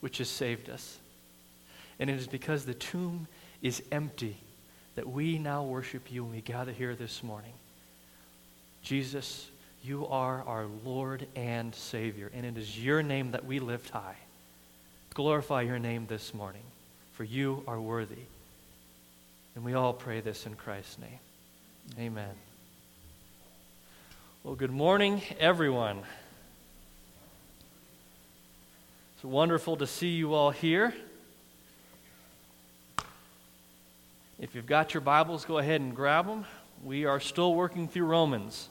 which 0.00 0.18
has 0.18 0.28
saved 0.28 0.68
us. 0.68 0.98
And 1.98 2.10
it 2.10 2.16
is 2.16 2.26
because 2.26 2.64
the 2.64 2.74
tomb 2.74 3.28
is 3.62 3.82
empty 3.92 4.36
that 4.94 5.08
we 5.08 5.38
now 5.38 5.62
worship 5.62 6.10
you 6.10 6.24
and 6.24 6.32
we 6.32 6.40
gather 6.40 6.72
here 6.72 6.94
this 6.94 7.22
morning. 7.22 7.52
Jesus, 8.82 9.48
you 9.82 10.06
are 10.06 10.42
our 10.46 10.66
Lord 10.84 11.26
and 11.36 11.74
Savior, 11.74 12.30
and 12.34 12.44
it 12.44 12.56
is 12.56 12.82
your 12.82 13.02
name 13.02 13.32
that 13.32 13.44
we 13.44 13.60
lift 13.60 13.90
high. 13.90 14.16
Glorify 15.14 15.62
your 15.62 15.78
name 15.78 16.06
this 16.06 16.32
morning, 16.32 16.62
for 17.12 17.24
you 17.24 17.62
are 17.66 17.80
worthy. 17.80 18.24
And 19.54 19.64
we 19.64 19.74
all 19.74 19.92
pray 19.92 20.20
this 20.20 20.46
in 20.46 20.54
Christ's 20.54 20.98
name. 20.98 21.18
Amen. 21.98 22.34
Well, 24.42 24.54
good 24.54 24.70
morning, 24.70 25.20
everyone. 25.38 26.02
It's 29.20 29.24
wonderful 29.26 29.76
to 29.76 29.86
see 29.86 30.08
you 30.08 30.32
all 30.32 30.50
here. 30.50 30.94
If 34.38 34.54
you've 34.54 34.64
got 34.64 34.94
your 34.94 35.02
Bibles, 35.02 35.44
go 35.44 35.58
ahead 35.58 35.82
and 35.82 35.94
grab 35.94 36.26
them. 36.26 36.46
We 36.82 37.04
are 37.04 37.20
still 37.20 37.54
working 37.54 37.86
through 37.86 38.06
Romans. 38.06 38.70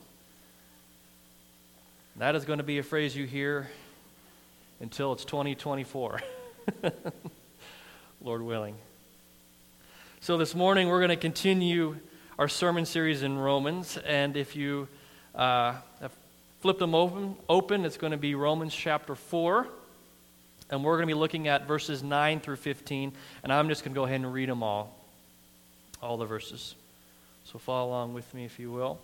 That 2.15 2.33
is 2.33 2.45
going 2.45 2.57
to 2.57 2.63
be 2.63 2.79
a 2.79 2.83
phrase 2.83 3.15
you 3.15 3.27
hear 3.27 3.69
until 4.79 5.13
it's 5.13 5.23
2024. 5.23 6.19
Lord 8.23 8.41
willing. 8.41 8.75
So, 10.19 10.35
this 10.35 10.55
morning 10.55 10.87
we're 10.87 10.97
going 10.97 11.09
to 11.09 11.15
continue 11.15 11.95
our 12.39 12.47
sermon 12.47 12.87
series 12.87 13.21
in 13.21 13.37
Romans. 13.37 13.99
And 14.03 14.35
if 14.35 14.55
you 14.55 14.87
uh, 15.35 15.75
flipped 16.61 16.79
them 16.79 16.95
open, 16.95 17.35
open, 17.47 17.85
it's 17.85 17.97
going 17.97 18.13
to 18.13 18.17
be 18.17 18.33
Romans 18.33 18.73
chapter 18.73 19.13
4. 19.13 19.67
And 20.69 20.83
we're 20.83 20.97
going 20.97 21.07
to 21.07 21.13
be 21.13 21.19
looking 21.19 21.47
at 21.47 21.67
verses 21.67 22.03
9 22.03 22.39
through 22.39 22.57
15. 22.57 23.13
And 23.43 23.53
I'm 23.53 23.69
just 23.69 23.83
going 23.83 23.93
to 23.93 23.99
go 23.99 24.05
ahead 24.05 24.21
and 24.21 24.31
read 24.31 24.49
them 24.49 24.61
all, 24.61 24.95
all 26.01 26.17
the 26.17 26.25
verses. 26.25 26.75
So 27.45 27.57
follow 27.57 27.89
along 27.89 28.13
with 28.13 28.31
me, 28.33 28.45
if 28.45 28.59
you 28.59 28.71
will. 28.71 28.99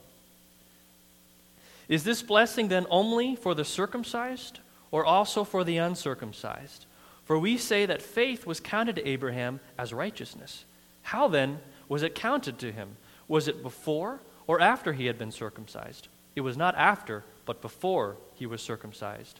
Is 1.87 2.03
this 2.03 2.21
blessing 2.21 2.67
then 2.67 2.85
only 2.89 3.35
for 3.35 3.53
the 3.53 3.65
circumcised 3.65 4.59
or 4.91 5.05
also 5.05 5.43
for 5.43 5.63
the 5.63 5.77
uncircumcised? 5.77 6.85
For 7.25 7.39
we 7.39 7.57
say 7.57 7.85
that 7.85 8.01
faith 8.01 8.45
was 8.45 8.59
counted 8.59 8.95
to 8.97 9.07
Abraham 9.07 9.59
as 9.77 9.93
righteousness. 9.93 10.65
How 11.01 11.27
then 11.27 11.59
was 11.89 12.03
it 12.03 12.15
counted 12.15 12.59
to 12.59 12.71
him? 12.71 12.97
Was 13.27 13.47
it 13.47 13.63
before 13.63 14.19
or 14.47 14.59
after 14.59 14.93
he 14.93 15.07
had 15.07 15.17
been 15.17 15.31
circumcised? 15.31 16.07
It 16.35 16.41
was 16.41 16.57
not 16.57 16.75
after, 16.75 17.23
but 17.45 17.61
before 17.61 18.17
he 18.35 18.45
was 18.45 18.61
circumcised. 18.61 19.39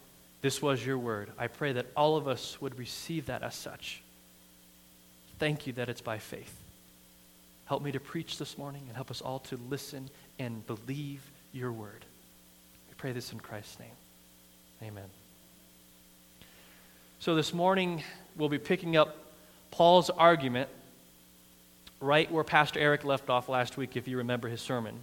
this 0.41 0.61
was 0.61 0.85
your 0.85 0.97
word. 0.97 1.31
I 1.37 1.47
pray 1.47 1.73
that 1.73 1.85
all 1.95 2.17
of 2.17 2.27
us 2.27 2.59
would 2.61 2.77
receive 2.77 3.27
that 3.27 3.43
as 3.43 3.55
such. 3.55 4.01
Thank 5.39 5.67
you 5.67 5.73
that 5.73 5.89
it's 5.89 6.01
by 6.01 6.17
faith. 6.17 6.55
Help 7.65 7.83
me 7.83 7.91
to 7.91 7.99
preach 7.99 8.37
this 8.37 8.57
morning 8.57 8.83
and 8.87 8.95
help 8.95 9.11
us 9.11 9.21
all 9.21 9.39
to 9.39 9.57
listen 9.69 10.09
and 10.39 10.65
believe 10.67 11.21
your 11.53 11.71
word. 11.71 12.05
We 12.89 12.95
pray 12.97 13.11
this 13.11 13.31
in 13.31 13.39
Christ's 13.39 13.79
name. 13.79 13.89
Amen. 14.83 15.09
So 17.19 17.35
this 17.35 17.53
morning, 17.53 18.03
we'll 18.35 18.49
be 18.49 18.57
picking 18.57 18.97
up 18.97 19.15
Paul's 19.69 20.09
argument 20.09 20.69
right 21.99 22.29
where 22.31 22.43
Pastor 22.43 22.79
Eric 22.79 23.05
left 23.05 23.29
off 23.29 23.47
last 23.47 23.77
week, 23.77 23.95
if 23.95 24.07
you 24.07 24.17
remember 24.17 24.49
his 24.49 24.59
sermon. 24.59 24.95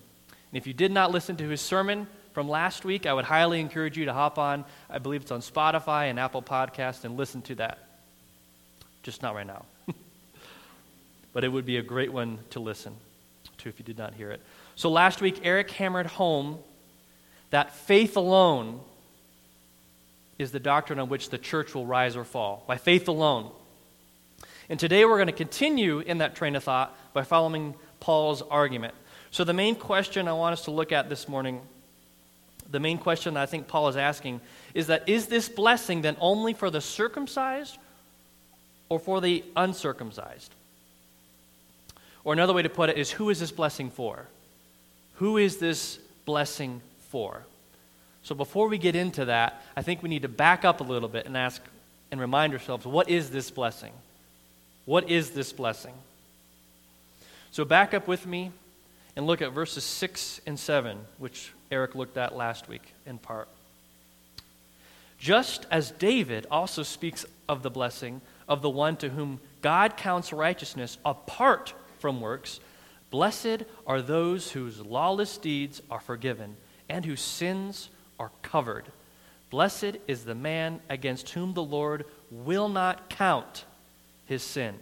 And 0.50 0.56
if 0.60 0.66
you 0.66 0.72
did 0.72 0.91
not 0.91 1.12
listen 1.12 1.37
to 1.37 1.49
his 1.49 1.60
sermon, 1.60 2.09
from 2.32 2.48
last 2.48 2.84
week, 2.84 3.06
I 3.06 3.12
would 3.12 3.24
highly 3.24 3.60
encourage 3.60 3.96
you 3.96 4.04
to 4.04 4.12
hop 4.12 4.38
on. 4.38 4.64
I 4.88 4.98
believe 4.98 5.22
it's 5.22 5.30
on 5.30 5.40
Spotify 5.40 6.10
and 6.10 6.18
Apple 6.18 6.42
Podcast 6.42 7.04
and 7.04 7.16
listen 7.16 7.42
to 7.42 7.54
that. 7.56 7.78
Just 9.02 9.22
not 9.22 9.34
right 9.34 9.46
now. 9.46 9.64
but 11.32 11.44
it 11.44 11.48
would 11.48 11.66
be 11.66 11.78
a 11.78 11.82
great 11.82 12.12
one 12.12 12.38
to 12.50 12.60
listen 12.60 12.94
to 13.58 13.68
if 13.68 13.78
you 13.78 13.84
did 13.84 13.98
not 13.98 14.14
hear 14.14 14.30
it. 14.30 14.40
So 14.76 14.90
last 14.90 15.20
week, 15.20 15.40
Eric 15.42 15.70
hammered 15.70 16.06
home 16.06 16.58
that 17.50 17.74
faith 17.74 18.16
alone 18.16 18.80
is 20.38 20.52
the 20.52 20.60
doctrine 20.60 20.98
on 20.98 21.08
which 21.08 21.30
the 21.30 21.38
church 21.38 21.74
will 21.74 21.86
rise 21.86 22.16
or 22.16 22.24
fall, 22.24 22.62
by 22.66 22.76
faith 22.76 23.08
alone. 23.08 23.50
And 24.68 24.78
today 24.78 25.04
we're 25.04 25.16
going 25.16 25.26
to 25.26 25.32
continue 25.32 26.00
in 26.00 26.18
that 26.18 26.36
train 26.36 26.54
of 26.54 26.62
thought 26.62 26.96
by 27.12 27.24
following 27.24 27.74
Paul's 28.00 28.42
argument. 28.42 28.94
So, 29.30 29.44
the 29.44 29.52
main 29.52 29.74
question 29.74 30.28
I 30.28 30.32
want 30.32 30.52
us 30.52 30.64
to 30.64 30.70
look 30.70 30.92
at 30.92 31.08
this 31.08 31.28
morning 31.28 31.60
the 32.70 32.80
main 32.80 32.98
question 32.98 33.34
that 33.34 33.40
I 33.40 33.46
think 33.46 33.66
Paul 33.66 33.88
is 33.88 33.96
asking 33.96 34.40
is 34.74 34.88
that 34.88 35.08
is 35.08 35.26
this 35.26 35.48
blessing 35.48 36.02
then 36.02 36.16
only 36.20 36.52
for 36.52 36.70
the 36.70 36.80
circumcised 36.80 37.78
or 38.88 38.98
for 38.98 39.20
the 39.20 39.44
uncircumcised? 39.56 40.52
Or 42.24 42.32
another 42.32 42.52
way 42.52 42.62
to 42.62 42.68
put 42.68 42.90
it 42.90 42.98
is 42.98 43.10
who 43.10 43.30
is 43.30 43.40
this 43.40 43.52
blessing 43.52 43.90
for? 43.90 44.26
Who 45.14 45.38
is 45.38 45.56
this 45.56 45.98
blessing 46.26 46.80
for? 47.10 47.42
So 48.22 48.34
before 48.34 48.68
we 48.68 48.76
get 48.76 48.94
into 48.94 49.26
that, 49.26 49.62
I 49.76 49.82
think 49.82 50.02
we 50.02 50.10
need 50.10 50.22
to 50.22 50.28
back 50.28 50.64
up 50.64 50.80
a 50.80 50.84
little 50.84 51.08
bit 51.08 51.26
and 51.26 51.36
ask 51.36 51.62
and 52.10 52.20
remind 52.20 52.52
ourselves 52.52 52.84
what 52.84 53.08
is 53.08 53.30
this 53.30 53.50
blessing? 53.50 53.92
What 54.84 55.08
is 55.08 55.30
this 55.30 55.52
blessing? 55.52 55.94
So 57.50 57.64
back 57.64 57.94
up 57.94 58.06
with 58.06 58.26
me 58.26 58.52
and 59.16 59.26
look 59.26 59.40
at 59.40 59.52
verses 59.52 59.84
6 59.84 60.42
and 60.46 60.58
7, 60.58 60.98
which 61.18 61.52
Eric 61.70 61.94
looked 61.94 62.16
at 62.16 62.36
last 62.36 62.68
week 62.68 62.94
in 63.06 63.18
part. 63.18 63.48
Just 65.18 65.66
as 65.70 65.90
David 65.90 66.46
also 66.50 66.82
speaks 66.82 67.26
of 67.48 67.62
the 67.62 67.70
blessing 67.70 68.20
of 68.48 68.62
the 68.62 68.70
one 68.70 68.96
to 68.96 69.08
whom 69.08 69.40
God 69.62 69.96
counts 69.96 70.32
righteousness 70.32 70.96
apart 71.04 71.74
from 71.98 72.20
works, 72.20 72.60
blessed 73.10 73.64
are 73.86 74.00
those 74.00 74.52
whose 74.52 74.80
lawless 74.80 75.36
deeds 75.36 75.82
are 75.90 76.00
forgiven 76.00 76.56
and 76.88 77.04
whose 77.04 77.20
sins 77.20 77.90
are 78.19 78.31
covered. 78.43 78.84
Blessed 79.50 79.96
is 80.06 80.25
the 80.25 80.34
man 80.34 80.81
against 80.88 81.31
whom 81.31 81.54
the 81.54 81.62
Lord 81.62 82.04
will 82.31 82.69
not 82.69 83.08
count 83.10 83.64
his 84.26 84.43
sin. 84.43 84.75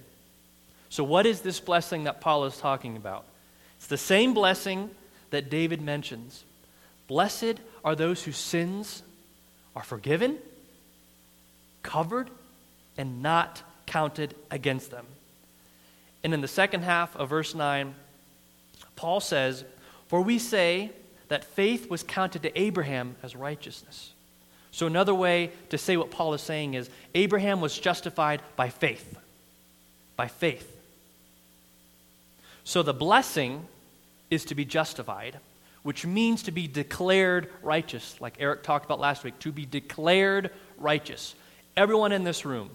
So, 0.88 1.05
what 1.05 1.26
is 1.26 1.40
this 1.40 1.61
blessing 1.61 2.05
that 2.05 2.20
Paul 2.20 2.44
is 2.44 2.56
talking 2.58 2.96
about? 2.96 3.25
It's 3.76 3.87
the 3.87 3.96
same 3.96 4.34
blessing 4.34 4.90
that 5.31 5.50
David 5.50 5.81
mentions. 5.81 6.44
Blessed 7.08 7.61
are 7.85 7.94
those 7.94 8.23
whose 8.25 8.37
sins 8.37 9.03
are 9.75 9.82
forgiven, 9.82 10.38
covered, 11.82 12.31
and 12.99 13.23
not 13.23 13.62
counted 13.87 14.35
against 14.50 14.91
them. 14.91 15.06
And 16.25 16.35
in 16.35 16.41
the 16.41 16.49
second 16.49 16.82
half 16.82 17.14
of 17.17 17.29
verse 17.29 17.55
9, 17.55 17.94
Paul 18.97 19.20
says, 19.20 19.64
For 20.08 20.20
we 20.20 20.38
say 20.38 20.91
that 21.29 21.44
faith 21.44 21.88
was 21.88 22.03
counted 22.03 22.43
to 22.43 22.61
Abraham 22.61 23.17
as 23.23 23.37
righteousness. 23.37 24.12
So, 24.73 24.87
another 24.87 25.14
way 25.14 25.52
to 25.70 25.79
say 25.79 25.97
what 25.97 26.11
Paul 26.11 26.35
is 26.35 26.43
saying 26.43 26.75
is 26.75 26.91
Abraham 27.14 27.61
was 27.61 27.79
justified 27.79 28.43
by 28.56 28.69
faith. 28.69 29.17
By 30.17 30.29
faith. 30.29 30.70
So, 32.64 32.82
the 32.82 32.93
blessing 32.93 33.67
is 34.31 34.44
to 34.47 34.55
be 34.55 34.64
justified 34.64 35.38
which 35.87 36.05
means 36.05 36.43
to 36.43 36.50
be 36.50 36.67
declared 36.67 37.49
righteous, 37.62 38.21
like 38.21 38.35
Eric 38.41 38.65
talked 38.65 38.85
about 38.85 38.99
last 38.99 39.23
week, 39.23 39.38
to 39.38 39.53
be 39.53 39.65
declared 39.65 40.50
righteous. 40.79 41.37
Everyone 41.77 42.11
in 42.11 42.25
this 42.25 42.44
room, 42.44 42.71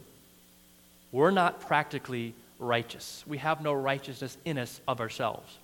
we're 1.11 1.29
not 1.29 1.59
practically 1.59 2.33
righteous. 2.57 3.21
We 3.27 3.39
have 3.39 3.59
no 3.59 3.73
righteousness 3.73 4.37
in 4.45 4.57
us 4.57 4.79
of 4.87 5.01
ourselves. 5.01 5.57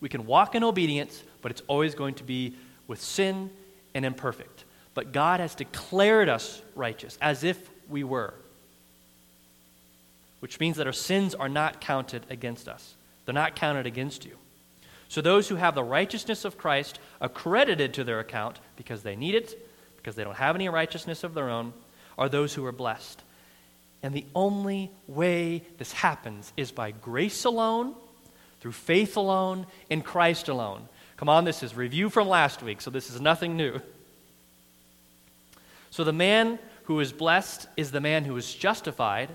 We 0.00 0.08
can 0.08 0.26
walk 0.26 0.54
in 0.54 0.62
obedience, 0.62 1.20
but 1.42 1.50
it's 1.50 1.62
always 1.66 1.96
going 1.96 2.14
to 2.14 2.22
be 2.22 2.54
with 2.86 3.02
sin 3.02 3.50
and 3.92 4.04
imperfect. 4.04 4.62
But 4.94 5.10
God 5.10 5.40
has 5.40 5.56
declared 5.56 6.28
us 6.28 6.62
righteous 6.76 7.18
as 7.20 7.42
if 7.42 7.58
we 7.88 8.04
were, 8.04 8.32
which 10.38 10.60
means 10.60 10.76
that 10.76 10.86
our 10.86 10.92
sins 10.92 11.34
are 11.34 11.48
not 11.48 11.80
counted 11.80 12.24
against 12.30 12.68
us, 12.68 12.94
they're 13.24 13.34
not 13.34 13.56
counted 13.56 13.86
against 13.86 14.24
you. 14.24 14.36
So 15.10 15.20
those 15.20 15.48
who 15.48 15.56
have 15.56 15.74
the 15.74 15.82
righteousness 15.82 16.44
of 16.44 16.56
Christ 16.56 17.00
accredited 17.20 17.94
to 17.94 18.04
their 18.04 18.20
account 18.20 18.60
because 18.76 19.02
they 19.02 19.16
need 19.16 19.34
it, 19.34 19.58
because 19.96 20.14
they 20.14 20.22
don't 20.22 20.36
have 20.36 20.54
any 20.54 20.68
righteousness 20.68 21.24
of 21.24 21.34
their 21.34 21.50
own, 21.50 21.72
are 22.16 22.28
those 22.28 22.54
who 22.54 22.64
are 22.64 22.72
blessed. 22.72 23.20
And 24.04 24.14
the 24.14 24.24
only 24.36 24.92
way 25.08 25.64
this 25.78 25.92
happens 25.92 26.52
is 26.56 26.70
by 26.70 26.92
grace 26.92 27.44
alone, 27.44 27.96
through 28.60 28.70
faith 28.70 29.16
alone, 29.16 29.66
in 29.90 30.02
Christ 30.02 30.48
alone. 30.48 30.88
Come 31.16 31.28
on, 31.28 31.44
this 31.44 31.64
is 31.64 31.74
review 31.74 32.08
from 32.08 32.28
last 32.28 32.62
week, 32.62 32.80
so 32.80 32.88
this 32.88 33.10
is 33.10 33.20
nothing 33.20 33.56
new. 33.56 33.80
So 35.90 36.04
the 36.04 36.12
man 36.12 36.60
who 36.84 37.00
is 37.00 37.10
blessed 37.10 37.66
is 37.76 37.90
the 37.90 38.00
man 38.00 38.24
who 38.24 38.36
is 38.36 38.54
justified 38.54 39.30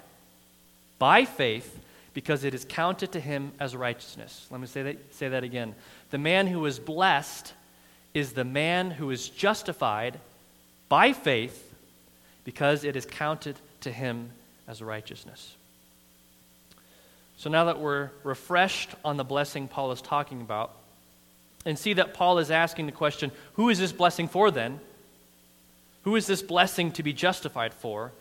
by 1.00 1.26
faith 1.26 1.82
because 2.16 2.46
it 2.46 2.54
is 2.54 2.66
counted 2.68 3.12
to 3.12 3.20
him 3.20 3.52
as 3.60 3.76
righteousness. 3.76 4.48
Let 4.50 4.62
me 4.62 4.68
say 4.68 4.82
that, 4.84 5.14
say 5.14 5.28
that 5.28 5.44
again. 5.44 5.76
The 6.10 6.18
man 6.18 6.48
who 6.48 6.66
is 6.66 6.80
blessed 6.80 7.54
is 8.14 8.32
the 8.32 8.46
man 8.46 8.90
who 8.90 9.12
is 9.12 9.28
justified 9.28 10.18
by 10.88 11.12
faith 11.12 11.74
because 12.46 12.86
it 12.86 12.96
is 12.96 13.06
counted 13.06 13.58
to 13.82 13.92
him 13.92 14.30
as 14.66 14.82
righteousness. 14.82 15.56
So 17.36 17.50
now 17.50 17.66
that 17.66 17.82
we're 17.82 18.12
refreshed 18.24 18.92
on 19.04 19.18
the 19.18 19.26
blessing 19.26 19.68
Paul 19.68 19.92
is 19.92 20.02
talking 20.02 20.40
about, 20.40 20.72
and 21.66 21.78
see 21.78 21.94
that 21.94 22.14
Paul 22.14 22.40
is 22.40 22.50
asking 22.50 22.86
the 22.86 22.92
question 22.94 23.32
who 23.54 23.70
is 23.70 23.78
this 23.78 23.92
blessing 23.92 24.30
for 24.30 24.52
then? 24.52 24.80
Who 26.04 26.16
is 26.16 26.28
this 26.28 26.42
blessing 26.42 26.94
to 26.94 27.04
be 27.04 27.12
justified 27.12 27.74
for? 27.74 28.14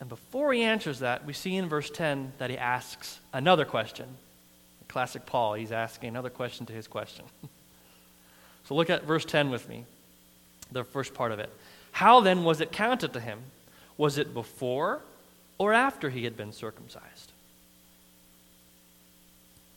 And 0.00 0.08
before 0.08 0.52
he 0.52 0.62
answers 0.62 1.00
that, 1.00 1.26
we 1.26 1.34
see 1.34 1.56
in 1.56 1.68
verse 1.68 1.90
10 1.90 2.32
that 2.38 2.48
he 2.48 2.56
asks 2.56 3.20
another 3.32 3.66
question. 3.66 4.08
Classic 4.88 5.24
Paul, 5.24 5.54
he's 5.54 5.72
asking 5.72 6.08
another 6.08 6.30
question 6.30 6.66
to 6.66 6.72
his 6.72 6.88
question. 6.88 7.26
so 8.64 8.74
look 8.74 8.90
at 8.90 9.04
verse 9.04 9.26
10 9.26 9.50
with 9.50 9.68
me, 9.68 9.84
the 10.72 10.84
first 10.84 11.12
part 11.12 11.32
of 11.32 11.38
it. 11.38 11.50
How 11.92 12.20
then 12.20 12.44
was 12.44 12.60
it 12.60 12.72
counted 12.72 13.12
to 13.12 13.20
him? 13.20 13.40
Was 13.98 14.16
it 14.16 14.32
before 14.32 15.02
or 15.58 15.74
after 15.74 16.08
he 16.08 16.24
had 16.24 16.36
been 16.36 16.52
circumcised? 16.52 17.32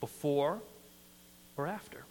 Before 0.00 0.58
or 1.56 1.66
after? 1.66 2.04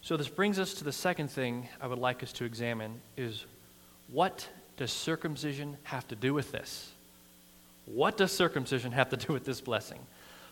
So 0.00 0.16
this 0.16 0.28
brings 0.28 0.58
us 0.58 0.74
to 0.74 0.84
the 0.84 0.92
second 0.92 1.30
thing 1.30 1.68
I 1.80 1.86
would 1.86 1.98
like 1.98 2.22
us 2.22 2.32
to 2.34 2.44
examine 2.44 3.00
is 3.16 3.44
what 4.12 4.48
does 4.76 4.92
circumcision 4.92 5.76
have 5.84 6.06
to 6.08 6.14
do 6.14 6.34
with 6.34 6.52
this? 6.52 6.90
What 7.86 8.16
does 8.16 8.30
circumcision 8.30 8.92
have 8.92 9.10
to 9.10 9.16
do 9.16 9.32
with 9.32 9.44
this 9.44 9.60
blessing? 9.60 9.98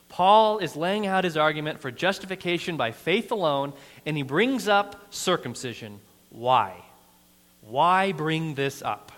Paul 0.08 0.58
is 0.58 0.74
laying 0.74 1.06
out 1.06 1.22
his 1.22 1.36
argument 1.36 1.80
for 1.80 1.90
justification 1.90 2.76
by 2.76 2.90
faith 2.90 3.30
alone, 3.30 3.72
and 4.04 4.16
he 4.16 4.24
brings 4.24 4.66
up 4.66 5.06
circumcision. 5.10 6.00
Why? 6.30 6.74
Why 7.62 8.12
bring 8.12 8.54
this 8.54 8.82
up? 8.82 9.12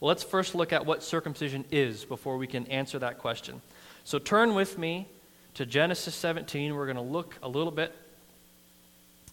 Well, 0.00 0.08
let's 0.08 0.24
first 0.24 0.54
look 0.54 0.72
at 0.72 0.86
what 0.86 1.02
circumcision 1.02 1.64
is 1.70 2.04
before 2.04 2.36
we 2.36 2.46
can 2.46 2.66
answer 2.66 2.98
that 2.98 3.18
question. 3.18 3.62
So 4.02 4.18
turn 4.18 4.54
with 4.54 4.76
me 4.76 5.06
to 5.54 5.64
Genesis 5.64 6.14
17. 6.14 6.74
We're 6.74 6.86
going 6.86 6.96
to 6.96 7.02
look 7.02 7.36
a 7.42 7.48
little 7.48 7.70
bit 7.70 7.94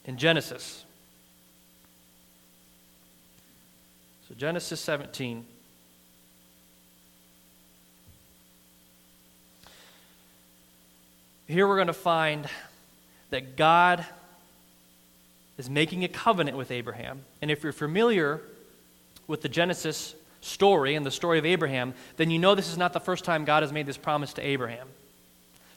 in 0.05 0.17
Genesis. 0.17 0.85
So, 4.31 4.35
Genesis 4.37 4.79
17. 4.79 5.45
Here 11.47 11.67
we're 11.67 11.75
going 11.75 11.87
to 11.87 11.93
find 11.93 12.47
that 13.31 13.57
God 13.57 14.05
is 15.57 15.69
making 15.69 16.05
a 16.05 16.07
covenant 16.07 16.55
with 16.55 16.71
Abraham. 16.71 17.23
And 17.41 17.51
if 17.51 17.61
you're 17.61 17.73
familiar 17.73 18.39
with 19.27 19.41
the 19.41 19.49
Genesis 19.49 20.15
story 20.39 20.95
and 20.95 21.05
the 21.05 21.11
story 21.11 21.37
of 21.37 21.45
Abraham, 21.45 21.93
then 22.15 22.31
you 22.31 22.39
know 22.39 22.55
this 22.55 22.69
is 22.69 22.77
not 22.77 22.93
the 22.93 23.01
first 23.01 23.25
time 23.25 23.43
God 23.43 23.63
has 23.63 23.73
made 23.73 23.85
this 23.85 23.97
promise 23.97 24.31
to 24.35 24.41
Abraham. 24.41 24.87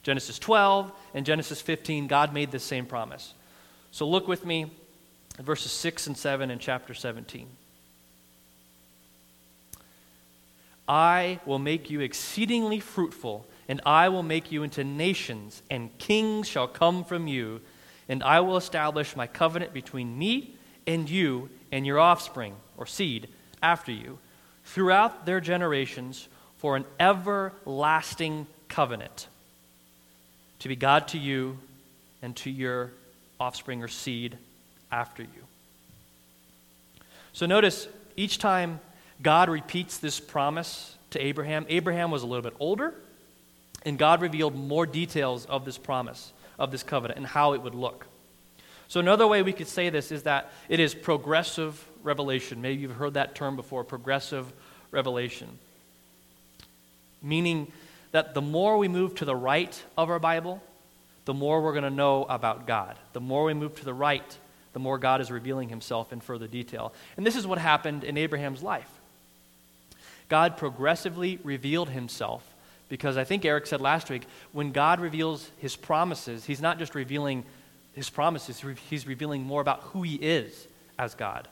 Genesis 0.04 0.38
12 0.38 0.92
and 1.12 1.26
Genesis 1.26 1.60
15, 1.60 2.06
God 2.06 2.32
made 2.32 2.52
this 2.52 2.62
same 2.62 2.86
promise. 2.86 3.34
So 3.90 4.08
look 4.08 4.28
with 4.28 4.46
me 4.46 4.70
at 5.40 5.44
verses 5.44 5.72
6 5.72 6.06
and 6.06 6.16
7 6.16 6.52
in 6.52 6.60
chapter 6.60 6.94
17. 6.94 7.48
I 10.88 11.40
will 11.46 11.58
make 11.58 11.90
you 11.90 12.00
exceedingly 12.00 12.80
fruitful, 12.80 13.46
and 13.68 13.80
I 13.86 14.08
will 14.10 14.22
make 14.22 14.52
you 14.52 14.62
into 14.62 14.84
nations, 14.84 15.62
and 15.70 15.96
kings 15.98 16.48
shall 16.48 16.68
come 16.68 17.04
from 17.04 17.26
you, 17.26 17.60
and 18.08 18.22
I 18.22 18.40
will 18.40 18.56
establish 18.56 19.16
my 19.16 19.26
covenant 19.26 19.72
between 19.72 20.18
me 20.18 20.54
and 20.86 21.08
you 21.08 21.48
and 21.72 21.86
your 21.86 21.98
offspring, 21.98 22.54
or 22.76 22.86
seed, 22.86 23.28
after 23.62 23.92
you, 23.92 24.18
throughout 24.64 25.24
their 25.24 25.40
generations, 25.40 26.28
for 26.58 26.76
an 26.76 26.84
everlasting 27.00 28.46
covenant, 28.68 29.28
to 30.58 30.68
be 30.68 30.76
God 30.76 31.08
to 31.08 31.18
you 31.18 31.58
and 32.22 32.34
to 32.36 32.50
your 32.50 32.90
offspring 33.40 33.82
or 33.82 33.88
seed 33.88 34.38
after 34.90 35.22
you. 35.22 35.28
So 37.32 37.46
notice 37.46 37.88
each 38.16 38.38
time 38.38 38.80
God 39.22 39.48
repeats 39.48 39.98
this 39.98 40.20
promise 40.20 40.96
to 41.10 41.20
Abraham. 41.20 41.66
Abraham 41.68 42.10
was 42.10 42.22
a 42.22 42.26
little 42.26 42.42
bit 42.42 42.54
older, 42.58 42.94
and 43.84 43.98
God 43.98 44.20
revealed 44.20 44.54
more 44.54 44.86
details 44.86 45.46
of 45.46 45.64
this 45.64 45.78
promise, 45.78 46.32
of 46.58 46.70
this 46.70 46.82
covenant, 46.82 47.18
and 47.18 47.26
how 47.26 47.52
it 47.52 47.62
would 47.62 47.74
look. 47.74 48.06
So, 48.88 49.00
another 49.00 49.26
way 49.26 49.42
we 49.42 49.52
could 49.52 49.68
say 49.68 49.88
this 49.88 50.12
is 50.12 50.24
that 50.24 50.52
it 50.68 50.80
is 50.80 50.94
progressive 50.94 51.82
revelation. 52.02 52.60
Maybe 52.60 52.82
you've 52.82 52.92
heard 52.96 53.14
that 53.14 53.34
term 53.34 53.56
before 53.56 53.84
progressive 53.84 54.52
revelation. 54.90 55.48
Meaning 57.22 57.72
that 58.12 58.34
the 58.34 58.42
more 58.42 58.76
we 58.78 58.88
move 58.88 59.14
to 59.16 59.24
the 59.24 59.34
right 59.34 59.82
of 59.96 60.10
our 60.10 60.18
Bible, 60.18 60.62
the 61.24 61.34
more 61.34 61.62
we're 61.62 61.72
going 61.72 61.84
to 61.84 61.90
know 61.90 62.24
about 62.24 62.66
God. 62.66 62.96
The 63.12 63.20
more 63.20 63.44
we 63.44 63.54
move 63.54 63.74
to 63.76 63.84
the 63.84 63.94
right, 63.94 64.38
the 64.74 64.78
more 64.78 64.98
God 64.98 65.20
is 65.20 65.30
revealing 65.30 65.68
himself 65.68 66.12
in 66.12 66.20
further 66.20 66.46
detail. 66.46 66.92
And 67.16 67.26
this 67.26 67.36
is 67.36 67.46
what 67.46 67.58
happened 67.58 68.04
in 68.04 68.18
Abraham's 68.18 68.62
life. 68.62 68.90
God 70.28 70.56
progressively 70.56 71.38
revealed 71.42 71.90
himself 71.90 72.54
because 72.88 73.16
I 73.16 73.24
think 73.24 73.44
Eric 73.44 73.66
said 73.66 73.80
last 73.80 74.10
week 74.10 74.26
when 74.52 74.72
God 74.72 75.00
reveals 75.00 75.50
his 75.58 75.76
promises, 75.76 76.44
he's 76.44 76.60
not 76.60 76.78
just 76.78 76.94
revealing 76.94 77.44
his 77.94 78.10
promises, 78.10 78.62
he's 78.90 79.06
revealing 79.06 79.42
more 79.42 79.60
about 79.60 79.80
who 79.80 80.02
he 80.02 80.16
is 80.16 80.66
as 80.98 81.14
God. 81.14 81.48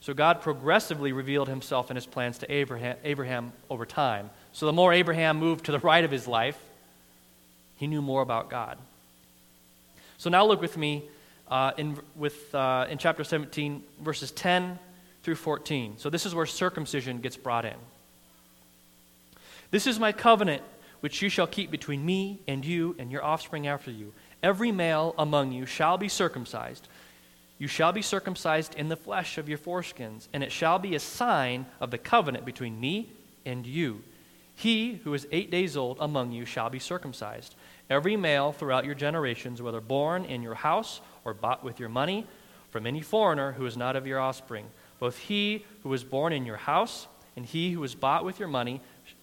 So 0.00 0.14
God 0.14 0.40
progressively 0.40 1.12
revealed 1.12 1.48
himself 1.48 1.90
and 1.90 1.96
his 1.96 2.06
plans 2.06 2.38
to 2.38 2.50
Abraham, 2.50 2.96
Abraham 3.04 3.52
over 3.68 3.84
time. 3.84 4.30
So 4.52 4.66
the 4.66 4.72
more 4.72 4.92
Abraham 4.92 5.36
moved 5.36 5.66
to 5.66 5.72
the 5.72 5.78
right 5.78 6.04
of 6.04 6.10
his 6.10 6.26
life, 6.26 6.58
he 7.76 7.86
knew 7.86 8.00
more 8.00 8.22
about 8.22 8.48
God. 8.48 8.78
So 10.16 10.30
now 10.30 10.46
look 10.46 10.60
with 10.60 10.76
me 10.76 11.04
uh, 11.50 11.72
in, 11.76 11.98
with, 12.16 12.54
uh, 12.54 12.86
in 12.88 12.98
chapter 12.98 13.24
17, 13.24 13.82
verses 14.00 14.30
10 14.30 14.78
through 15.22 15.36
14. 15.36 15.94
So 15.98 16.10
this 16.10 16.26
is 16.26 16.34
where 16.34 16.46
circumcision 16.46 17.20
gets 17.20 17.36
brought 17.36 17.64
in. 17.64 17.76
This 19.70 19.86
is 19.86 19.98
my 19.98 20.12
covenant 20.12 20.62
which 21.00 21.22
you 21.22 21.28
shall 21.28 21.46
keep 21.46 21.70
between 21.70 22.04
me 22.04 22.40
and 22.46 22.64
you 22.64 22.94
and 22.98 23.10
your 23.10 23.24
offspring 23.24 23.66
after 23.66 23.90
you. 23.90 24.12
Every 24.42 24.72
male 24.72 25.14
among 25.18 25.52
you 25.52 25.66
shall 25.66 25.98
be 25.98 26.08
circumcised. 26.08 26.88
You 27.58 27.68
shall 27.68 27.92
be 27.92 28.02
circumcised 28.02 28.74
in 28.74 28.88
the 28.88 28.96
flesh 28.96 29.36
of 29.38 29.48
your 29.48 29.58
foreskins, 29.58 30.28
and 30.32 30.42
it 30.42 30.52
shall 30.52 30.78
be 30.78 30.94
a 30.94 31.00
sign 31.00 31.66
of 31.80 31.90
the 31.90 31.98
covenant 31.98 32.44
between 32.44 32.80
me 32.80 33.12
and 33.44 33.66
you. 33.66 34.02
He 34.54 35.00
who 35.04 35.14
is 35.14 35.26
eight 35.32 35.50
days 35.50 35.76
old 35.76 35.98
among 36.00 36.32
you 36.32 36.44
shall 36.44 36.70
be 36.70 36.78
circumcised. 36.78 37.54
Every 37.88 38.16
male 38.16 38.52
throughout 38.52 38.84
your 38.84 38.94
generations, 38.94 39.60
whether 39.60 39.80
born 39.80 40.24
in 40.24 40.42
your 40.42 40.54
house 40.54 41.00
or 41.24 41.34
bought 41.34 41.64
with 41.64 41.80
your 41.80 41.88
money, 41.88 42.26
from 42.70 42.86
any 42.86 43.00
foreigner 43.00 43.52
who 43.52 43.66
is 43.66 43.76
not 43.76 43.96
of 43.96 44.06
your 44.06 44.20
offspring, 44.20 44.66
both 45.00 45.18
he 45.18 45.64
who 45.82 45.88
was 45.88 46.04
born 46.04 46.32
in 46.32 46.46
your 46.46 46.58
house 46.58 47.08
and 47.34 47.44
he 47.44 47.72
who 47.72 47.80
was 47.80 47.94
bought 47.94 48.24
with 48.24 48.38
your 48.38 48.48
money 48.48 48.80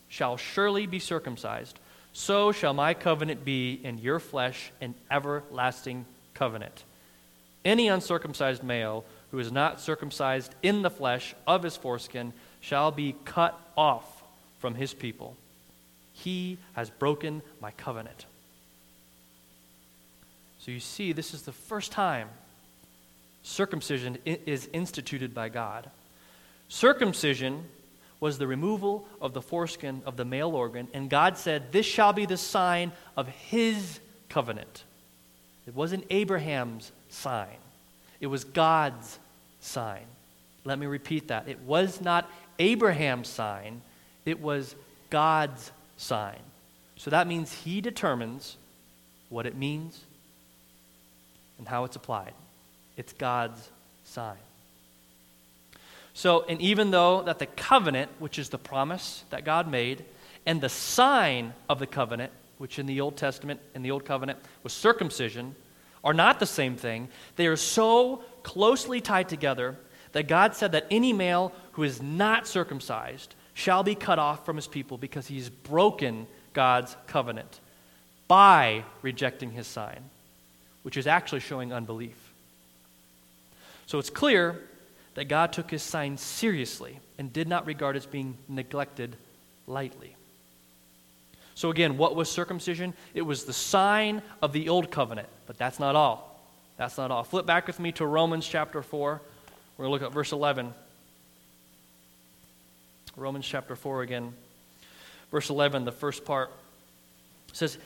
shall 0.10 0.36
surely 0.36 0.88
be 0.88 1.00
circumcised. 1.00 1.80
So 2.12 2.52
shall 2.52 2.74
my 2.74 2.96
covenant 2.96 3.46
be 3.46 3.80
in 3.84 4.00
your 4.00 4.20
flesh 4.20 4.72
an 4.82 4.96
everlasting 5.10 6.06
covenant. 6.34 6.84
Any 7.64 7.88
uncircumcised 7.88 8.64
male 8.64 9.06
who 9.32 9.40
is 9.40 9.52
not 9.52 9.80
circumcised 9.80 10.56
in 10.64 10.82
the 10.82 10.90
flesh 10.90 11.36
of 11.46 11.64
his 11.64 11.78
foreskin 11.78 12.34
shall 12.60 12.92
be 12.92 13.16
cut 13.24 13.60
off 13.78 14.24
from 14.58 14.76
his 14.76 14.94
people. 14.94 15.36
He 16.14 16.58
has 16.74 16.90
broken 16.90 17.44
my 17.62 17.72
covenant. 17.72 18.26
So 20.60 20.72
you 20.72 20.80
see, 20.80 21.12
this 21.12 21.34
is 21.34 21.44
the 21.44 21.52
first 21.52 21.92
time 21.92 22.30
circumcision 23.48 24.18
is 24.26 24.70
instituted 24.74 25.34
by 25.34 25.50
God. 25.50 25.90
Circumcision 26.68 27.64
was 28.20 28.38
the 28.38 28.48
removal 28.48 29.08
of 29.22 29.34
the 29.34 29.42
foreskin 29.42 30.02
of 30.06 30.18
the 30.18 30.26
male 30.26 30.56
organ, 30.56 30.88
and 30.94 31.10
God 31.10 31.38
said, 31.38 31.72
This 31.72 31.86
shall 31.86 32.14
be 32.14 32.26
the 32.26 32.38
sign 32.38 32.92
of 33.16 33.28
his 33.28 34.00
covenant. 34.28 34.84
It 35.66 35.76
wasn't 35.76 36.06
Abraham's 36.10 36.92
sign, 37.10 37.58
it 38.20 38.28
was 38.28 38.44
God's 38.44 39.20
sign. 39.62 40.06
Let 40.66 40.80
me 40.80 40.86
repeat 40.86 41.30
that. 41.30 41.48
It 41.48 41.62
was 41.62 42.02
not 42.02 42.30
Abraham's 42.60 43.30
sign, 43.30 43.82
it 44.26 44.42
was 44.42 44.76
God's 45.10 45.72
sign. 45.96 46.40
So 46.98 47.12
that 47.12 47.28
means 47.28 47.54
he 47.54 47.80
determines 47.80 48.58
what 49.30 49.46
it 49.46 49.56
means 49.56 50.02
and 51.60 51.68
how 51.68 51.86
it's 51.86 51.96
applied. 51.96 52.34
It's 52.98 53.14
God's 53.14 53.70
sign. 54.04 54.38
So, 56.14 56.46
and 56.50 56.60
even 56.60 56.90
though 56.90 57.22
that 57.22 57.38
the 57.38 57.46
covenant, 57.46 58.10
which 58.18 58.40
is 58.40 58.50
the 58.50 58.58
promise 58.58 59.24
that 59.30 59.46
God 59.46 59.70
made, 59.70 60.04
and 60.48 60.60
the 60.60 60.70
sign 60.70 61.54
of 61.70 61.78
the 61.78 61.86
covenant, 61.86 62.32
which 62.58 62.80
in 62.80 62.88
the 62.88 63.02
Old 63.02 63.18
Testament, 63.18 63.60
in 63.76 63.84
the 63.84 63.92
Old 63.92 64.04
Covenant, 64.04 64.40
was 64.64 64.74
circumcision, 64.74 65.56
are 66.04 66.14
not 66.14 66.40
the 66.40 66.46
same 66.46 66.76
thing, 66.76 67.10
they 67.36 67.48
are 67.48 67.56
so 67.56 68.24
closely 68.42 69.00
tied 69.00 69.30
together 69.30 69.76
that 70.14 70.28
God 70.28 70.56
said 70.56 70.72
that 70.72 70.88
any 70.90 71.14
male 71.14 71.52
who 71.74 71.84
is 71.84 72.02
not 72.02 72.48
circumcised 72.48 73.36
shall 73.54 73.84
be 73.84 73.94
cut 73.94 74.18
off 74.18 74.46
from 74.46 74.56
his 74.56 74.68
people 74.68 74.98
because 74.98 75.28
he's 75.28 75.50
broken 75.50 76.26
God's 76.54 76.96
covenant 77.08 77.60
by 78.28 78.84
rejecting 79.02 79.52
his 79.52 79.68
sign, 79.68 80.00
which 80.84 80.98
is 80.98 81.08
actually 81.08 81.42
showing 81.42 81.72
unbelief. 81.72 82.27
So 83.88 83.98
it's 83.98 84.10
clear 84.10 84.62
that 85.16 85.26
God 85.26 85.52
took 85.52 85.72
his 85.72 85.82
sign 85.82 86.18
seriously 86.18 87.00
and 87.18 87.34
did 87.34 87.48
not 87.48 87.66
regard 87.66 87.96
as 87.96 88.06
being 88.06 88.38
neglected 88.48 89.16
lightly. 89.66 90.16
So, 91.56 91.72
again, 91.72 91.98
what 91.98 92.16
was 92.16 92.30
circumcision? 92.30 92.94
It 93.16 93.24
was 93.24 93.46
the 93.46 93.54
sign 93.54 94.22
of 94.44 94.54
the 94.54 94.70
old 94.70 94.92
covenant, 94.92 95.28
but 95.48 95.58
that's 95.58 95.80
not 95.80 95.96
all. 95.96 96.40
That's 96.78 97.00
not 97.00 97.10
all. 97.10 97.24
Flip 97.24 97.48
back 97.48 97.66
with 97.66 97.80
me 97.80 97.92
to 97.94 98.06
Romans 98.06 98.48
chapter 98.48 98.84
4. 98.84 99.22
We're 99.78 99.86
going 99.86 99.98
to 99.98 100.04
look 100.04 100.08
at 100.08 100.14
verse 100.14 100.32
11. 100.32 100.72
Romans 103.16 103.48
chapter 103.48 103.76
4 103.76 104.04
again. 104.04 104.34
Verse 105.32 105.50
11, 105.50 105.86
the 105.86 105.92
first 105.92 106.26
part 106.26 106.52
says, 107.54 107.80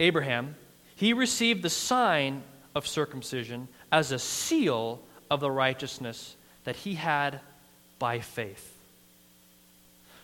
Abraham, 0.00 0.56
he 0.96 1.12
received 1.12 1.62
the 1.62 1.70
sign 1.70 2.42
of 2.74 2.88
circumcision 2.88 3.68
as 3.92 4.10
a 4.10 4.18
seal 4.18 5.00
of 5.32 5.40
the 5.40 5.50
righteousness 5.50 6.36
that 6.64 6.76
he 6.76 6.94
had 6.94 7.40
by 7.98 8.20
faith. 8.20 8.76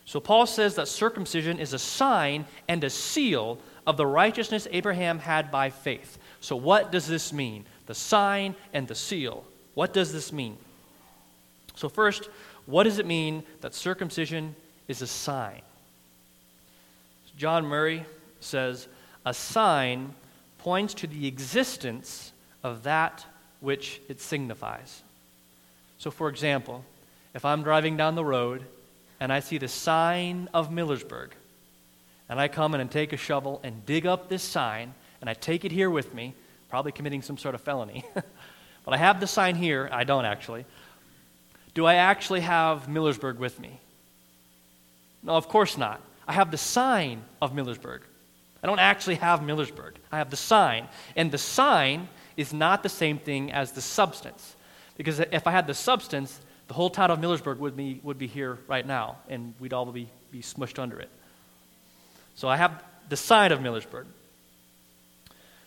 So 0.04 0.20
Paul 0.20 0.44
says 0.44 0.74
that 0.74 0.86
circumcision 0.86 1.58
is 1.58 1.72
a 1.72 1.78
sign 1.78 2.44
and 2.68 2.84
a 2.84 2.90
seal 2.90 3.58
of 3.86 3.96
the 3.96 4.06
righteousness 4.06 4.68
Abraham 4.70 5.18
had 5.18 5.50
by 5.50 5.70
faith. 5.70 6.18
So, 6.40 6.56
what 6.56 6.92
does 6.92 7.06
this 7.06 7.32
mean? 7.32 7.64
The 7.86 7.94
sign 7.94 8.54
and 8.74 8.86
the 8.86 8.94
seal. 8.94 9.44
What 9.72 9.94
does 9.94 10.12
this 10.12 10.30
mean? 10.30 10.58
So, 11.74 11.88
first, 11.88 12.28
what 12.66 12.84
does 12.84 12.98
it 12.98 13.06
mean 13.06 13.44
that 13.62 13.74
circumcision 13.74 14.54
is 14.88 15.00
a 15.00 15.06
sign? 15.06 15.62
John 17.38 17.64
Murray 17.64 18.04
says, 18.40 18.88
a 19.24 19.32
sign 19.32 20.14
points 20.58 20.92
to 20.94 21.06
the 21.06 21.26
existence 21.26 22.32
of 22.62 22.82
that 22.82 23.24
which 23.60 24.00
it 24.08 24.20
signifies. 24.20 25.02
So, 25.98 26.10
for 26.10 26.28
example, 26.28 26.84
if 27.34 27.44
I'm 27.44 27.62
driving 27.62 27.96
down 27.96 28.14
the 28.14 28.24
road 28.24 28.64
and 29.20 29.32
I 29.32 29.40
see 29.40 29.58
the 29.58 29.68
sign 29.68 30.48
of 30.54 30.70
Millersburg, 30.70 31.30
and 32.28 32.40
I 32.40 32.48
come 32.48 32.74
in 32.74 32.80
and 32.80 32.90
take 32.90 33.12
a 33.12 33.16
shovel 33.16 33.60
and 33.62 33.84
dig 33.86 34.06
up 34.06 34.28
this 34.28 34.42
sign, 34.42 34.94
and 35.20 35.28
I 35.28 35.34
take 35.34 35.64
it 35.64 35.72
here 35.72 35.90
with 35.90 36.14
me, 36.14 36.34
probably 36.68 36.92
committing 36.92 37.22
some 37.22 37.38
sort 37.38 37.54
of 37.54 37.60
felony, 37.60 38.04
but 38.14 38.94
I 38.94 38.96
have 38.96 39.20
the 39.20 39.26
sign 39.26 39.56
here, 39.56 39.88
I 39.90 40.04
don't 40.04 40.24
actually. 40.24 40.64
Do 41.74 41.86
I 41.86 41.94
actually 41.94 42.40
have 42.40 42.86
Millersburg 42.86 43.38
with 43.38 43.58
me? 43.58 43.80
No, 45.22 45.32
of 45.32 45.48
course 45.48 45.76
not. 45.76 46.00
I 46.26 46.32
have 46.32 46.50
the 46.50 46.58
sign 46.58 47.22
of 47.40 47.52
Millersburg. 47.52 48.00
I 48.62 48.66
don't 48.66 48.78
actually 48.78 49.16
have 49.16 49.40
Millersburg. 49.40 49.92
I 50.12 50.18
have 50.18 50.30
the 50.30 50.36
sign. 50.36 50.88
And 51.16 51.30
the 51.30 51.38
sign 51.38 52.08
is 52.38 52.54
not 52.54 52.84
the 52.84 52.88
same 52.88 53.18
thing 53.18 53.52
as 53.52 53.72
the 53.72 53.82
substance. 53.82 54.54
Because 54.96 55.18
if 55.18 55.46
I 55.46 55.50
had 55.50 55.66
the 55.66 55.74
substance, 55.74 56.40
the 56.68 56.74
whole 56.74 56.88
town 56.88 57.10
of 57.10 57.18
Millersburg 57.18 57.58
would 57.58 57.76
be, 57.76 58.00
would 58.04 58.16
be 58.16 58.28
here 58.28 58.58
right 58.68 58.86
now, 58.86 59.16
and 59.28 59.54
we'd 59.58 59.72
all 59.72 59.84
be, 59.86 60.08
be 60.30 60.40
smushed 60.40 60.78
under 60.78 61.00
it. 61.00 61.10
So 62.36 62.48
I 62.48 62.56
have 62.56 62.82
the 63.08 63.16
side 63.16 63.50
of 63.50 63.58
Millersburg. 63.58 64.06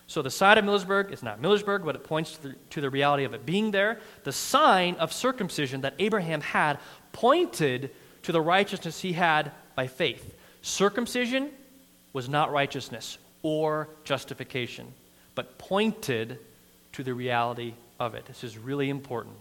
So 0.08 0.22
the 0.22 0.32
side 0.32 0.58
of 0.58 0.64
Millersburg 0.64 1.12
is 1.12 1.22
not 1.22 1.42
Millersburg, 1.42 1.84
but 1.84 1.96
it 1.96 2.06
points 2.06 2.38
to 2.38 2.44
the, 2.44 2.56
to 2.72 2.82
the 2.82 2.90
reality 2.90 3.26
of 3.26 3.34
it 3.34 3.46
being 3.46 3.72
there. 3.72 4.00
The 4.24 4.32
sign 4.32 4.96
of 4.96 5.12
circumcision 5.12 5.82
that 5.82 5.96
Abraham 6.00 6.40
had 6.40 6.80
pointed 7.12 7.92
to 8.24 8.32
the 8.32 8.42
righteousness 8.42 9.02
he 9.02 9.12
had 9.12 9.52
by 9.76 9.88
faith. 9.88 10.36
Circumcision 10.62 11.50
was 12.14 12.30
not 12.30 12.52
righteousness 12.52 13.18
or 13.42 13.90
justification, 14.06 14.94
but 15.36 15.58
pointed 15.58 16.40
to 16.94 17.04
the 17.04 17.14
reality 17.14 17.74
of 18.00 18.16
it. 18.16 18.26
This 18.26 18.44
is 18.44 18.58
really 18.58 18.90
important. 18.90 19.36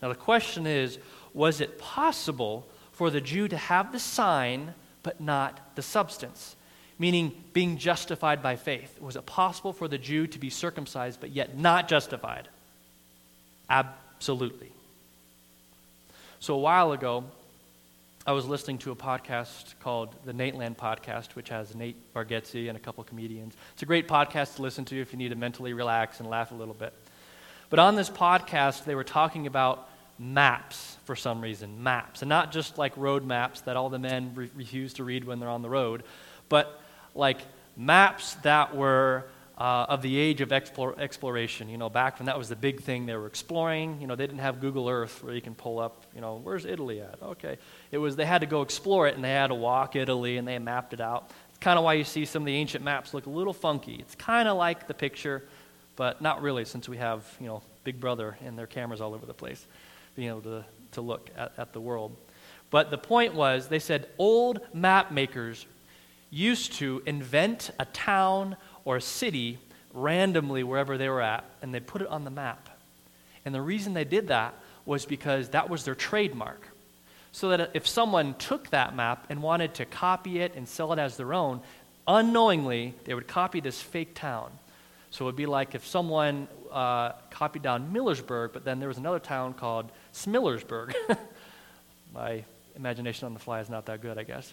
Now, 0.00 0.08
the 0.08 0.14
question 0.14 0.66
is 0.66 0.98
was 1.32 1.60
it 1.60 1.78
possible 1.78 2.66
for 2.92 3.10
the 3.10 3.20
Jew 3.20 3.48
to 3.48 3.56
have 3.56 3.90
the 3.90 3.98
sign 3.98 4.74
but 5.02 5.20
not 5.20 5.74
the 5.74 5.82
substance? 5.82 6.56
Meaning 6.98 7.32
being 7.52 7.76
justified 7.76 8.42
by 8.42 8.54
faith. 8.54 9.00
Was 9.00 9.16
it 9.16 9.26
possible 9.26 9.72
for 9.72 9.88
the 9.88 9.98
Jew 9.98 10.28
to 10.28 10.38
be 10.38 10.50
circumcised 10.50 11.20
but 11.20 11.30
yet 11.30 11.58
not 11.58 11.88
justified? 11.88 12.48
Absolutely. 13.68 14.70
So, 16.38 16.54
a 16.54 16.58
while 16.58 16.92
ago, 16.92 17.24
I 18.26 18.32
was 18.32 18.46
listening 18.46 18.78
to 18.78 18.90
a 18.90 18.96
podcast 18.96 19.74
called 19.80 20.14
the 20.24 20.32
Nateland 20.32 20.78
Podcast, 20.78 21.34
which 21.34 21.50
has 21.50 21.74
Nate 21.74 22.14
Bargatze 22.14 22.68
and 22.70 22.76
a 22.76 22.80
couple 22.80 23.04
comedians. 23.04 23.54
It's 23.74 23.82
a 23.82 23.86
great 23.86 24.08
podcast 24.08 24.56
to 24.56 24.62
listen 24.62 24.86
to 24.86 24.98
if 24.98 25.12
you 25.12 25.18
need 25.18 25.28
to 25.28 25.34
mentally 25.34 25.74
relax 25.74 26.20
and 26.20 26.30
laugh 26.30 26.50
a 26.50 26.54
little 26.54 26.72
bit. 26.72 26.94
But 27.68 27.80
on 27.80 27.96
this 27.96 28.08
podcast, 28.08 28.84
they 28.86 28.94
were 28.94 29.04
talking 29.04 29.46
about 29.46 29.90
maps 30.18 30.96
for 31.04 31.14
some 31.14 31.42
reason, 31.42 31.82
maps. 31.82 32.22
And 32.22 32.30
not 32.30 32.50
just 32.50 32.78
like 32.78 32.96
road 32.96 33.26
maps 33.26 33.60
that 33.62 33.76
all 33.76 33.90
the 33.90 33.98
men 33.98 34.32
re- 34.34 34.50
refuse 34.54 34.94
to 34.94 35.04
read 35.04 35.24
when 35.24 35.38
they're 35.38 35.50
on 35.50 35.60
the 35.60 35.68
road, 35.68 36.02
but 36.48 36.80
like 37.14 37.42
maps 37.76 38.36
that 38.36 38.74
were 38.74 39.26
uh, 39.56 39.86
of 39.88 40.02
the 40.02 40.16
age 40.16 40.40
of 40.40 40.52
explore, 40.52 40.98
exploration. 40.98 41.68
You 41.68 41.78
know, 41.78 41.88
back 41.88 42.18
when 42.18 42.26
that 42.26 42.36
was 42.36 42.48
the 42.48 42.56
big 42.56 42.80
thing, 42.80 43.06
they 43.06 43.14
were 43.14 43.26
exploring. 43.26 44.00
You 44.00 44.06
know, 44.06 44.16
they 44.16 44.26
didn't 44.26 44.40
have 44.40 44.60
Google 44.60 44.88
Earth 44.88 45.22
where 45.22 45.34
you 45.34 45.40
can 45.40 45.54
pull 45.54 45.78
up, 45.78 46.04
you 46.14 46.20
know, 46.20 46.40
where's 46.42 46.64
Italy 46.64 47.00
at? 47.00 47.22
Okay. 47.22 47.58
It 47.92 47.98
was, 47.98 48.16
they 48.16 48.26
had 48.26 48.40
to 48.40 48.46
go 48.46 48.62
explore 48.62 49.06
it 49.06 49.14
and 49.14 49.22
they 49.22 49.30
had 49.30 49.48
to 49.48 49.54
walk 49.54 49.94
Italy 49.96 50.38
and 50.38 50.46
they 50.46 50.58
mapped 50.58 50.92
it 50.92 51.00
out. 51.00 51.30
It's 51.50 51.58
kind 51.58 51.78
of 51.78 51.84
why 51.84 51.94
you 51.94 52.04
see 52.04 52.24
some 52.24 52.42
of 52.42 52.46
the 52.46 52.54
ancient 52.54 52.84
maps 52.84 53.14
look 53.14 53.26
a 53.26 53.30
little 53.30 53.52
funky. 53.52 53.94
It's 53.94 54.16
kind 54.16 54.48
of 54.48 54.56
like 54.56 54.88
the 54.88 54.94
picture, 54.94 55.44
but 55.94 56.20
not 56.20 56.42
really 56.42 56.64
since 56.64 56.88
we 56.88 56.96
have, 56.96 57.24
you 57.40 57.46
know, 57.46 57.62
Big 57.84 58.00
Brother 58.00 58.36
and 58.44 58.58
their 58.58 58.66
cameras 58.66 59.00
all 59.00 59.14
over 59.14 59.26
the 59.26 59.34
place, 59.34 59.66
being 60.16 60.28
able 60.28 60.42
to, 60.42 60.64
to 60.92 61.00
look 61.00 61.30
at, 61.36 61.52
at 61.58 61.72
the 61.72 61.80
world. 61.80 62.16
But 62.70 62.90
the 62.90 62.98
point 62.98 63.34
was, 63.34 63.68
they 63.68 63.78
said 63.78 64.08
old 64.18 64.60
map 64.72 65.12
makers 65.12 65.66
used 66.30 66.72
to 66.72 67.00
invent 67.06 67.70
a 67.78 67.84
town 67.84 68.56
or 68.84 68.96
a 68.96 69.00
city 69.00 69.58
randomly 69.92 70.62
wherever 70.64 70.98
they 70.98 71.08
were 71.08 71.22
at, 71.22 71.44
and 71.62 71.72
they 71.74 71.80
put 71.80 72.02
it 72.02 72.08
on 72.08 72.24
the 72.24 72.30
map. 72.30 72.68
And 73.44 73.54
the 73.54 73.62
reason 73.62 73.94
they 73.94 74.04
did 74.04 74.28
that 74.28 74.54
was 74.84 75.06
because 75.06 75.50
that 75.50 75.70
was 75.70 75.84
their 75.84 75.94
trademark. 75.94 76.68
So 77.32 77.48
that 77.50 77.70
if 77.74 77.86
someone 77.86 78.34
took 78.34 78.70
that 78.70 78.94
map 78.94 79.26
and 79.28 79.42
wanted 79.42 79.74
to 79.74 79.84
copy 79.84 80.40
it 80.40 80.54
and 80.54 80.68
sell 80.68 80.92
it 80.92 80.98
as 80.98 81.16
their 81.16 81.34
own, 81.34 81.60
unknowingly, 82.06 82.94
they 83.04 83.14
would 83.14 83.26
copy 83.26 83.60
this 83.60 83.80
fake 83.80 84.14
town. 84.14 84.50
So 85.10 85.24
it 85.24 85.26
would 85.26 85.36
be 85.36 85.46
like 85.46 85.74
if 85.74 85.86
someone 85.86 86.48
uh, 86.70 87.12
copied 87.30 87.62
down 87.62 87.92
Millersburg, 87.92 88.52
but 88.52 88.64
then 88.64 88.78
there 88.78 88.88
was 88.88 88.98
another 88.98 89.18
town 89.18 89.54
called 89.54 89.90
Smillersburg. 90.12 90.94
My 92.14 92.44
imagination 92.76 93.26
on 93.26 93.34
the 93.34 93.40
fly 93.40 93.60
is 93.60 93.70
not 93.70 93.86
that 93.86 94.00
good, 94.00 94.18
I 94.18 94.24
guess. 94.24 94.52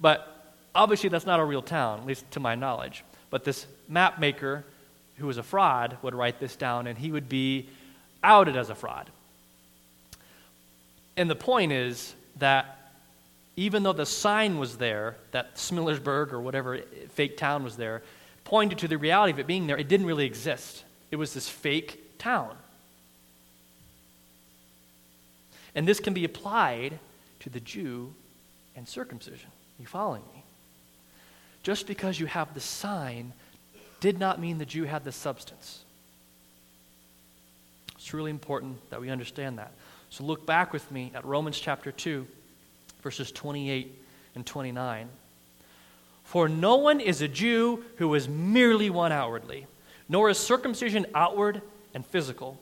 But 0.00 0.33
obviously, 0.74 1.08
that's 1.08 1.26
not 1.26 1.40
a 1.40 1.44
real 1.44 1.62
town, 1.62 2.00
at 2.00 2.06
least 2.06 2.30
to 2.32 2.40
my 2.40 2.54
knowledge. 2.54 3.04
But 3.30 3.44
this 3.44 3.66
map 3.88 4.18
maker, 4.18 4.64
who 5.16 5.26
was 5.26 5.38
a 5.38 5.42
fraud, 5.42 5.96
would 6.02 6.14
write 6.14 6.40
this 6.40 6.56
down 6.56 6.86
and 6.86 6.98
he 6.98 7.10
would 7.10 7.28
be 7.28 7.68
outed 8.22 8.56
as 8.56 8.70
a 8.70 8.74
fraud. 8.74 9.10
And 11.16 11.30
the 11.30 11.36
point 11.36 11.72
is 11.72 12.14
that 12.38 12.78
even 13.56 13.82
though 13.82 13.92
the 13.92 14.06
sign 14.06 14.58
was 14.58 14.78
there, 14.78 15.16
that 15.30 15.56
Smillersburg 15.56 16.32
or 16.32 16.40
whatever 16.40 16.78
fake 17.10 17.36
town 17.36 17.62
was 17.62 17.76
there, 17.76 18.02
pointed 18.44 18.78
to 18.78 18.88
the 18.88 18.98
reality 18.98 19.32
of 19.32 19.38
it 19.38 19.46
being 19.46 19.66
there, 19.66 19.76
it 19.76 19.88
didn't 19.88 20.06
really 20.06 20.26
exist. 20.26 20.84
It 21.10 21.16
was 21.16 21.34
this 21.34 21.48
fake 21.48 22.18
town. 22.18 22.56
And 25.74 25.86
this 25.86 26.00
can 26.00 26.14
be 26.14 26.24
applied 26.24 26.98
to 27.40 27.50
the 27.50 27.60
Jew 27.60 28.14
and 28.76 28.88
circumcision. 28.88 29.48
Are 29.48 29.82
you 29.82 29.86
following 29.86 30.22
me? 30.34 30.43
Just 31.64 31.86
because 31.86 32.20
you 32.20 32.26
have 32.26 32.52
the 32.52 32.60
sign 32.60 33.32
did 33.98 34.18
not 34.18 34.38
mean 34.38 34.58
the 34.58 34.66
Jew 34.66 34.84
had 34.84 35.02
the 35.02 35.10
substance. 35.10 35.82
It's 37.94 38.12
really 38.12 38.30
important 38.30 38.78
that 38.90 39.00
we 39.00 39.08
understand 39.08 39.58
that. 39.58 39.72
So 40.10 40.24
look 40.24 40.44
back 40.44 40.74
with 40.74 40.88
me 40.92 41.10
at 41.14 41.24
Romans 41.24 41.58
chapter 41.58 41.90
2, 41.90 42.26
verses 43.02 43.32
28 43.32 43.98
and 44.34 44.44
29. 44.44 45.08
For 46.24 46.50
no 46.50 46.76
one 46.76 47.00
is 47.00 47.22
a 47.22 47.28
Jew 47.28 47.82
who 47.96 48.14
is 48.14 48.28
merely 48.28 48.90
one 48.90 49.10
outwardly, 49.10 49.66
nor 50.06 50.28
is 50.28 50.36
circumcision 50.36 51.06
outward 51.14 51.62
and 51.94 52.04
physical, 52.04 52.60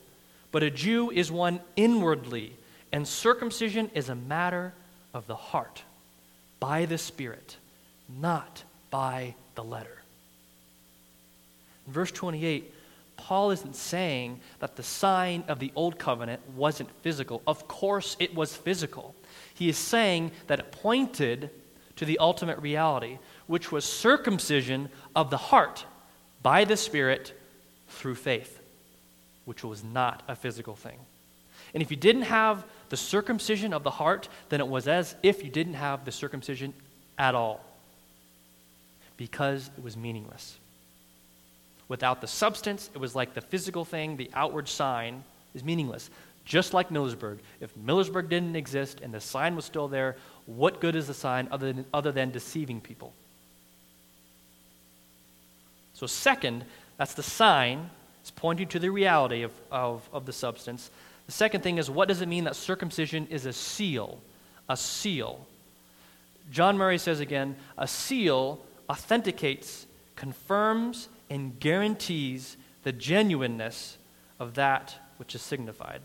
but 0.52 0.62
a 0.62 0.70
Jew 0.70 1.10
is 1.10 1.32
one 1.32 1.58
inwardly, 1.74 2.52
and 2.92 3.06
circumcision 3.08 3.90
is 3.94 4.08
a 4.08 4.14
matter 4.14 4.74
of 5.12 5.26
the 5.26 5.34
heart, 5.34 5.82
by 6.60 6.84
the 6.84 6.98
Spirit, 6.98 7.56
not 8.08 8.62
by 8.92 9.34
the 9.56 9.64
letter. 9.64 9.98
In 11.88 11.92
verse 11.92 12.12
28, 12.12 12.72
Paul 13.16 13.50
isn't 13.50 13.74
saying 13.74 14.40
that 14.60 14.76
the 14.76 14.82
sign 14.84 15.42
of 15.48 15.58
the 15.58 15.72
old 15.74 15.98
covenant 15.98 16.40
wasn't 16.54 16.90
physical. 17.02 17.42
Of 17.46 17.66
course, 17.66 18.16
it 18.20 18.34
was 18.34 18.54
physical. 18.54 19.16
He 19.54 19.68
is 19.68 19.78
saying 19.78 20.30
that 20.46 20.60
it 20.60 20.70
pointed 20.70 21.50
to 21.96 22.04
the 22.04 22.18
ultimate 22.18 22.58
reality, 22.58 23.18
which 23.46 23.72
was 23.72 23.84
circumcision 23.84 24.88
of 25.16 25.30
the 25.30 25.36
heart 25.36 25.84
by 26.42 26.64
the 26.64 26.76
Spirit 26.76 27.32
through 27.88 28.16
faith, 28.16 28.60
which 29.44 29.64
was 29.64 29.82
not 29.82 30.22
a 30.28 30.36
physical 30.36 30.76
thing. 30.76 30.98
And 31.74 31.82
if 31.82 31.90
you 31.90 31.96
didn't 31.96 32.22
have 32.22 32.64
the 32.90 32.96
circumcision 32.96 33.72
of 33.72 33.84
the 33.84 33.90
heart, 33.90 34.28
then 34.50 34.60
it 34.60 34.68
was 34.68 34.86
as 34.86 35.14
if 35.22 35.42
you 35.42 35.50
didn't 35.50 35.74
have 35.74 36.04
the 36.04 36.12
circumcision 36.12 36.74
at 37.18 37.34
all, 37.34 37.64
because 39.22 39.70
it 39.78 39.84
was 39.84 39.96
meaningless. 39.96 40.58
Without 41.86 42.20
the 42.20 42.26
substance, 42.26 42.90
it 42.92 42.98
was 42.98 43.14
like 43.14 43.34
the 43.34 43.40
physical 43.40 43.84
thing, 43.84 44.16
the 44.16 44.28
outward 44.34 44.66
sign 44.66 45.22
is 45.54 45.62
meaningless. 45.62 46.10
Just 46.44 46.74
like 46.74 46.88
Millersburg. 46.88 47.38
If 47.60 47.72
Millersburg 47.76 48.28
didn't 48.28 48.56
exist 48.56 49.00
and 49.00 49.14
the 49.14 49.20
sign 49.20 49.54
was 49.54 49.64
still 49.64 49.86
there, 49.86 50.16
what 50.46 50.80
good 50.80 50.96
is 50.96 51.06
the 51.06 51.14
sign 51.14 51.46
other 51.52 51.72
than, 51.72 51.84
other 51.94 52.10
than 52.10 52.32
deceiving 52.32 52.80
people? 52.80 53.12
So, 55.94 56.08
second, 56.08 56.64
that's 56.96 57.14
the 57.14 57.22
sign. 57.22 57.90
It's 58.22 58.32
pointing 58.32 58.66
to 58.70 58.80
the 58.80 58.90
reality 58.90 59.44
of, 59.44 59.52
of, 59.70 60.08
of 60.12 60.26
the 60.26 60.32
substance. 60.32 60.90
The 61.26 61.32
second 61.32 61.60
thing 61.60 61.78
is 61.78 61.88
what 61.88 62.08
does 62.08 62.22
it 62.22 62.28
mean 62.28 62.42
that 62.42 62.56
circumcision 62.56 63.28
is 63.30 63.46
a 63.46 63.52
seal? 63.52 64.20
A 64.68 64.76
seal. 64.76 65.46
John 66.50 66.76
Murray 66.76 66.98
says 66.98 67.20
again 67.20 67.54
a 67.78 67.86
seal 67.86 68.58
authenticates, 68.92 69.86
confirms, 70.16 71.08
and 71.30 71.58
guarantees 71.58 72.58
the 72.82 72.92
genuineness 72.92 73.96
of 74.38 74.52
that 74.54 74.94
which 75.16 75.34
is 75.34 75.40
signified. 75.40 76.02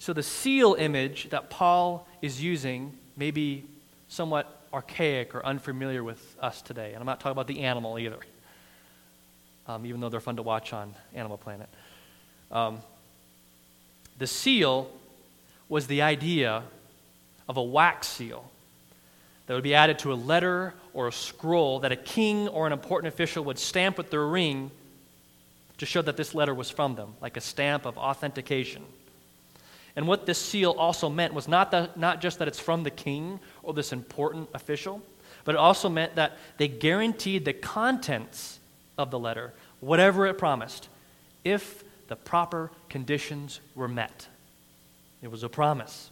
So, 0.00 0.12
the 0.12 0.24
seal 0.24 0.74
image 0.74 1.30
that 1.30 1.50
Paul 1.50 2.08
is 2.20 2.42
using 2.42 2.98
may 3.16 3.30
be 3.30 3.64
somewhat 4.08 4.60
archaic 4.72 5.36
or 5.36 5.46
unfamiliar 5.46 6.02
with 6.02 6.36
us 6.40 6.60
today. 6.60 6.88
And 6.88 6.96
I'm 6.96 7.06
not 7.06 7.20
talking 7.20 7.32
about 7.32 7.46
the 7.46 7.60
animal 7.60 7.96
either, 7.96 8.18
um, 9.68 9.86
even 9.86 10.00
though 10.00 10.08
they're 10.08 10.20
fun 10.20 10.36
to 10.36 10.42
watch 10.42 10.72
on 10.72 10.94
Animal 11.14 11.38
Planet. 11.38 11.68
Um, 12.50 12.80
the 14.18 14.26
seal 14.26 14.90
was 15.68 15.86
the 15.86 16.02
idea 16.02 16.64
of 17.48 17.56
a 17.56 17.62
wax 17.62 18.08
seal 18.08 18.50
that 19.46 19.54
would 19.54 19.62
be 19.62 19.74
added 19.74 19.98
to 20.00 20.12
a 20.12 20.14
letter 20.14 20.74
or 20.92 21.08
a 21.08 21.12
scroll 21.12 21.80
that 21.80 21.92
a 21.92 21.96
king 21.96 22.48
or 22.48 22.66
an 22.66 22.72
important 22.72 23.12
official 23.12 23.44
would 23.44 23.58
stamp 23.58 23.98
with 23.98 24.10
their 24.10 24.26
ring 24.26 24.70
to 25.78 25.86
show 25.86 26.00
that 26.02 26.16
this 26.16 26.34
letter 26.34 26.54
was 26.54 26.70
from 26.70 26.94
them, 26.94 27.14
like 27.20 27.36
a 27.36 27.40
stamp 27.40 27.84
of 27.84 27.98
authentication. 27.98 28.82
And 29.96 30.08
what 30.08 30.26
this 30.26 30.38
seal 30.38 30.72
also 30.72 31.08
meant 31.08 31.34
was 31.34 31.46
not, 31.46 31.70
that, 31.72 31.96
not 31.96 32.20
just 32.20 32.38
that 32.38 32.48
it's 32.48 32.58
from 32.58 32.82
the 32.82 32.90
king 32.90 33.38
or 33.62 33.74
this 33.74 33.92
important 33.92 34.48
official, 34.54 35.02
but 35.44 35.54
it 35.54 35.58
also 35.58 35.88
meant 35.88 36.14
that 36.14 36.38
they 36.56 36.68
guaranteed 36.68 37.44
the 37.44 37.52
contents 37.52 38.58
of 38.96 39.10
the 39.10 39.18
letter, 39.18 39.52
whatever 39.80 40.26
it 40.26 40.38
promised, 40.38 40.88
if 41.44 41.84
the 42.08 42.16
proper 42.16 42.70
conditions 42.88 43.60
were 43.74 43.88
met. 43.88 44.26
It 45.22 45.30
was 45.30 45.42
a 45.42 45.48
promise. 45.48 46.10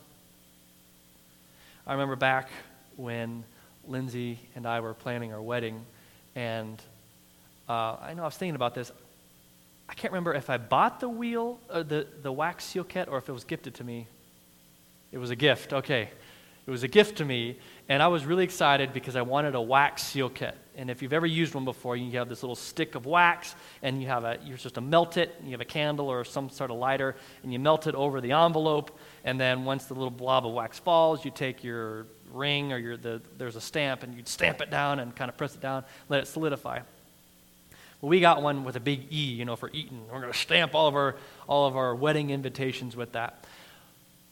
I 1.86 1.92
remember 1.92 2.16
back 2.16 2.50
when 3.02 3.42
Lindsay 3.88 4.38
and 4.54 4.64
I 4.64 4.78
were 4.78 4.94
planning 4.94 5.32
our 5.32 5.42
wedding, 5.42 5.84
and 6.36 6.80
uh, 7.68 7.96
I 8.00 8.14
know 8.14 8.22
I 8.22 8.26
was 8.26 8.36
thinking 8.36 8.54
about 8.54 8.74
this. 8.74 8.92
I 9.88 9.94
can't 9.94 10.12
remember 10.12 10.32
if 10.34 10.48
I 10.48 10.56
bought 10.56 11.00
the 11.00 11.08
wheel, 11.08 11.58
uh, 11.68 11.82
the, 11.82 12.06
the 12.22 12.30
wax 12.30 12.64
seal 12.64 12.84
kit, 12.84 13.08
or 13.08 13.18
if 13.18 13.28
it 13.28 13.32
was 13.32 13.42
gifted 13.44 13.74
to 13.74 13.84
me. 13.84 14.06
It 15.10 15.18
was 15.18 15.30
a 15.30 15.36
gift, 15.36 15.72
okay. 15.72 16.08
It 16.64 16.70
was 16.70 16.84
a 16.84 16.88
gift 16.88 17.18
to 17.18 17.24
me, 17.24 17.58
and 17.88 18.00
I 18.00 18.06
was 18.06 18.24
really 18.24 18.44
excited 18.44 18.92
because 18.92 19.16
I 19.16 19.22
wanted 19.22 19.56
a 19.56 19.60
wax 19.60 20.04
seal 20.04 20.28
kit. 20.28 20.56
And 20.76 20.88
if 20.88 21.02
you've 21.02 21.12
ever 21.12 21.26
used 21.26 21.54
one 21.54 21.64
before, 21.64 21.96
you 21.96 22.16
have 22.18 22.28
this 22.28 22.44
little 22.44 22.56
stick 22.56 22.94
of 22.94 23.04
wax, 23.04 23.56
and 23.82 24.00
you 24.00 24.06
have 24.06 24.22
a, 24.22 24.38
you're 24.44 24.56
supposed 24.56 24.76
to 24.76 24.80
melt 24.80 25.16
it, 25.16 25.34
and 25.40 25.48
you 25.48 25.52
have 25.52 25.60
a 25.60 25.64
candle 25.64 26.08
or 26.08 26.24
some 26.24 26.48
sort 26.48 26.70
of 26.70 26.76
lighter, 26.76 27.16
and 27.42 27.52
you 27.52 27.58
melt 27.58 27.88
it 27.88 27.96
over 27.96 28.20
the 28.20 28.30
envelope, 28.30 28.96
and 29.24 29.40
then 29.40 29.64
once 29.64 29.86
the 29.86 29.94
little 29.94 30.08
blob 30.08 30.46
of 30.46 30.52
wax 30.52 30.78
falls, 30.78 31.24
you 31.24 31.32
take 31.32 31.64
your 31.64 32.06
ring 32.32 32.72
or 32.72 32.78
your, 32.78 32.96
the, 32.96 33.20
there's 33.38 33.56
a 33.56 33.60
stamp, 33.60 34.02
and 34.02 34.14
you'd 34.14 34.28
stamp 34.28 34.60
it 34.60 34.70
down 34.70 34.98
and 34.98 35.14
kind 35.14 35.28
of 35.28 35.36
press 35.36 35.54
it 35.54 35.60
down, 35.60 35.84
let 36.08 36.22
it 36.22 36.26
solidify. 36.26 36.80
Well, 38.00 38.08
we 38.08 38.20
got 38.20 38.42
one 38.42 38.64
with 38.64 38.76
a 38.76 38.80
big 38.80 39.12
E, 39.12 39.16
you 39.16 39.44
know, 39.44 39.54
for 39.54 39.70
Eaton. 39.72 40.02
We're 40.10 40.20
going 40.20 40.32
to 40.32 40.38
stamp 40.38 40.74
all 40.74 40.88
of 40.88 40.96
our 40.96 41.14
all 41.46 41.66
of 41.66 41.76
our 41.76 41.94
wedding 41.94 42.30
invitations 42.30 42.96
with 42.96 43.12
that. 43.12 43.44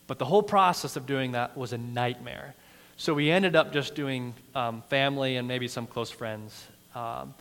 But 0.08 0.18
the 0.18 0.24
whole 0.24 0.42
process 0.42 0.96
of 0.96 1.06
doing 1.06 1.32
that 1.32 1.56
was 1.56 1.72
a 1.72 1.78
nightmare. 1.78 2.54
So 2.96 3.14
we 3.14 3.30
ended 3.30 3.54
up 3.54 3.72
just 3.72 3.94
doing 3.94 4.34
um, 4.54 4.82
family 4.88 5.36
and 5.36 5.46
maybe 5.46 5.68
some 5.68 5.86
close 5.86 6.10
friends. 6.10 6.66
Um, 6.96 7.32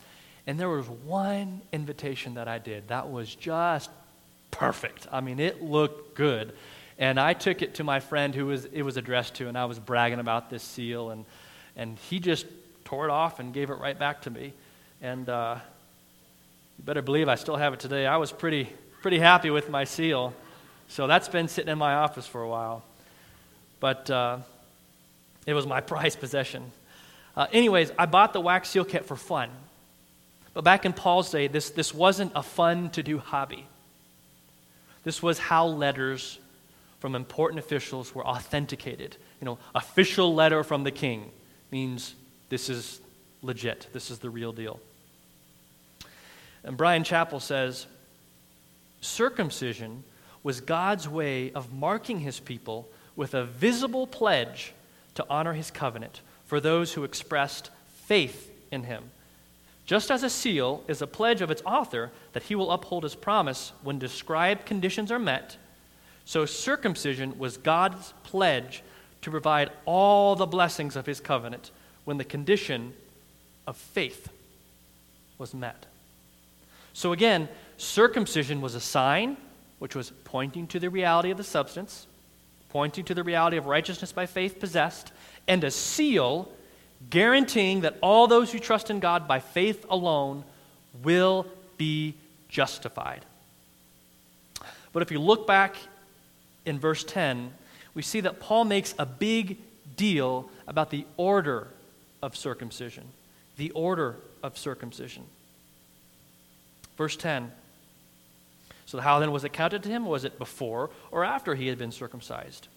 and 0.46 0.58
there 0.58 0.68
was 0.68 0.88
one 0.88 1.62
invitation 1.72 2.34
that 2.34 2.46
I 2.46 2.58
did 2.58 2.88
that 2.88 3.10
was 3.10 3.34
just 3.34 3.90
perfect. 4.52 5.08
I 5.10 5.20
mean, 5.20 5.40
it 5.40 5.62
looked 5.62 6.14
good. 6.14 6.52
And 7.00 7.18
I 7.18 7.32
took 7.32 7.62
it 7.62 7.76
to 7.76 7.84
my 7.84 7.98
friend 7.98 8.34
who 8.34 8.44
was, 8.44 8.66
it 8.66 8.82
was 8.82 8.98
addressed 8.98 9.36
to, 9.36 9.48
and 9.48 9.56
I 9.56 9.64
was 9.64 9.78
bragging 9.78 10.18
about 10.18 10.50
this 10.50 10.62
seal. 10.62 11.08
And, 11.08 11.24
and 11.74 11.98
he 12.10 12.20
just 12.20 12.44
tore 12.84 13.06
it 13.06 13.10
off 13.10 13.40
and 13.40 13.54
gave 13.54 13.70
it 13.70 13.78
right 13.78 13.98
back 13.98 14.20
to 14.22 14.30
me. 14.30 14.52
And 15.00 15.26
uh, 15.26 15.56
you 16.78 16.84
better 16.84 17.00
believe 17.00 17.26
I 17.26 17.36
still 17.36 17.56
have 17.56 17.72
it 17.72 17.80
today. 17.80 18.06
I 18.06 18.18
was 18.18 18.30
pretty, 18.30 18.68
pretty 19.00 19.18
happy 19.18 19.48
with 19.48 19.70
my 19.70 19.84
seal. 19.84 20.34
So 20.88 21.06
that's 21.06 21.26
been 21.26 21.48
sitting 21.48 21.72
in 21.72 21.78
my 21.78 21.94
office 21.94 22.26
for 22.26 22.42
a 22.42 22.48
while. 22.48 22.84
But 23.80 24.10
uh, 24.10 24.40
it 25.46 25.54
was 25.54 25.66
my 25.66 25.80
prized 25.80 26.20
possession. 26.20 26.70
Uh, 27.34 27.46
anyways, 27.50 27.92
I 27.98 28.04
bought 28.04 28.34
the 28.34 28.42
wax 28.42 28.68
seal 28.68 28.84
kit 28.84 29.06
for 29.06 29.16
fun. 29.16 29.48
But 30.52 30.64
back 30.64 30.84
in 30.84 30.92
Paul's 30.92 31.30
day, 31.30 31.46
this, 31.46 31.70
this 31.70 31.94
wasn't 31.94 32.32
a 32.34 32.42
fun 32.42 32.90
to 32.90 33.02
do 33.02 33.16
hobby. 33.16 33.66
This 35.02 35.22
was 35.22 35.38
how 35.38 35.64
letters 35.64 36.38
from 37.00 37.14
important 37.14 37.58
officials 37.58 38.14
were 38.14 38.24
authenticated. 38.24 39.16
You 39.40 39.46
know, 39.46 39.58
official 39.74 40.34
letter 40.34 40.62
from 40.62 40.84
the 40.84 40.90
king 40.90 41.30
means 41.70 42.14
this 42.50 42.68
is 42.68 43.00
legit, 43.42 43.88
this 43.92 44.10
is 44.10 44.18
the 44.18 44.30
real 44.30 44.52
deal. 44.52 44.78
And 46.62 46.76
Bryan 46.76 47.02
Chapell 47.02 47.40
says 47.40 47.86
circumcision 49.00 50.04
was 50.42 50.60
God's 50.60 51.08
way 51.08 51.52
of 51.52 51.72
marking 51.72 52.20
his 52.20 52.38
people 52.38 52.88
with 53.16 53.34
a 53.34 53.44
visible 53.44 54.06
pledge 54.06 54.72
to 55.14 55.26
honor 55.28 55.54
his 55.54 55.70
covenant 55.70 56.20
for 56.46 56.60
those 56.60 56.92
who 56.92 57.04
expressed 57.04 57.70
faith 58.04 58.50
in 58.70 58.84
him. 58.84 59.04
Just 59.86 60.10
as 60.10 60.22
a 60.22 60.30
seal 60.30 60.84
is 60.86 61.02
a 61.02 61.06
pledge 61.06 61.40
of 61.40 61.50
its 61.50 61.62
author 61.66 62.12
that 62.32 62.44
he 62.44 62.54
will 62.54 62.70
uphold 62.70 63.02
his 63.02 63.14
promise 63.14 63.72
when 63.82 63.98
described 63.98 64.66
conditions 64.66 65.10
are 65.10 65.18
met, 65.18 65.56
so 66.30 66.46
circumcision 66.46 67.36
was 67.40 67.56
God's 67.56 68.14
pledge 68.22 68.84
to 69.22 69.32
provide 69.32 69.68
all 69.84 70.36
the 70.36 70.46
blessings 70.46 70.94
of 70.94 71.04
his 71.04 71.18
covenant 71.18 71.72
when 72.04 72.18
the 72.18 72.24
condition 72.24 72.92
of 73.66 73.76
faith 73.76 74.28
was 75.38 75.52
met. 75.52 75.86
So 76.92 77.10
again, 77.10 77.48
circumcision 77.78 78.60
was 78.60 78.76
a 78.76 78.80
sign, 78.80 79.38
which 79.80 79.96
was 79.96 80.12
pointing 80.22 80.68
to 80.68 80.78
the 80.78 80.88
reality 80.88 81.32
of 81.32 81.36
the 81.36 81.42
substance. 81.42 82.06
pointing 82.70 83.04
to 83.04 83.14
the 83.14 83.24
reality 83.24 83.56
of 83.56 83.66
righteousness 83.66 84.12
by 84.12 84.26
faith 84.26 84.58
possessed, 84.58 85.12
and 85.46 85.62
a 85.64 85.70
seal 85.70 86.48
guaranteeing 87.10 87.80
that 87.80 87.96
all 88.00 88.26
those 88.26 88.52
who 88.52 88.58
trust 88.58 88.90
in 88.90 89.00
God 89.00 89.26
by 89.26 89.40
faith 89.40 89.84
alone 89.90 90.44
will 91.02 91.46
be 91.76 92.14
justified. 92.48 93.24
But 94.92 95.02
if 95.02 95.10
you 95.10 95.18
look 95.18 95.46
back 95.46 95.74
in 96.64 96.78
verse 96.78 97.04
10, 97.04 97.52
we 97.94 98.02
see 98.02 98.20
that 98.20 98.40
Paul 98.40 98.64
makes 98.64 98.94
a 98.98 99.06
big 99.06 99.58
deal 99.96 100.50
about 100.66 100.90
the 100.90 101.06
order 101.16 101.68
of 102.22 102.36
circumcision. 102.36 103.04
The 103.56 103.70
order 103.72 104.16
of 104.42 104.56
circumcision. 104.56 105.24
Verse 106.96 107.16
10. 107.16 107.50
So, 108.86 108.98
how 108.98 109.20
then 109.20 109.30
was 109.30 109.44
it 109.44 109.52
counted 109.52 109.82
to 109.84 109.88
him? 109.88 110.04
Was 110.04 110.24
it 110.24 110.38
before 110.38 110.90
or 111.10 111.24
after 111.24 111.54
he 111.54 111.68
had 111.68 111.78
been 111.78 111.92
circumcised? 111.92 112.68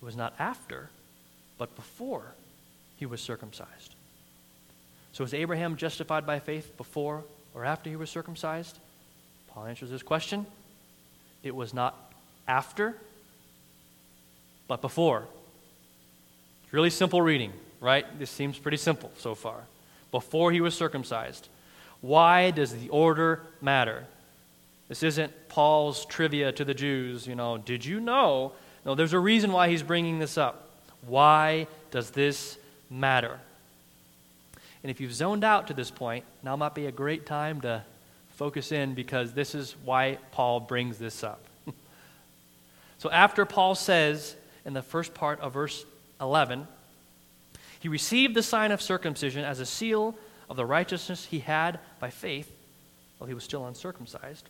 It 0.00 0.04
was 0.04 0.16
not 0.16 0.34
after, 0.38 0.90
but 1.58 1.76
before 1.76 2.34
he 2.96 3.06
was 3.06 3.20
circumcised. 3.20 3.94
So, 5.12 5.22
was 5.22 5.32
Abraham 5.32 5.76
justified 5.76 6.26
by 6.26 6.40
faith 6.40 6.76
before 6.76 7.22
or 7.54 7.64
after 7.64 7.88
he 7.88 7.96
was 7.96 8.10
circumcised? 8.10 8.78
Paul 9.48 9.66
answers 9.66 9.90
this 9.90 10.02
question. 10.02 10.46
It 11.42 11.54
was 11.54 11.74
not 11.74 12.12
after, 12.46 12.96
but 14.68 14.80
before. 14.80 15.24
It's 16.64 16.72
really 16.72 16.90
simple 16.90 17.20
reading, 17.20 17.52
right? 17.80 18.06
This 18.18 18.30
seems 18.30 18.58
pretty 18.58 18.76
simple 18.76 19.10
so 19.18 19.34
far. 19.34 19.60
Before 20.10 20.52
he 20.52 20.60
was 20.60 20.74
circumcised. 20.74 21.48
Why 22.00 22.50
does 22.50 22.74
the 22.74 22.88
order 22.88 23.42
matter? 23.60 24.04
This 24.88 25.02
isn't 25.02 25.32
Paul's 25.48 26.04
trivia 26.06 26.52
to 26.52 26.64
the 26.64 26.74
Jews, 26.74 27.26
you 27.26 27.34
know, 27.34 27.58
did 27.58 27.84
you 27.84 28.00
know? 28.00 28.52
No, 28.84 28.94
there's 28.94 29.12
a 29.12 29.18
reason 29.18 29.52
why 29.52 29.68
he's 29.68 29.82
bringing 29.82 30.18
this 30.18 30.36
up. 30.36 30.68
Why 31.06 31.66
does 31.90 32.10
this 32.10 32.58
matter? 32.90 33.38
And 34.82 34.90
if 34.90 35.00
you've 35.00 35.14
zoned 35.14 35.44
out 35.44 35.68
to 35.68 35.74
this 35.74 35.90
point, 35.90 36.24
now 36.42 36.56
might 36.56 36.74
be 36.74 36.86
a 36.86 36.92
great 36.92 37.24
time 37.24 37.60
to 37.60 37.84
focus 38.34 38.72
in 38.72 38.94
because 38.94 39.32
this 39.32 39.54
is 39.54 39.74
why 39.84 40.18
Paul 40.32 40.60
brings 40.60 40.98
this 40.98 41.22
up. 41.22 41.44
so 42.98 43.10
after 43.10 43.44
Paul 43.44 43.74
says 43.74 44.36
in 44.64 44.72
the 44.72 44.82
first 44.82 45.14
part 45.14 45.40
of 45.40 45.52
verse 45.52 45.84
11, 46.20 46.66
he 47.80 47.88
received 47.88 48.34
the 48.34 48.42
sign 48.42 48.70
of 48.70 48.80
circumcision 48.80 49.44
as 49.44 49.60
a 49.60 49.66
seal 49.66 50.14
of 50.48 50.56
the 50.56 50.66
righteousness 50.66 51.24
he 51.24 51.40
had 51.40 51.80
by 51.98 52.10
faith 52.10 52.50
while 53.18 53.28
he 53.28 53.34
was 53.34 53.44
still 53.44 53.66
uncircumcised. 53.66 54.48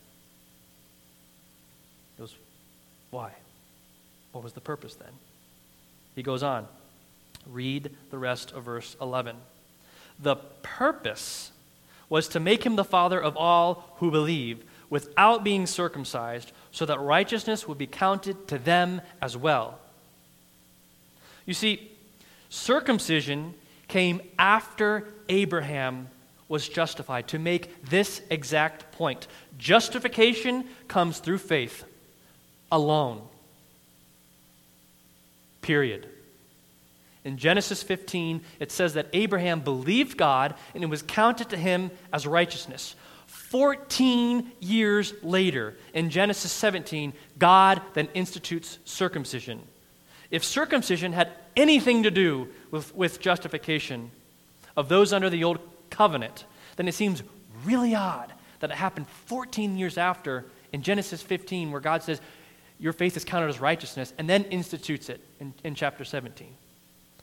It 2.18 2.22
was 2.22 2.34
why? 3.10 3.32
What 4.32 4.44
was 4.44 4.52
the 4.52 4.60
purpose 4.60 4.94
then? 4.94 5.12
He 6.14 6.22
goes 6.22 6.42
on. 6.42 6.66
Read 7.46 7.90
the 8.10 8.18
rest 8.18 8.52
of 8.52 8.64
verse 8.64 8.96
11. 9.00 9.36
The 10.18 10.36
purpose 10.62 11.52
was 12.12 12.28
to 12.28 12.38
make 12.38 12.62
him 12.66 12.76
the 12.76 12.84
father 12.84 13.18
of 13.18 13.38
all 13.38 13.96
who 13.96 14.10
believe 14.10 14.62
without 14.90 15.42
being 15.42 15.66
circumcised, 15.66 16.52
so 16.70 16.84
that 16.84 17.00
righteousness 17.00 17.66
would 17.66 17.78
be 17.78 17.86
counted 17.86 18.46
to 18.46 18.58
them 18.58 19.00
as 19.22 19.34
well. 19.34 19.78
You 21.46 21.54
see, 21.54 21.90
circumcision 22.50 23.54
came 23.88 24.20
after 24.38 25.08
Abraham 25.30 26.08
was 26.50 26.68
justified 26.68 27.28
to 27.28 27.38
make 27.38 27.82
this 27.88 28.20
exact 28.28 28.92
point. 28.92 29.26
Justification 29.56 30.64
comes 30.88 31.18
through 31.18 31.38
faith 31.38 31.82
alone. 32.70 33.22
Period. 35.62 36.10
In 37.24 37.36
Genesis 37.36 37.82
15, 37.82 38.42
it 38.58 38.72
says 38.72 38.94
that 38.94 39.08
Abraham 39.12 39.60
believed 39.60 40.16
God 40.16 40.54
and 40.74 40.82
it 40.82 40.88
was 40.88 41.02
counted 41.02 41.50
to 41.50 41.56
him 41.56 41.90
as 42.12 42.26
righteousness. 42.26 42.96
14 43.26 44.50
years 44.60 45.14
later, 45.22 45.76
in 45.94 46.10
Genesis 46.10 46.52
17, 46.52 47.12
God 47.38 47.80
then 47.94 48.08
institutes 48.14 48.78
circumcision. 48.84 49.62
If 50.30 50.44
circumcision 50.44 51.12
had 51.12 51.30
anything 51.56 52.02
to 52.02 52.10
do 52.10 52.48
with, 52.70 52.94
with 52.94 53.20
justification 53.20 54.10
of 54.76 54.88
those 54.88 55.12
under 55.12 55.30
the 55.30 55.44
old 55.44 55.60
covenant, 55.90 56.44
then 56.76 56.88
it 56.88 56.94
seems 56.94 57.22
really 57.64 57.94
odd 57.94 58.32
that 58.60 58.70
it 58.70 58.76
happened 58.76 59.06
14 59.26 59.76
years 59.76 59.98
after 59.98 60.46
in 60.72 60.82
Genesis 60.82 61.20
15, 61.22 61.70
where 61.70 61.80
God 61.80 62.02
says, 62.02 62.20
Your 62.78 62.92
faith 62.92 63.16
is 63.16 63.24
counted 63.24 63.48
as 63.48 63.60
righteousness, 63.60 64.12
and 64.18 64.28
then 64.28 64.44
institutes 64.44 65.08
it 65.08 65.20
in, 65.38 65.52
in 65.64 65.74
chapter 65.74 66.04
17. 66.04 66.48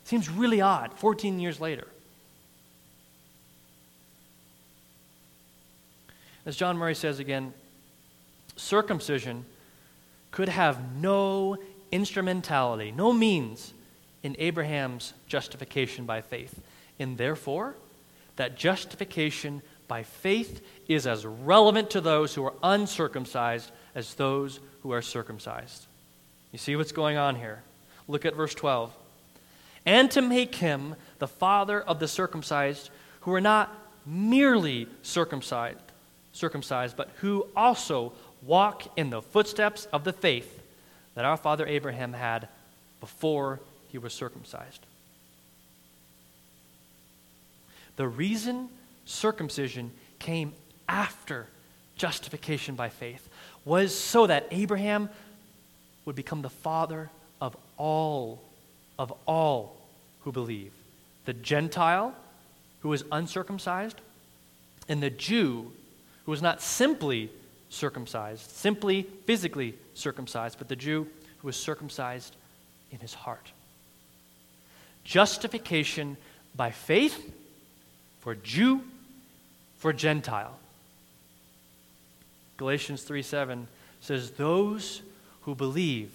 Seems 0.03 0.29
really 0.29 0.61
odd, 0.61 0.93
14 0.95 1.39
years 1.39 1.59
later. 1.61 1.87
As 6.45 6.55
John 6.55 6.77
Murray 6.77 6.95
says 6.95 7.19
again, 7.19 7.53
circumcision 8.55 9.45
could 10.31 10.49
have 10.49 10.95
no 10.95 11.57
instrumentality, 11.91 12.91
no 12.91 13.13
means 13.13 13.73
in 14.23 14.35
Abraham's 14.39 15.13
justification 15.27 16.05
by 16.05 16.21
faith. 16.21 16.59
And 16.99 17.17
therefore, 17.17 17.75
that 18.35 18.57
justification 18.57 19.61
by 19.87 20.03
faith 20.03 20.61
is 20.87 21.07
as 21.07 21.25
relevant 21.25 21.89
to 21.91 22.01
those 22.01 22.33
who 22.35 22.45
are 22.45 22.53
uncircumcised 22.63 23.71
as 23.95 24.13
those 24.15 24.59
who 24.81 24.91
are 24.91 25.01
circumcised. 25.01 25.87
You 26.51 26.59
see 26.59 26.75
what's 26.75 26.91
going 26.91 27.17
on 27.17 27.35
here? 27.35 27.61
Look 28.07 28.25
at 28.25 28.35
verse 28.35 28.55
12. 28.55 28.93
And 29.85 30.09
to 30.11 30.21
make 30.21 30.55
him 30.55 30.95
the 31.19 31.27
father 31.27 31.81
of 31.81 31.99
the 31.99 32.07
circumcised 32.07 32.89
who 33.21 33.33
are 33.33 33.41
not 33.41 33.75
merely 34.05 34.87
circumcised, 35.01 35.79
circumcised, 36.33 36.95
but 36.95 37.09
who 37.17 37.47
also 37.55 38.13
walk 38.41 38.91
in 38.97 39.09
the 39.09 39.21
footsteps 39.21 39.85
of 39.91 40.03
the 40.03 40.13
faith 40.13 40.61
that 41.15 41.25
our 41.25 41.37
father 41.37 41.65
Abraham 41.67 42.13
had 42.13 42.47
before 42.99 43.59
he 43.89 43.97
was 43.97 44.13
circumcised. 44.13 44.85
The 47.95 48.07
reason 48.07 48.69
circumcision 49.05 49.91
came 50.19 50.53
after 50.87 51.47
justification 51.97 52.75
by 52.75 52.89
faith 52.89 53.27
was 53.65 53.93
so 53.93 54.27
that 54.27 54.47
Abraham 54.51 55.09
would 56.05 56.15
become 56.15 56.41
the 56.41 56.49
father 56.49 57.09
of 57.41 57.55
all, 57.77 58.41
of 58.99 59.13
all 59.25 59.77
who 60.21 60.31
believe. 60.31 60.73
The 61.25 61.33
Gentile 61.33 62.13
who 62.81 62.93
is 62.93 63.03
uncircumcised, 63.11 63.99
and 64.87 65.01
the 65.01 65.09
Jew 65.09 65.71
who 66.25 66.33
is 66.33 66.41
not 66.41 66.61
simply 66.61 67.31
circumcised, 67.69 68.51
simply 68.51 69.03
physically 69.25 69.75
circumcised, 69.93 70.57
but 70.57 70.67
the 70.67 70.75
Jew 70.75 71.07
who 71.39 71.49
is 71.49 71.55
circumcised 71.55 72.35
in 72.91 72.99
his 72.99 73.13
heart. 73.13 73.51
Justification 75.03 76.17
by 76.55 76.71
faith 76.71 77.33
for 78.19 78.35
Jew, 78.35 78.81
for 79.77 79.93
Gentile. 79.93 80.57
Galatians 82.57 83.03
3 83.03 83.21
7 83.21 83.67
says, 84.01 84.31
Those 84.31 85.01
who 85.41 85.55
believe 85.55 86.11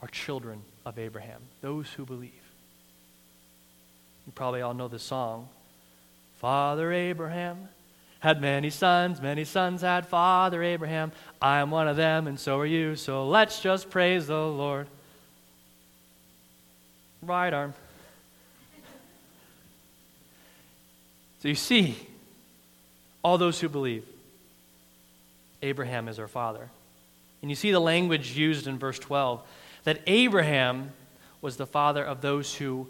are 0.00 0.08
children 0.08 0.62
of 0.84 0.98
Abraham. 0.98 1.40
Those 1.60 1.90
who 1.90 2.04
believe. 2.04 2.30
You 4.26 4.32
probably 4.34 4.62
all 4.62 4.74
know 4.74 4.88
the 4.88 4.98
song. 4.98 5.48
Father 6.38 6.92
Abraham 6.92 7.68
had 8.20 8.40
many 8.40 8.70
sons, 8.70 9.20
many 9.20 9.44
sons 9.44 9.82
had 9.82 10.06
Father 10.06 10.62
Abraham. 10.62 11.10
I 11.40 11.58
am 11.58 11.70
one 11.70 11.88
of 11.88 11.96
them, 11.96 12.28
and 12.28 12.38
so 12.38 12.58
are 12.60 12.66
you. 12.66 12.94
So 12.94 13.28
let's 13.28 13.60
just 13.60 13.90
praise 13.90 14.28
the 14.28 14.36
Lord. 14.36 14.86
Right 17.20 17.52
arm. 17.52 17.74
So 21.40 21.48
you 21.48 21.56
see, 21.56 21.96
all 23.24 23.38
those 23.38 23.60
who 23.60 23.68
believe, 23.68 24.04
Abraham 25.60 26.06
is 26.06 26.20
our 26.20 26.28
father. 26.28 26.68
And 27.40 27.50
you 27.50 27.56
see 27.56 27.72
the 27.72 27.80
language 27.80 28.36
used 28.36 28.68
in 28.68 28.78
verse 28.78 29.00
12 29.00 29.42
that 29.84 30.00
Abraham 30.06 30.92
was 31.40 31.56
the 31.56 31.66
father 31.66 32.04
of 32.04 32.20
those 32.20 32.54
who 32.54 32.88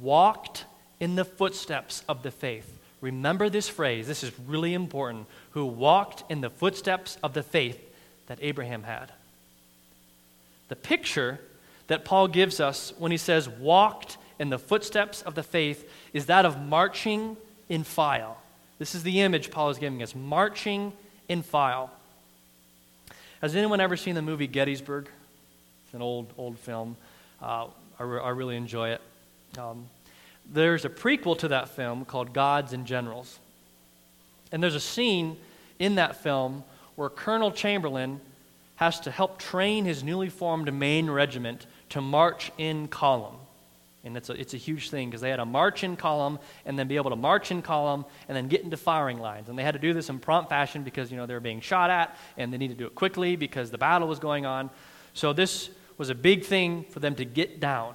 walked 0.00 0.64
in 1.00 1.14
the 1.14 1.24
footsteps 1.24 2.02
of 2.08 2.22
the 2.22 2.30
faith. 2.30 2.78
Remember 3.00 3.48
this 3.48 3.68
phrase, 3.68 4.06
this 4.06 4.22
is 4.22 4.32
really 4.46 4.74
important. 4.74 5.26
Who 5.50 5.66
walked 5.66 6.24
in 6.30 6.40
the 6.40 6.50
footsteps 6.50 7.18
of 7.22 7.34
the 7.34 7.42
faith 7.42 7.78
that 8.26 8.38
Abraham 8.40 8.84
had. 8.84 9.12
The 10.68 10.76
picture 10.76 11.40
that 11.88 12.04
Paul 12.04 12.28
gives 12.28 12.60
us 12.60 12.92
when 12.98 13.10
he 13.10 13.18
says 13.18 13.48
walked 13.48 14.16
in 14.38 14.50
the 14.50 14.58
footsteps 14.58 15.22
of 15.22 15.34
the 15.34 15.42
faith 15.42 15.90
is 16.12 16.26
that 16.26 16.46
of 16.46 16.60
marching 16.60 17.36
in 17.68 17.84
file. 17.84 18.38
This 18.78 18.94
is 18.94 19.02
the 19.02 19.20
image 19.20 19.50
Paul 19.50 19.70
is 19.70 19.78
giving 19.78 20.02
us 20.02 20.14
marching 20.14 20.92
in 21.28 21.42
file. 21.42 21.90
Has 23.40 23.54
anyone 23.56 23.80
ever 23.80 23.96
seen 23.96 24.14
the 24.14 24.22
movie 24.22 24.46
Gettysburg 24.46 25.08
It's 25.92 25.96
an 25.96 26.00
old, 26.00 26.32
old 26.38 26.58
film. 26.58 26.96
Uh, 27.42 27.66
I, 28.00 28.02
re- 28.02 28.20
I, 28.22 28.30
really 28.30 28.56
enjoy 28.56 28.92
it. 28.92 29.02
Um, 29.58 29.90
there's 30.50 30.86
a 30.86 30.88
prequel 30.88 31.36
to 31.40 31.48
that 31.48 31.68
film 31.68 32.06
called 32.06 32.32
Gods 32.32 32.72
and 32.72 32.86
Generals. 32.86 33.38
And 34.52 34.62
there's 34.62 34.74
a 34.74 34.80
scene 34.80 35.36
in 35.78 35.96
that 35.96 36.16
film 36.22 36.64
where 36.96 37.10
Colonel 37.10 37.52
Chamberlain 37.52 38.22
has 38.76 39.00
to 39.00 39.10
help 39.10 39.38
train 39.38 39.84
his 39.84 40.02
newly 40.02 40.30
formed 40.30 40.72
Maine 40.72 41.10
regiment 41.10 41.66
to 41.90 42.00
march 42.00 42.50
in 42.56 42.88
column. 42.88 43.36
And 44.02 44.16
it's 44.16 44.30
a, 44.30 44.32
it's 44.32 44.54
a 44.54 44.56
huge 44.56 44.88
thing 44.88 45.10
because 45.10 45.20
they 45.20 45.28
had 45.28 45.36
to 45.36 45.44
march 45.44 45.84
in 45.84 45.96
column 45.96 46.38
and 46.64 46.78
then 46.78 46.88
be 46.88 46.96
able 46.96 47.10
to 47.10 47.16
march 47.16 47.50
in 47.50 47.60
column 47.60 48.06
and 48.28 48.34
then 48.34 48.48
get 48.48 48.62
into 48.62 48.78
firing 48.78 49.18
lines. 49.18 49.50
And 49.50 49.58
they 49.58 49.62
had 49.62 49.74
to 49.74 49.78
do 49.78 49.92
this 49.92 50.08
in 50.08 50.20
prompt 50.20 50.48
fashion 50.48 50.84
because, 50.84 51.10
you 51.10 51.18
know, 51.18 51.26
they 51.26 51.34
were 51.34 51.40
being 51.40 51.60
shot 51.60 51.90
at 51.90 52.16
and 52.38 52.50
they 52.50 52.56
needed 52.56 52.78
to 52.78 52.84
do 52.84 52.86
it 52.86 52.94
quickly 52.94 53.36
because 53.36 53.70
the 53.70 53.76
battle 53.76 54.08
was 54.08 54.20
going 54.20 54.46
on. 54.46 54.70
So 55.12 55.34
this 55.34 55.68
was 56.02 56.10
a 56.10 56.16
big 56.16 56.44
thing 56.44 56.82
for 56.90 56.98
them 56.98 57.14
to 57.14 57.24
get 57.24 57.60
down, 57.60 57.94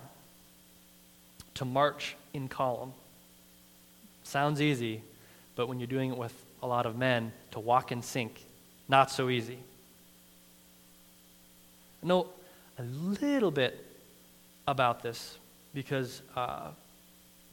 to 1.55 1.65
march 1.65 2.15
in 2.33 2.47
column. 2.47 2.93
Sounds 4.23 4.61
easy, 4.61 5.01
but 5.57 5.67
when 5.67 5.77
you're 5.77 5.87
doing 5.87 6.13
it 6.13 6.17
with 6.17 6.33
a 6.63 6.67
lot 6.67 6.85
of 6.85 6.95
men, 6.95 7.33
to 7.51 7.59
walk 7.59 7.91
in 7.91 8.01
sync, 8.01 8.45
not 8.87 9.11
so 9.11 9.27
easy. 9.27 9.57
I 12.01 12.07
know 12.07 12.29
a 12.79 12.83
little 12.83 13.51
bit 13.51 13.85
about 14.69 15.03
this 15.03 15.37
because 15.73 16.21
uh, 16.37 16.69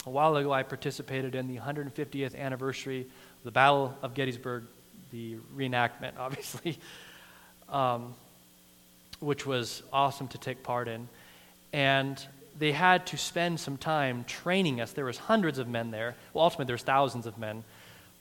a 0.06 0.10
while 0.10 0.36
ago 0.36 0.52
I 0.52 0.62
participated 0.62 1.34
in 1.34 1.48
the 1.48 1.56
150th 1.56 2.38
anniversary 2.38 3.00
of 3.00 3.42
the 3.42 3.50
Battle 3.50 3.98
of 4.02 4.14
Gettysburg, 4.14 4.66
the 5.10 5.34
reenactment, 5.56 6.12
obviously, 6.16 6.78
um, 7.68 8.14
which 9.24 9.46
was 9.46 9.82
awesome 9.92 10.28
to 10.28 10.38
take 10.38 10.62
part 10.62 10.88
in. 10.88 11.08
And 11.72 12.24
they 12.58 12.72
had 12.72 13.06
to 13.08 13.16
spend 13.16 13.58
some 13.58 13.76
time 13.76 14.24
training 14.24 14.80
us. 14.80 14.92
There 14.92 15.06
was 15.06 15.18
hundreds 15.18 15.58
of 15.58 15.68
men 15.68 15.90
there. 15.90 16.14
Well, 16.32 16.44
ultimately, 16.44 16.66
there's 16.66 16.82
thousands 16.82 17.26
of 17.26 17.38
men. 17.38 17.64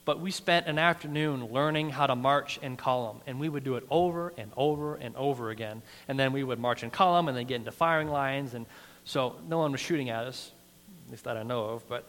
But 0.06 0.20
we 0.20 0.32
spent 0.32 0.68
an 0.68 0.80
afternoon 0.80 1.54
learning 1.54 1.92
how 1.92 2.08
to 2.08 2.16
march 2.16 2.60
in 2.62 2.76
column, 2.76 3.22
and 3.26 3.40
we 3.40 3.48
would 3.48 3.64
do 3.64 3.76
it 3.76 3.86
over 3.90 4.34
and 4.38 4.52
over 4.58 4.96
and 4.96 5.16
over 5.16 5.50
again. 5.50 5.82
And 6.08 6.20
then 6.20 6.34
we 6.34 6.44
would 6.44 6.60
march 6.60 6.84
in 6.84 6.90
column 6.90 7.28
and 7.28 7.38
then 7.38 7.46
get 7.46 7.56
into 7.56 7.72
firing 7.72 8.10
lines. 8.10 8.54
And 8.54 8.66
so 9.06 9.36
no 9.48 9.60
one 9.60 9.72
was 9.72 9.80
shooting 9.80 10.10
at 10.10 10.26
us, 10.26 10.52
at 11.06 11.12
least 11.12 11.24
that 11.24 11.38
I 11.38 11.44
know 11.44 11.66
of. 11.66 11.88
But 11.88 12.06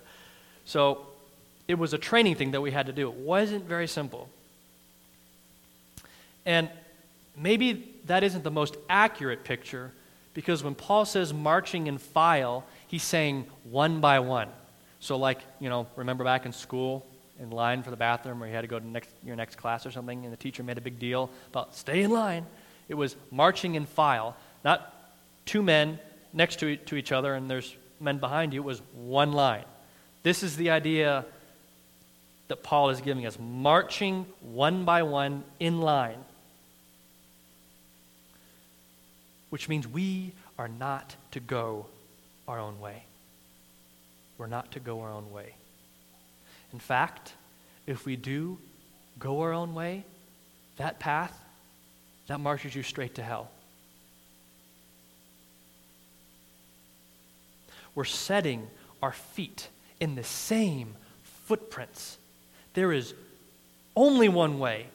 so 0.65 1.07
it 1.69 1.79
was 1.79 1.95
a 1.95 1.99
training 1.99 2.35
thing 2.35 2.51
that 2.53 2.61
we 2.61 2.73
had 2.73 2.87
to 2.87 2.93
do. 2.93 3.09
It 3.09 3.17
wasn't 3.17 3.65
very 3.65 3.87
simple. 3.87 4.29
And 6.45 6.69
maybe 7.37 7.95
that 8.07 8.23
isn't 8.23 8.45
the 8.45 8.51
most 8.51 8.77
accurate 8.89 9.45
picture 9.45 9.93
because 10.35 10.65
when 10.65 10.75
Paul 10.75 11.05
says 11.05 11.33
marching 11.33 11.87
in 11.87 11.99
file, 11.99 12.65
he's 12.89 13.03
saying 13.03 13.47
one 13.65 14.01
by 14.01 14.19
one. 14.19 14.49
So, 15.01 15.17
like, 15.17 15.41
you 15.61 15.69
know, 15.69 15.87
remember 15.97 16.25
back 16.25 16.47
in 16.47 16.53
school, 16.53 17.07
in 17.41 17.51
line 17.51 17.83
for 17.83 17.91
the 17.91 17.97
bathroom 17.97 18.43
or 18.43 18.47
you 18.47 18.55
had 18.55 18.63
to 18.63 18.67
go 18.67 18.79
to 18.79 18.87
next, 18.87 19.11
your 19.25 19.37
next 19.37 19.57
class 19.57 19.87
or 19.87 19.91
something, 19.91 20.25
and 20.25 20.33
the 20.33 20.37
teacher 20.37 20.63
made 20.63 20.79
a 20.79 20.81
big 20.81 20.99
deal 20.99 21.31
about 21.51 21.75
stay 21.75 22.03
in 22.03 22.11
line. 22.11 22.47
It 22.89 22.95
was 22.95 23.17
marching 23.31 23.75
in 23.75 23.87
file, 23.87 24.37
not 24.65 25.13
two 25.47 25.63
men 25.63 25.99
next 26.33 26.59
to, 26.61 26.77
to 26.77 26.97
each 26.97 27.13
other 27.13 27.35
and 27.35 27.51
there's 27.51 27.75
men 28.01 28.19
behind 28.19 28.53
you. 28.53 28.61
It 28.61 28.65
was 28.65 28.83
one 28.95 29.33
line. 29.33 29.65
This 30.23 30.43
is 30.43 30.57
the 30.57 30.71
idea 30.71 31.25
that 32.49 32.63
Paul 32.63 32.91
is 32.91 33.01
giving 33.01 33.27
us 33.27 33.39
marching 33.39 34.27
one 34.41 34.85
by 34.85 35.03
one 35.03 35.45
in 35.61 35.81
line, 35.81 36.19
which 39.55 39.69
means 39.69 39.87
we 39.87 40.33
are 40.59 40.67
not 40.67 41.15
to 41.31 41.39
go 41.39 41.87
our 42.49 42.59
own 42.59 42.81
way. 42.81 43.05
We're 44.37 44.49
not 44.49 44.73
to 44.73 44.81
go 44.81 45.01
our 45.03 45.13
own 45.13 45.31
way. 45.31 45.55
In 46.73 46.81
fact, 46.81 47.35
if 47.87 48.05
we 48.05 48.17
do 48.17 48.59
go 49.21 49.43
our 49.43 49.53
own 49.53 49.73
way, 49.73 50.07
that 50.79 50.99
path, 50.99 51.41
that 52.27 52.41
marches 52.41 52.75
you 52.75 52.83
straight 52.83 53.15
to 53.15 53.23
hell. 53.23 53.49
We're 57.95 58.07
setting 58.07 58.67
our 59.05 59.13
feet 59.13 59.69
in 60.01 60.17
the 60.17 60.25
same 60.25 60.97
footprints. 61.45 62.19
There 62.73 62.93
is 62.93 63.15
only 63.95 64.29
one 64.29 64.59
way, 64.59 64.89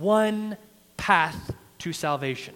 one 0.00 0.56
path 0.96 1.54
to 1.78 1.92
salvation. 1.92 2.54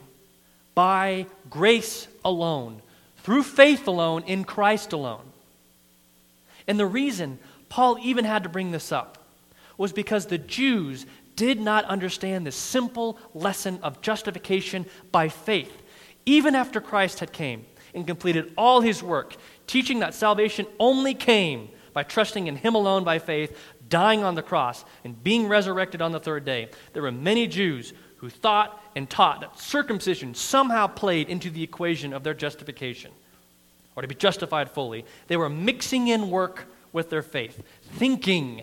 By 0.74 1.26
grace 1.50 2.08
alone, 2.24 2.82
through 3.18 3.44
faith 3.44 3.86
alone, 3.86 4.24
in 4.24 4.44
Christ 4.44 4.92
alone. 4.92 5.24
And 6.66 6.78
the 6.78 6.86
reason 6.86 7.38
Paul 7.68 7.98
even 8.02 8.24
had 8.24 8.42
to 8.42 8.48
bring 8.48 8.70
this 8.70 8.92
up 8.92 9.18
was 9.76 9.92
because 9.92 10.26
the 10.26 10.38
Jews 10.38 11.06
did 11.36 11.60
not 11.60 11.84
understand 11.86 12.46
this 12.46 12.56
simple 12.56 13.18
lesson 13.34 13.78
of 13.82 14.00
justification 14.00 14.86
by 15.10 15.28
faith, 15.28 15.82
even 16.26 16.54
after 16.54 16.80
Christ 16.80 17.20
had 17.20 17.32
came 17.32 17.66
and 17.92 18.06
completed 18.06 18.52
all 18.56 18.80
his 18.80 19.02
work, 19.02 19.36
teaching 19.66 20.00
that 20.00 20.14
salvation 20.14 20.66
only 20.78 21.14
came 21.14 21.68
by 21.92 22.02
trusting 22.02 22.46
in 22.46 22.56
him 22.56 22.74
alone 22.74 23.04
by 23.04 23.18
faith, 23.18 23.56
dying 23.88 24.24
on 24.24 24.34
the 24.34 24.42
cross, 24.42 24.84
and 25.04 25.22
being 25.22 25.46
resurrected 25.46 26.02
on 26.02 26.12
the 26.12 26.20
third 26.20 26.44
day. 26.44 26.68
There 26.92 27.02
were 27.02 27.12
many 27.12 27.46
Jews 27.46 27.92
who 28.24 28.30
thought 28.30 28.82
and 28.96 29.10
taught 29.10 29.42
that 29.42 29.58
circumcision 29.58 30.34
somehow 30.34 30.86
played 30.86 31.28
into 31.28 31.50
the 31.50 31.62
equation 31.62 32.14
of 32.14 32.24
their 32.24 32.32
justification, 32.32 33.10
or 33.94 34.00
to 34.00 34.08
be 34.08 34.14
justified 34.14 34.70
fully. 34.70 35.04
They 35.26 35.36
were 35.36 35.50
mixing 35.50 36.08
in 36.08 36.30
work 36.30 36.64
with 36.90 37.10
their 37.10 37.20
faith, 37.20 37.62
thinking 37.82 38.62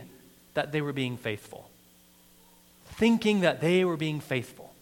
that 0.55 0.71
they 0.71 0.81
were 0.81 0.93
being 0.93 1.15
faithful. 1.15 1.69
Thinking 2.85 3.41
that 3.41 3.61
they 3.61 3.85
were 3.85 3.97
being 3.97 4.19
faithful. 4.19 4.73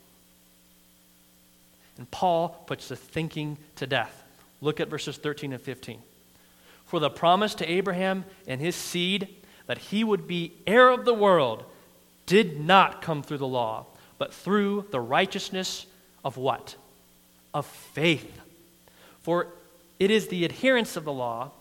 And 1.98 2.10
Paul 2.10 2.64
puts 2.66 2.88
the 2.88 2.96
thinking 2.96 3.58
to 3.76 3.86
death. 3.86 4.24
Look 4.62 4.80
at 4.80 4.88
verses 4.88 5.18
13 5.18 5.52
and 5.52 5.62
15. 5.62 6.02
For 6.86 7.02
the 7.02 7.10
promise 7.10 7.54
to 7.56 7.70
Abraham 7.70 8.24
and 8.48 8.62
his 8.62 8.78
seed 8.78 9.28
that 9.66 9.78
he 9.78 10.06
would 10.06 10.26
be 10.26 10.54
heir 10.66 10.88
of 10.90 11.04
the 11.04 11.14
world 11.14 11.66
did 12.26 12.62
not 12.62 13.02
come 13.02 13.22
through 13.22 13.40
the 13.40 13.46
law, 13.46 13.86
but 14.20 14.34
through 14.34 14.86
the 14.92 15.00
righteousness 15.00 15.88
of 16.24 16.38
what? 16.38 16.76
Of 17.54 17.66
faith. 17.66 18.40
For 19.22 19.48
it 19.98 20.12
is 20.12 20.28
the 20.28 20.46
adherents 20.46 20.96
of 20.96 21.06
the 21.06 21.14
law 21.14 21.52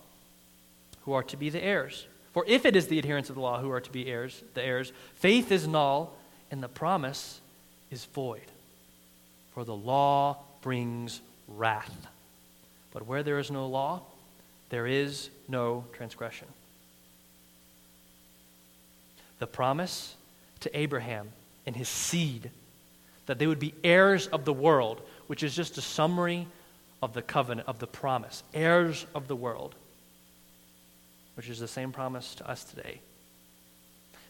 who 1.03 1.13
are 1.13 1.23
to 1.23 1.37
be 1.39 1.49
the 1.49 1.63
heirs. 1.63 2.07
For 2.35 2.45
if 2.47 2.67
it 2.67 2.77
is 2.77 2.89
the 2.89 2.99
adherents 2.99 3.31
of 3.31 3.37
the 3.37 3.41
law 3.41 3.61
who 3.61 3.71
are 3.71 3.81
to 3.81 3.91
be 3.91 4.07
heirs, 4.09 4.43
the 4.53 4.63
heirs, 4.63 4.93
faith 5.15 5.51
is 5.51 5.67
null 5.67 6.15
and 6.51 6.63
the 6.63 6.69
promise 6.69 7.41
is 7.91 8.05
void. 8.05 8.43
For 9.55 9.65
the 9.65 9.75
law 9.75 10.37
brings 10.61 11.23
wrath. 11.47 12.07
But 12.93 13.07
where 13.07 13.23
there 13.23 13.39
is 13.39 13.51
no 13.51 13.67
law, 13.67 14.03
there 14.69 14.87
is 14.87 15.31
no 15.49 15.85
transgression. 15.93 16.49
The 19.39 19.47
promise 19.47 20.17
to 20.61 20.79
Abraham 20.79 21.31
and 21.69 21.77
his 21.77 21.89
seed 21.89 22.51
that 23.27 23.39
they 23.39 23.47
would 23.47 23.61
be 23.61 23.75
heirs 23.85 24.27
of 24.27 24.45
the 24.45 24.53
world, 24.53 25.01
which 25.29 25.45
is 25.45 25.55
just 25.55 25.79
a 25.79 25.83
summary 25.83 26.49
of 27.01 27.13
the 27.13 27.23
covenant, 27.23 27.69
of 27.69 27.79
the 27.79 27.87
promise, 27.87 28.43
heirs 28.53 29.07
of 29.15 29.29
the 29.29 29.37
world 29.37 29.77
which 31.39 31.49
is 31.49 31.61
the 31.61 31.69
same 31.69 31.93
promise 31.93 32.35
to 32.35 32.51
us 32.51 32.65
today, 32.65 32.99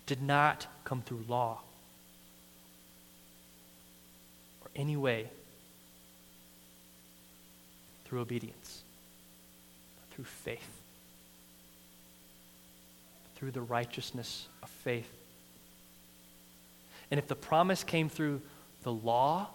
did 0.04 0.20
not 0.20 0.66
come 0.84 1.00
through 1.00 1.24
law 1.26 1.58
or 4.60 4.70
any 4.76 4.94
way 4.94 5.26
through 8.04 8.20
obedience, 8.20 8.82
through 10.10 10.26
faith, 10.26 10.82
through 13.36 13.52
the 13.52 13.62
righteousness 13.62 14.46
of 14.62 14.68
faith. 14.68 15.10
And 17.10 17.18
if 17.18 17.26
the 17.26 17.34
promise 17.34 17.84
came 17.84 18.08
through 18.08 18.40
the 18.82 18.92
law, 18.92 19.48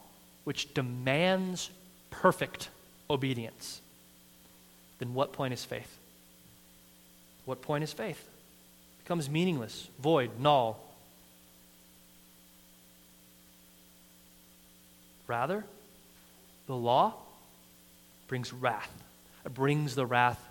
which 0.44 0.74
demands 0.74 1.70
perfect 2.10 2.70
obedience, 3.10 3.82
then 5.00 5.14
what 5.14 5.34
point 5.34 5.54
is 5.54 5.64
faith? 5.64 5.98
What 7.46 7.62
point 7.62 7.84
is 7.84 7.94
faith? 7.94 8.20
It 8.20 9.04
becomes 9.04 9.30
meaningless, 9.30 9.90
void, 10.00 10.32
null. 10.40 10.80
Rather, 15.28 15.64
the 16.68 16.76
law 16.76 17.14
brings 18.28 18.54
wrath. 18.54 18.92
It 19.46 19.54
brings 19.54 19.96
the 19.96 20.06
wrath 20.06 20.44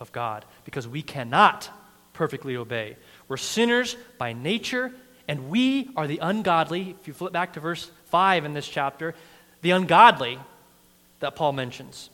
of 0.00 0.12
God 0.12 0.44
because 0.64 0.88
we 0.88 1.02
cannot 1.02 1.70
perfectly 2.12 2.56
obey. 2.56 2.96
We're 3.28 3.36
sinners 3.36 3.96
by 4.18 4.32
nature, 4.32 4.92
and 5.28 5.48
we 5.50 5.90
are 5.96 6.06
the 6.06 6.18
ungodly. 6.18 6.96
If 7.00 7.08
you 7.08 7.14
flip 7.14 7.32
back 7.32 7.54
to 7.54 7.60
verse 7.60 7.90
5 8.06 8.44
in 8.44 8.54
this 8.54 8.68
chapter, 8.68 9.14
the 9.62 9.70
ungodly 9.70 10.38
that 11.20 11.36
Paul 11.36 11.52
mentions. 11.52 12.10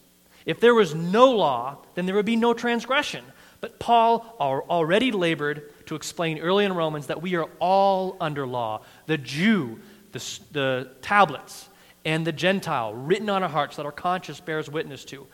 If 0.47 0.61
there 0.61 0.75
was 0.75 0.95
no 0.95 1.33
law, 1.33 1.79
then 1.95 2.07
there 2.07 2.15
would 2.15 2.27
be 2.27 2.37
no 2.37 2.55
transgression. 2.55 3.25
But 3.61 3.79
Paul 3.79 4.37
already 4.41 5.13
labored 5.13 5.71
to 5.87 5.95
explain 5.95 6.39
early 6.39 6.65
in 6.65 6.73
Romans 6.73 7.09
that 7.09 7.21
we 7.21 7.35
are 7.35 7.49
all 7.59 8.17
under 8.21 8.47
law. 8.47 8.83
The 9.07 9.19
Jew, 9.19 9.81
the, 10.13 10.39
the 10.53 10.89
tablets, 11.03 11.69
and 12.05 12.27
the 12.27 12.33
Gentile 12.33 12.95
written 12.95 13.29
on 13.29 13.43
our 13.43 13.49
hearts 13.49 13.77
that 13.77 13.85
our 13.85 13.93
conscience 13.93 14.41
bears 14.41 14.71
witness 14.71 15.05
to. 15.07 15.27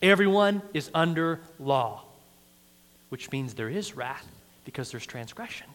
Everyone 0.00 0.62
is 0.72 0.90
under 0.94 1.40
law, 1.58 2.04
which 3.08 3.32
means 3.32 3.54
there 3.54 3.70
is 3.70 3.96
wrath 3.96 4.26
because 4.64 4.90
there's 4.90 5.06
transgression, 5.06 5.66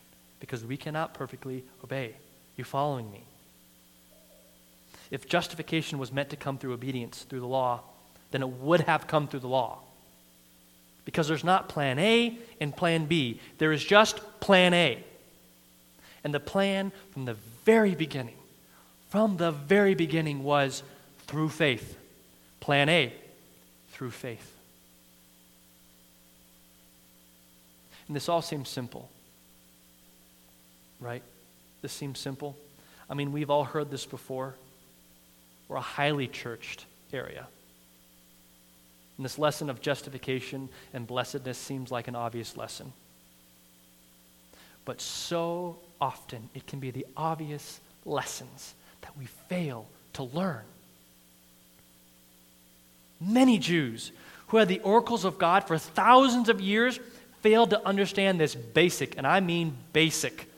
because 0.50 0.66
we 0.66 0.78
cannot 0.78 1.14
perfectly 1.14 1.64
obey. 1.84 2.16
You 2.58 2.64
following 2.64 3.12
me? 3.12 3.22
If 5.12 5.30
justification 5.30 6.00
was 6.00 6.12
meant 6.12 6.32
to 6.32 6.38
come 6.38 6.58
through 6.58 6.74
obedience, 6.74 7.22
through 7.30 7.42
the 7.42 7.46
law, 7.46 7.82
then 8.32 8.42
it 8.42 8.50
would 8.50 8.82
have 8.82 9.06
come 9.06 9.28
through 9.28 9.42
the 9.42 9.48
law. 9.48 9.78
Because 11.06 11.28
there's 11.28 11.44
not 11.44 11.70
plan 11.70 12.00
A 12.00 12.36
and 12.60 12.76
plan 12.76 13.06
B, 13.06 13.40
there 13.60 13.72
is 13.72 13.86
just 13.86 14.22
plan 14.40 14.74
A. 14.74 15.04
And 16.24 16.34
the 16.34 16.40
plan 16.40 16.92
from 17.12 17.26
the 17.26 17.36
very 17.64 17.94
beginning, 17.94 18.38
from 19.10 19.38
the 19.38 19.52
very 19.52 19.94
beginning, 19.94 20.44
was 20.44 20.82
through 21.28 21.50
faith. 21.50 21.96
Plan 22.60 22.90
A, 22.90 23.14
through 23.92 24.12
faith. 24.12 24.52
And 28.08 28.16
this 28.16 28.28
all 28.28 28.42
seems 28.42 28.68
simple, 28.68 29.12
right? 31.00 31.24
This 31.82 31.94
seems 31.94 32.20
simple. 32.20 32.56
I 33.10 33.14
mean, 33.14 33.32
we've 33.32 33.50
all 33.50 33.64
heard 33.64 33.90
this 33.90 34.06
before. 34.06 34.56
We're 35.68 35.78
a 35.78 35.82
highly 35.82 36.28
churched 36.28 36.86
area. 37.14 37.48
And 39.18 39.26
this 39.26 39.38
lesson 39.38 39.70
of 39.70 39.82
justification 39.82 40.70
and 40.94 41.06
blessedness 41.06 41.58
seems 41.58 41.92
like 41.92 42.08
an 42.08 42.16
obvious 42.16 42.56
lesson. 42.56 42.94
But 44.86 45.02
so 45.02 45.78
often 46.00 46.50
it 46.54 46.66
can 46.68 46.80
be 46.80 46.92
the 46.92 47.06
obvious 47.18 47.80
lessons 48.06 48.74
that 49.02 49.18
we 49.18 49.26
fail 49.26 49.88
to 50.14 50.24
learn. 50.24 50.64
Many 53.20 53.58
Jews 53.58 54.12
who 54.48 54.58
had 54.58 54.68
the 54.68 54.80
oracles 54.80 55.26
of 55.26 55.38
God 55.38 55.68
for 55.68 55.78
thousands 55.78 56.50
of 56.50 56.62
years 56.62 57.00
failed 57.42 57.70
to 57.70 57.86
understand 57.86 58.40
this 58.40 58.56
basic, 58.56 59.18
and 59.18 59.28
I 59.28 59.40
mean 59.40 59.76
basic, 59.94 60.50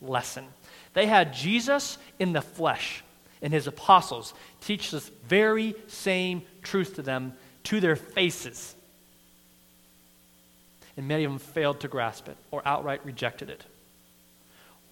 lesson. 0.00 0.46
They 0.94 1.06
had 1.06 1.34
Jesus 1.34 1.98
in 2.18 2.32
the 2.32 2.42
flesh 2.42 3.02
and 3.42 3.52
his 3.52 3.66
apostles 3.66 4.34
teach 4.60 4.90
this 4.90 5.10
very 5.26 5.74
same 5.86 6.42
truth 6.62 6.94
to 6.96 7.02
them 7.02 7.34
to 7.64 7.80
their 7.80 7.96
faces. 7.96 8.74
And 10.96 11.06
many 11.06 11.24
of 11.24 11.30
them 11.30 11.38
failed 11.38 11.80
to 11.80 11.88
grasp 11.88 12.28
it 12.28 12.36
or 12.50 12.62
outright 12.66 13.04
rejected 13.04 13.50
it. 13.50 13.64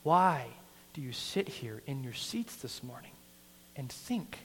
Why 0.03 0.47
do 0.95 1.01
you 1.01 1.13
sit 1.13 1.49
here 1.49 1.83
in 1.87 2.05
your 2.05 2.13
seats 2.13 2.57
this 2.57 2.83
morning 2.83 3.11
and 3.75 3.91
think 3.91 4.39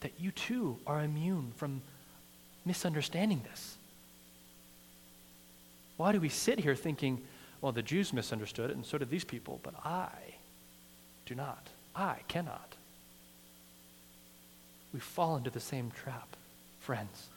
that 0.00 0.12
you 0.18 0.30
too 0.30 0.78
are 0.86 1.02
immune 1.02 1.52
from 1.56 1.82
misunderstanding 2.64 3.42
this? 3.50 3.76
Why 5.96 6.12
do 6.12 6.20
we 6.20 6.30
sit 6.30 6.58
here 6.58 6.74
thinking, 6.74 7.20
well, 7.64 7.72
the 7.72 7.82
Jews 7.82 8.12
misunderstood 8.12 8.68
it 8.68 8.76
and 8.76 8.84
so 8.84 8.98
did 8.98 9.08
these 9.08 9.24
people, 9.24 9.58
but 9.62 9.72
I 9.86 10.10
do 11.24 11.34
not? 11.34 11.68
I 11.96 12.16
cannot. 12.28 12.74
We 14.92 15.00
fall 15.00 15.38
into 15.38 15.48
the 15.48 15.60
same 15.60 15.90
trap, 15.90 16.36
friends. 16.78 17.28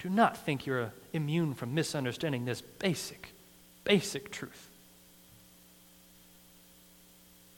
Do 0.00 0.10
not 0.10 0.36
think 0.36 0.66
you're 0.66 0.92
immune 1.14 1.54
from 1.54 1.72
misunderstanding 1.72 2.44
this 2.44 2.60
basic, 2.60 3.30
basic 3.84 4.30
truth. 4.30 4.68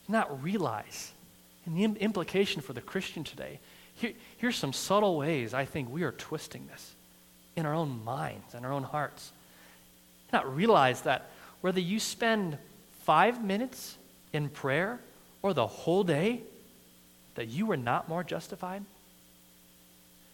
Do 0.07 0.12
not 0.12 0.40
realize, 0.40 1.11
and 1.66 1.77
the 1.77 1.83
implication 2.01 2.62
for 2.62 2.73
the 2.73 2.81
Christian 2.81 3.25
today, 3.25 3.59
here, 3.94 4.12
here's 4.37 4.55
some 4.55 4.73
subtle 4.73 5.16
ways 5.16 5.55
I 5.55 5.64
think 5.64 5.90
we 5.90 6.05
are 6.05 6.12
twisting 6.12 6.68
this 6.68 6.94
in 7.57 7.66
our 7.66 7.75
own 7.75 8.05
minds 8.05 8.55
and 8.55 8.64
our 8.64 8.73
own 8.73 8.85
hearts. 8.85 9.33
Do 10.31 10.37
not 10.37 10.55
realize 10.55 11.01
that 11.01 11.33
whether 11.61 11.81
you 11.81 11.99
spend 12.01 12.59
five 13.03 13.44
minutes 13.44 13.97
in 14.33 14.49
prayer 14.49 15.01
or 15.42 15.55
the 15.55 15.66
whole 15.66 16.05
day, 16.05 16.42
that 17.35 17.49
you 17.49 17.66
were 17.66 17.77
not 17.77 18.09
more 18.09 18.25
justified? 18.25 18.81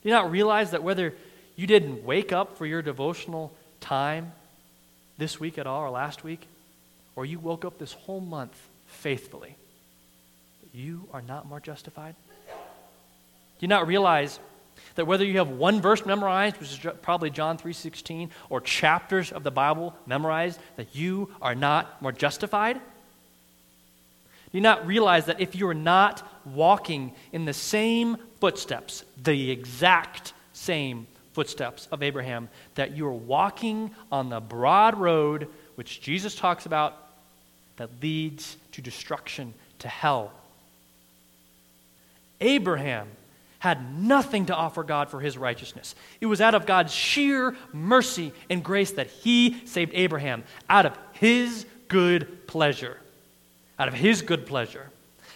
Do 0.02 0.08
you 0.08 0.14
not 0.14 0.30
realize 0.30 0.70
that 0.70 0.82
whether 0.82 1.14
you 1.56 1.66
didn't 1.66 2.04
wake 2.04 2.32
up 2.32 2.56
for 2.58 2.66
your 2.66 2.82
devotional 2.82 3.52
time 3.80 4.32
this 5.18 5.38
week 5.38 5.58
at 5.58 5.66
all 5.66 5.82
or 5.82 5.90
last 5.90 6.24
week, 6.24 6.46
or 7.14 7.24
you 7.24 7.38
woke 7.38 7.64
up 7.64 7.78
this 7.78 7.92
whole 7.92 8.20
month 8.20 8.56
faithfully, 8.86 9.56
you 10.72 11.08
are 11.12 11.22
not 11.22 11.46
more 11.46 11.60
justified? 11.60 12.14
Do 12.48 13.60
you 13.60 13.68
not 13.68 13.86
realize 13.86 14.40
that 14.94 15.06
whether 15.06 15.24
you 15.24 15.38
have 15.38 15.48
one 15.48 15.80
verse 15.80 16.06
memorized, 16.06 16.58
which 16.58 16.72
is 16.72 16.92
probably 17.02 17.30
John 17.30 17.56
3:16, 17.58 18.30
or 18.48 18.60
chapters 18.60 19.32
of 19.32 19.42
the 19.42 19.50
Bible 19.50 19.94
memorized, 20.06 20.60
that 20.76 20.94
you 20.94 21.34
are 21.42 21.54
not 21.54 22.00
more 22.00 22.12
justified? 22.12 22.76
Do 22.76 24.58
you 24.58 24.60
not 24.60 24.86
realize 24.86 25.26
that 25.26 25.40
if 25.40 25.56
you 25.56 25.66
are 25.68 25.74
not 25.74 26.22
walking 26.44 27.12
in 27.32 27.44
the 27.44 27.52
same 27.52 28.16
footsteps, 28.40 29.04
the 29.22 29.50
exact 29.50 30.32
same 30.52 31.06
footsteps 31.32 31.88
of 31.90 32.02
Abraham, 32.02 32.48
that 32.76 32.96
you 32.96 33.06
are 33.06 33.12
walking 33.12 33.92
on 34.12 34.28
the 34.28 34.40
broad 34.40 34.96
road 34.96 35.48
which 35.74 36.00
Jesus 36.00 36.36
talks 36.36 36.66
about 36.66 36.96
that 37.76 37.90
leads 38.00 38.56
to 38.72 38.80
destruction, 38.80 39.52
to 39.80 39.88
hell. 39.88 40.32
Abraham 42.40 43.08
had 43.64 43.98
nothing 43.98 44.44
to 44.44 44.54
offer 44.54 44.82
God 44.82 45.08
for 45.08 45.20
his 45.20 45.38
righteousness. 45.38 45.94
It 46.20 46.26
was 46.26 46.42
out 46.42 46.54
of 46.54 46.66
God's 46.66 46.92
sheer 46.92 47.56
mercy 47.72 48.34
and 48.50 48.62
grace 48.62 48.90
that 48.90 49.06
he 49.06 49.66
saved 49.66 49.92
Abraham, 49.94 50.44
out 50.68 50.84
of 50.84 50.98
his 51.12 51.64
good 51.88 52.46
pleasure. 52.46 52.98
Out 53.78 53.88
of 53.88 53.94
his 53.94 54.20
good 54.20 54.44
pleasure. 54.44 54.90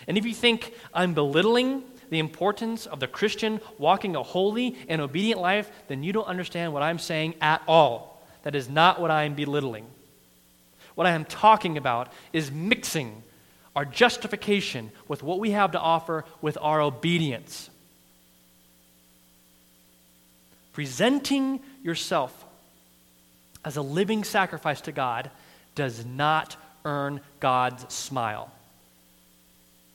And 0.06 0.18
if 0.18 0.26
you 0.26 0.34
think 0.34 0.74
I'm 0.92 1.14
belittling 1.14 1.82
the 2.10 2.18
importance 2.18 2.84
of 2.84 3.00
the 3.00 3.06
Christian 3.06 3.62
walking 3.78 4.14
a 4.14 4.22
holy 4.22 4.76
and 4.90 5.00
obedient 5.00 5.40
life, 5.40 5.70
then 5.88 6.02
you 6.02 6.12
don't 6.12 6.26
understand 6.26 6.74
what 6.74 6.82
I'm 6.82 6.98
saying 6.98 7.34
at 7.40 7.62
all. 7.66 8.22
That 8.42 8.54
is 8.54 8.68
not 8.68 9.00
what 9.00 9.10
I 9.10 9.24
am 9.24 9.36
belittling. 9.36 9.86
What 10.96 11.06
I 11.06 11.12
am 11.12 11.24
talking 11.24 11.78
about 11.78 12.12
is 12.34 12.50
mixing 12.50 13.22
our 13.74 13.86
justification 13.86 14.90
with 15.08 15.22
what 15.22 15.38
we 15.38 15.52
have 15.52 15.72
to 15.72 15.80
offer 15.80 16.26
with 16.42 16.58
our 16.60 16.82
obedience. 16.82 17.70
Presenting 20.78 21.58
yourself 21.82 22.46
as 23.64 23.76
a 23.76 23.82
living 23.82 24.22
sacrifice 24.22 24.80
to 24.82 24.92
God 24.92 25.28
does 25.74 26.06
not 26.06 26.54
earn 26.84 27.20
God's 27.40 27.92
smile. 27.92 28.52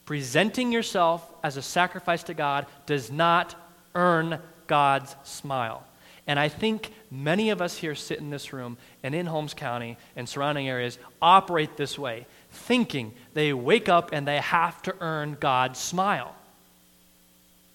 Presenting 0.03 0.73
yourself 0.73 1.25
as 1.41 1.55
a 1.55 1.61
sacrifice 1.61 2.23
to 2.23 2.33
God 2.33 2.65
does 2.85 3.09
not 3.09 3.55
earn 3.95 4.39
God's 4.67 5.15
smile. 5.23 5.85
And 6.27 6.37
I 6.37 6.49
think 6.49 6.91
many 7.09 7.49
of 7.49 7.61
us 7.61 7.77
here 7.77 7.95
sit 7.95 8.19
in 8.19 8.29
this 8.29 8.51
room 8.51 8.75
and 9.03 9.15
in 9.15 9.25
Holmes 9.25 9.53
County 9.53 9.95
and 10.17 10.27
surrounding 10.27 10.67
areas 10.67 10.99
operate 11.21 11.77
this 11.77 11.97
way, 11.97 12.25
thinking 12.51 13.13
they 13.33 13.53
wake 13.53 13.87
up 13.87 14.09
and 14.11 14.27
they 14.27 14.39
have 14.39 14.81
to 14.81 14.95
earn 14.99 15.37
God's 15.39 15.79
smile. 15.79 16.35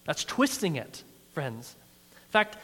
That's 0.05 0.23
twisting 0.23 0.75
it, 0.75 1.01
friends. 1.33 1.75
In 2.11 2.31
fact, 2.31 2.57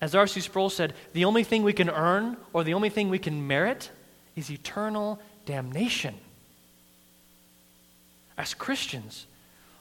as 0.00 0.14
R.C. 0.14 0.40
Sproul 0.40 0.70
said, 0.70 0.94
the 1.12 1.24
only 1.24 1.44
thing 1.44 1.62
we 1.62 1.72
can 1.72 1.90
earn 1.90 2.36
or 2.52 2.64
the 2.64 2.74
only 2.74 2.88
thing 2.88 3.10
we 3.10 3.18
can 3.18 3.46
merit 3.46 3.90
is 4.34 4.50
eternal 4.50 5.20
damnation 5.44 6.14
as 8.40 8.54
Christians. 8.54 9.26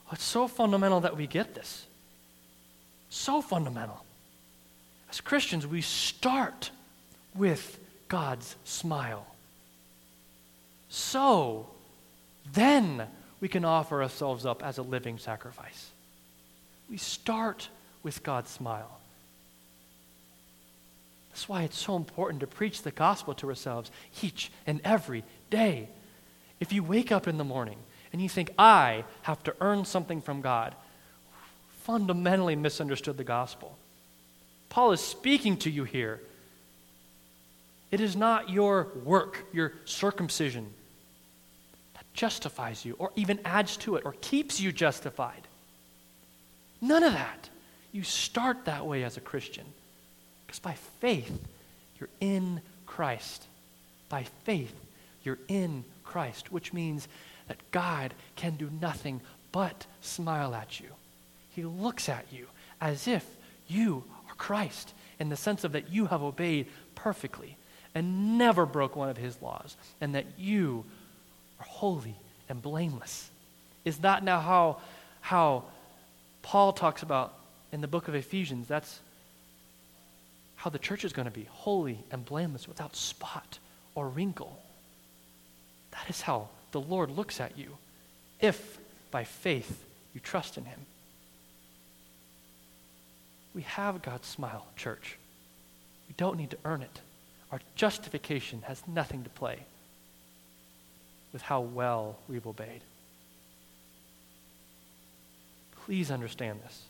Oh, 0.07 0.11
it's 0.13 0.23
so 0.23 0.47
fundamental 0.47 0.99
that 1.01 1.15
we 1.15 1.27
get 1.27 1.55
this. 1.55 1.85
So 3.09 3.41
fundamental. 3.41 4.03
As 5.09 5.21
Christians, 5.21 5.65
we 5.65 5.81
start 5.81 6.71
with 7.33 7.79
God's 8.09 8.55
smile. 8.65 9.25
So, 10.89 11.67
then 12.51 13.07
we 13.39 13.47
can 13.47 13.63
offer 13.63 14.03
ourselves 14.03 14.45
up 14.45 14.63
as 14.63 14.77
a 14.77 14.83
living 14.83 15.17
sacrifice. 15.17 15.91
We 16.89 16.97
start 16.97 17.69
with 18.03 18.23
God's 18.23 18.49
smile. 18.49 18.98
That's 21.29 21.47
why 21.47 21.63
it's 21.63 21.79
so 21.79 21.95
important 21.95 22.41
to 22.41 22.47
preach 22.47 22.81
the 22.81 22.91
gospel 22.91 23.33
to 23.35 23.49
ourselves 23.49 23.91
each 24.21 24.51
and 24.65 24.81
every 24.83 25.23
day. 25.49 25.89
If 26.59 26.73
you 26.73 26.83
wake 26.83 27.11
up 27.11 27.27
in 27.27 27.37
the 27.37 27.43
morning 27.43 27.77
and 28.11 28.21
you 28.21 28.29
think, 28.29 28.51
I 28.57 29.05
have 29.21 29.43
to 29.43 29.55
earn 29.61 29.85
something 29.85 30.21
from 30.21 30.41
God, 30.41 30.75
fundamentally 31.83 32.55
misunderstood 32.55 33.17
the 33.17 33.23
gospel. 33.23 33.77
Paul 34.69 34.91
is 34.91 35.01
speaking 35.01 35.57
to 35.57 35.69
you 35.69 35.83
here. 35.83 36.19
It 37.91 38.01
is 38.01 38.15
not 38.15 38.49
your 38.49 38.89
work, 39.03 39.45
your 39.51 39.73
circumcision, 39.85 40.71
that 41.95 42.05
justifies 42.13 42.85
you 42.85 42.95
or 42.99 43.11
even 43.15 43.39
adds 43.45 43.77
to 43.77 43.95
it 43.95 44.05
or 44.05 44.13
keeps 44.21 44.59
you 44.59 44.71
justified. 44.71 45.47
None 46.81 47.03
of 47.03 47.13
that. 47.13 47.49
You 47.91 48.03
start 48.03 48.65
that 48.65 48.85
way 48.85 49.03
as 49.03 49.17
a 49.17 49.21
Christian 49.21 49.65
because 50.49 50.57
by 50.57 50.73
faith, 50.99 51.39
you're 51.99 52.09
in 52.19 52.59
Christ. 52.87 53.45
By 54.09 54.23
faith, 54.45 54.73
you're 55.23 55.37
in 55.47 55.83
Christ, 56.03 56.51
which 56.51 56.73
means 56.73 57.07
that 57.47 57.57
God 57.69 58.15
can 58.35 58.55
do 58.55 58.67
nothing 58.81 59.21
but 59.51 59.85
smile 60.01 60.55
at 60.55 60.79
you. 60.79 60.87
He 61.51 61.63
looks 61.65 62.09
at 62.09 62.25
you 62.31 62.47
as 62.81 63.07
if 63.07 63.23
you 63.67 64.03
are 64.27 64.33
Christ 64.37 64.91
in 65.19 65.29
the 65.29 65.35
sense 65.35 65.63
of 65.63 65.73
that 65.73 65.91
you 65.91 66.07
have 66.07 66.23
obeyed 66.23 66.65
perfectly 66.95 67.55
and 67.93 68.39
never 68.39 68.65
broke 68.65 68.95
one 68.95 69.09
of 69.09 69.17
his 69.17 69.39
laws, 69.43 69.77
and 70.01 70.15
that 70.15 70.25
you 70.35 70.83
are 71.59 71.65
holy 71.65 72.15
and 72.47 72.59
blameless. 72.59 73.29
Is 73.85 73.99
that 73.99 74.23
now 74.23 74.39
how, 74.39 74.77
how 75.21 75.65
Paul 76.41 76.73
talks 76.73 77.03
about 77.03 77.35
in 77.71 77.81
the 77.81 77.87
book 77.87 78.07
of 78.07 78.15
Ephesians? 78.15 78.67
That's 78.67 78.99
how 80.59 80.69
the 80.69 80.77
church 80.77 81.05
is 81.05 81.13
going 81.13 81.25
to 81.25 81.31
be 81.31 81.47
holy 81.49 82.03
and 82.11 82.25
blameless 82.25 82.67
without 82.67 82.93
spot 82.93 83.59
or 83.95 84.09
wrinkle. 84.09 84.61
That 85.91 86.09
is 86.09 86.19
how 86.19 86.49
the 86.73 86.81
Lord 86.81 87.09
looks 87.09 87.39
at 87.39 87.57
you 87.57 87.77
if 88.41 88.77
by 89.09 89.23
faith 89.23 89.85
you 90.13 90.19
trust 90.19 90.57
in 90.57 90.65
him. 90.65 90.81
We 93.55 93.61
have 93.61 94.01
God's 94.01 94.27
smile, 94.27 94.65
church. 94.75 95.17
We 96.09 96.15
don't 96.17 96.37
need 96.37 96.51
to 96.51 96.57
earn 96.65 96.81
it. 96.81 96.99
Our 97.53 97.61
justification 97.75 98.61
has 98.63 98.83
nothing 98.85 99.23
to 99.23 99.29
play 99.29 99.59
with 101.31 101.41
how 101.41 101.61
well 101.61 102.17
we've 102.27 102.45
obeyed. 102.45 102.81
Please 105.85 106.11
understand 106.11 106.59
this. 106.65 106.83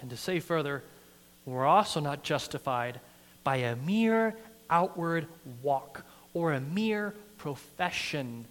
And 0.00 0.10
to 0.10 0.16
say 0.16 0.40
further, 0.40 0.82
we're 1.52 1.66
also 1.66 2.00
not 2.00 2.22
justified 2.22 3.00
by 3.42 3.56
a 3.56 3.76
mere 3.76 4.34
outward 4.68 5.26
walk 5.62 6.04
or 6.34 6.52
a 6.52 6.60
mere 6.60 7.14
profession 7.38 8.44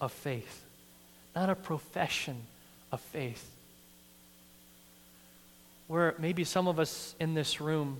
of 0.00 0.12
faith. 0.12 0.64
Not 1.34 1.50
a 1.50 1.54
profession 1.54 2.36
of 2.92 3.00
faith. 3.00 3.50
Where 5.88 6.14
maybe 6.18 6.44
some 6.44 6.68
of 6.68 6.78
us 6.78 7.14
in 7.18 7.34
this 7.34 7.60
room 7.60 7.98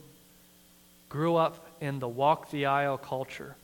grew 1.09 1.37
up 1.37 1.67
in 1.81 1.99
the 1.99 2.09
walk 2.09 2.51
the 2.51 2.67
aisle 2.67 2.99
culture, 2.99 3.57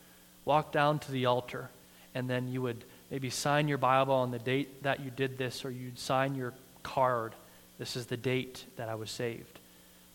walk 0.44 0.72
down 0.72 0.98
to 0.98 1.12
the 1.12 1.26
altar, 1.26 1.70
and 2.14 2.28
then 2.28 2.48
you 2.48 2.62
would 2.62 2.84
maybe 3.10 3.30
sign 3.30 3.68
your 3.68 3.78
Bible 3.78 4.14
on 4.14 4.30
the 4.30 4.38
date 4.38 4.82
that 4.82 5.00
you 5.00 5.10
did 5.10 5.38
this, 5.38 5.64
or 5.64 5.70
you'd 5.70 5.98
sign 5.98 6.34
your 6.34 6.52
card. 6.82 7.34
This 7.78 7.96
is 7.96 8.06
the 8.06 8.16
date 8.16 8.64
that 8.76 8.88
I 8.88 8.96
was 8.96 9.10
saved. 9.10 9.57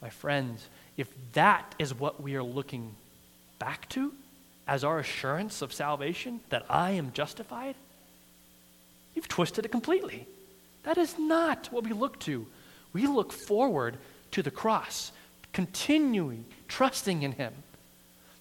My 0.03 0.09
friends, 0.09 0.67
if 0.97 1.07
that 1.31 1.75
is 1.79 1.97
what 1.97 2.21
we 2.21 2.35
are 2.35 2.43
looking 2.43 2.93
back 3.57 3.87
to 3.89 4.11
as 4.67 4.83
our 4.83 4.99
assurance 4.99 5.61
of 5.61 5.71
salvation, 5.71 6.41
that 6.49 6.65
I 6.69 6.91
am 6.91 7.13
justified, 7.13 7.75
you've 9.15 9.29
twisted 9.29 9.63
it 9.63 9.71
completely. 9.71 10.27
That 10.83 10.97
is 10.97 11.17
not 11.17 11.69
what 11.71 11.85
we 11.85 11.93
look 11.93 12.19
to. 12.21 12.45
We 12.91 13.07
look 13.07 13.31
forward 13.31 13.97
to 14.31 14.43
the 14.43 14.51
cross 14.51 15.13
continuing 15.53 16.43
trusting 16.67 17.23
in 17.23 17.31
Him. 17.31 17.53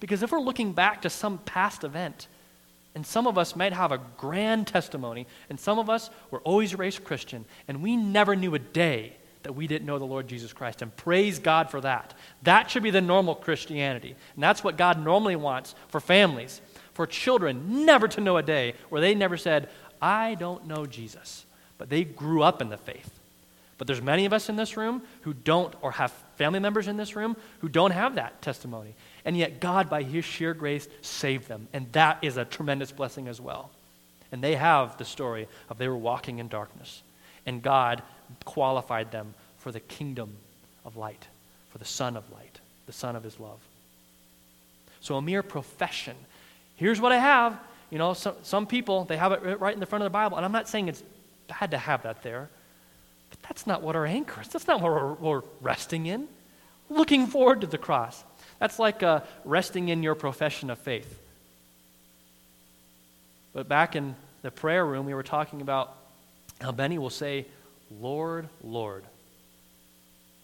Because 0.01 0.25
if 0.25 0.33
we're 0.33 0.41
looking 0.41 0.73
back 0.73 1.03
to 1.03 1.11
some 1.11 1.39
past 1.39 1.85
event, 1.85 2.27
and 2.97 3.07
some 3.07 3.29
of 3.29 3.39
us 3.39 3.55
might 3.55 3.73
have 3.73 3.93
a 3.93 4.01
grand 4.19 4.67
testimony, 4.67 5.29
and 5.49 5.61
some 5.61 5.79
of 5.79 5.89
us 5.89 6.11
were 6.33 6.41
always 6.41 6.75
raised 6.75 7.05
Christian, 7.05 7.45
and 7.69 7.85
we 7.85 7.97
never 7.97 8.35
knew 8.35 8.57
a 8.57 8.59
day 8.59 9.13
that 9.43 9.55
we 9.55 9.66
didn't 9.66 9.86
know 9.86 9.99
the 9.99 10.05
Lord 10.05 10.28
Jesus 10.28 10.53
Christ. 10.53 10.82
And 10.82 10.95
praise 10.97 11.38
God 11.38 11.70
for 11.70 11.80
that. 11.80 12.14
That 12.43 12.70
should 12.70 12.82
be 12.82 12.90
the 12.90 13.01
normal 13.01 13.34
Christianity. 13.34 14.14
And 14.34 14.43
that's 14.43 14.62
what 14.62 14.76
God 14.76 15.03
normally 15.03 15.36
wants 15.36 15.74
for 15.88 16.01
families, 16.01 16.61
for 16.95 17.07
children, 17.07 17.84
never 17.84 18.09
to 18.09 18.20
know 18.20 18.36
a 18.36 18.43
day 18.43 18.74
where 18.88 19.01
they 19.01 19.14
never 19.14 19.36
said, 19.36 19.68
I 20.01 20.34
don't 20.34 20.66
know 20.66 20.86
Jesus. 20.86 21.45
But 21.78 21.90
they 21.90 22.05
grew 22.05 22.43
up 22.43 22.62
in 22.62 22.68
the 22.68 22.76
faith. 22.76 23.18
But 23.78 23.86
there's 23.88 24.03
many 24.03 24.26
of 24.26 24.32
us 24.32 24.49
in 24.49 24.55
this 24.55 24.76
room 24.76 25.03
who 25.22 25.34
don't, 25.34 25.74
or 25.82 25.90
have 25.93 26.12
family 26.36 26.61
members 26.61 26.86
in 26.86 26.97
this 26.97 27.16
room 27.16 27.36
who 27.61 27.68
don't 27.68 27.90
have 27.90 28.14
that 28.14 28.40
testimony. 28.40 28.95
And 29.24 29.36
yet, 29.36 29.59
God, 29.59 29.90
by 29.90 30.05
His 30.05 30.24
sheer 30.24 30.55
grace, 30.55 30.86
saved 31.01 31.49
them. 31.49 31.66
And 31.72 31.90
that 31.93 32.18
is 32.22 32.36
a 32.36 32.45
tremendous 32.45 32.93
blessing 32.93 33.26
as 33.26 33.40
well. 33.40 33.70
And 34.30 34.43
they 34.43 34.55
have 34.55 34.99
the 34.99 35.05
story 35.05 35.49
of 35.68 35.78
they 35.78 35.88
were 35.88 35.97
walking 35.97 36.38
in 36.38 36.47
darkness. 36.49 37.03
And 37.45 37.61
God 37.62 38.03
qualified 38.45 39.11
them 39.11 39.35
for 39.59 39.72
the 39.72 39.80
kingdom 39.80 40.37
of 40.85 40.97
light, 40.97 41.26
for 41.70 41.78
the 41.78 41.85
Son 41.85 42.16
of 42.16 42.30
light, 42.33 42.61
the 42.87 42.93
Son 42.93 43.16
of 43.16 43.22
His 43.22 43.39
love. 43.39 43.61
So, 45.01 45.16
a 45.16 45.22
mere 45.22 45.43
profession. 45.43 46.16
Here's 46.76 47.01
what 47.01 47.12
I 47.12 47.18
have. 47.18 47.59
You 47.91 47.99
know, 47.99 48.14
some, 48.14 48.35
some 48.43 48.66
people, 48.66 49.05
they 49.05 49.16
have 49.16 49.33
it 49.33 49.61
right 49.61 49.74
in 49.74 49.80
the 49.80 49.87
front 49.87 50.03
of 50.03 50.07
the 50.07 50.11
Bible. 50.11 50.37
And 50.37 50.47
I'm 50.47 50.53
not 50.53 50.68
saying 50.68 50.89
it's 50.89 51.03
bad 51.49 51.72
to 51.72 51.78
have 51.78 52.05
that 52.05 52.22
there. 52.22 52.49
But 53.30 53.43
that's 53.43 53.66
not 53.66 53.83
what 53.83 53.97
our 53.97 54.07
anchor 54.07 54.41
is. 54.41 54.49
That's 54.49 54.66
not 54.66 54.80
what 54.80 54.93
we're, 54.93 55.12
we're 55.14 55.43
resting 55.61 56.07
in. 56.07 56.28
Looking 56.89 57.26
forward 57.26 57.61
to 57.62 57.66
the 57.66 57.78
cross. 57.78 58.24
That's 58.59 58.78
like 58.78 59.03
uh, 59.03 59.20
resting 59.45 59.89
in 59.89 60.03
your 60.03 60.14
profession 60.14 60.70
of 60.70 60.78
faith. 60.78 61.18
But 63.53 63.68
back 63.68 63.97
in 63.97 64.14
the 64.43 64.51
prayer 64.51 64.85
room, 64.85 65.07
we 65.07 65.14
were 65.14 65.22
talking 65.22 65.61
about 65.61 65.95
how 66.61 66.72
many 66.72 66.99
will 66.99 67.11
say, 67.11 67.47
Lord, 68.01 68.49
Lord. 68.62 69.05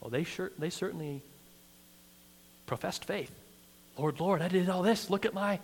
Well, 0.01 0.11
they, 0.11 0.24
sure, 0.24 0.53
they 0.59 0.70
certainly 0.70 1.22
professed 2.66 3.05
faith. 3.05 3.30
Lord, 3.96 4.20
Lord, 4.20 4.42
I 4.42 4.49
did 4.49 4.68
all 4.68 4.82
this. 4.82 5.11
Look 5.11 5.26
at 5.26 5.34
my 5.34 5.59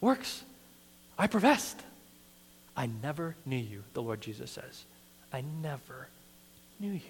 works. 0.00 0.42
I 1.18 1.26
professed. 1.26 1.80
I 2.76 2.88
never 3.02 3.36
knew 3.46 3.56
you, 3.56 3.82
the 3.94 4.02
Lord 4.02 4.20
Jesus 4.20 4.50
says. 4.50 4.84
I 5.32 5.42
never 5.62 6.08
knew 6.78 6.92
you. 6.92 7.00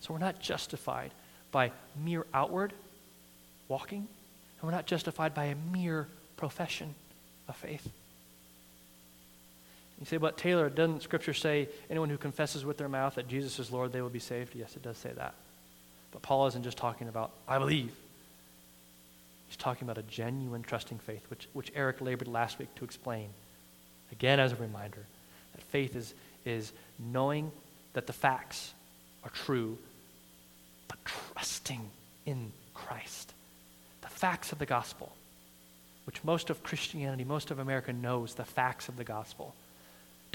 So 0.00 0.12
we're 0.12 0.20
not 0.20 0.40
justified 0.40 1.10
by 1.50 1.72
mere 2.02 2.24
outward 2.32 2.72
walking, 3.68 3.98
and 3.98 4.62
we're 4.62 4.70
not 4.70 4.86
justified 4.86 5.34
by 5.34 5.46
a 5.46 5.54
mere 5.72 6.06
profession 6.36 6.94
of 7.48 7.56
faith. 7.56 7.88
You 10.00 10.06
say, 10.06 10.18
but 10.18 10.36
Taylor, 10.36 10.68
doesn't 10.68 11.02
Scripture 11.02 11.32
say 11.32 11.68
anyone 11.88 12.10
who 12.10 12.18
confesses 12.18 12.64
with 12.64 12.76
their 12.76 12.88
mouth 12.88 13.14
that 13.14 13.28
Jesus 13.28 13.58
is 13.58 13.70
Lord, 13.70 13.92
they 13.92 14.02
will 14.02 14.10
be 14.10 14.18
saved? 14.18 14.54
Yes, 14.54 14.76
it 14.76 14.82
does 14.82 14.98
say 14.98 15.10
that. 15.16 15.34
But 16.12 16.22
Paul 16.22 16.46
isn't 16.48 16.62
just 16.62 16.76
talking 16.76 17.08
about, 17.08 17.30
I 17.48 17.58
believe. 17.58 17.92
He's 19.48 19.56
talking 19.56 19.86
about 19.86 19.98
a 19.98 20.02
genuine 20.02 20.62
trusting 20.62 20.98
faith, 20.98 21.24
which, 21.28 21.48
which 21.52 21.72
Eric 21.74 22.00
labored 22.00 22.28
last 22.28 22.58
week 22.58 22.74
to 22.76 22.84
explain. 22.84 23.28
Again, 24.12 24.38
as 24.38 24.52
a 24.52 24.56
reminder, 24.56 25.04
that 25.54 25.62
faith 25.62 25.96
is, 25.96 26.14
is 26.44 26.72
knowing 26.98 27.50
that 27.94 28.06
the 28.06 28.12
facts 28.12 28.74
are 29.24 29.30
true, 29.30 29.78
but 30.88 30.98
trusting 31.04 31.80
in 32.26 32.52
Christ. 32.74 33.32
The 34.02 34.08
facts 34.08 34.52
of 34.52 34.58
the 34.58 34.66
gospel, 34.66 35.12
which 36.04 36.22
most 36.22 36.50
of 36.50 36.62
Christianity, 36.62 37.24
most 37.24 37.50
of 37.50 37.58
America 37.58 37.92
knows 37.92 38.34
the 38.34 38.44
facts 38.44 38.88
of 38.88 38.96
the 38.96 39.04
gospel. 39.04 39.54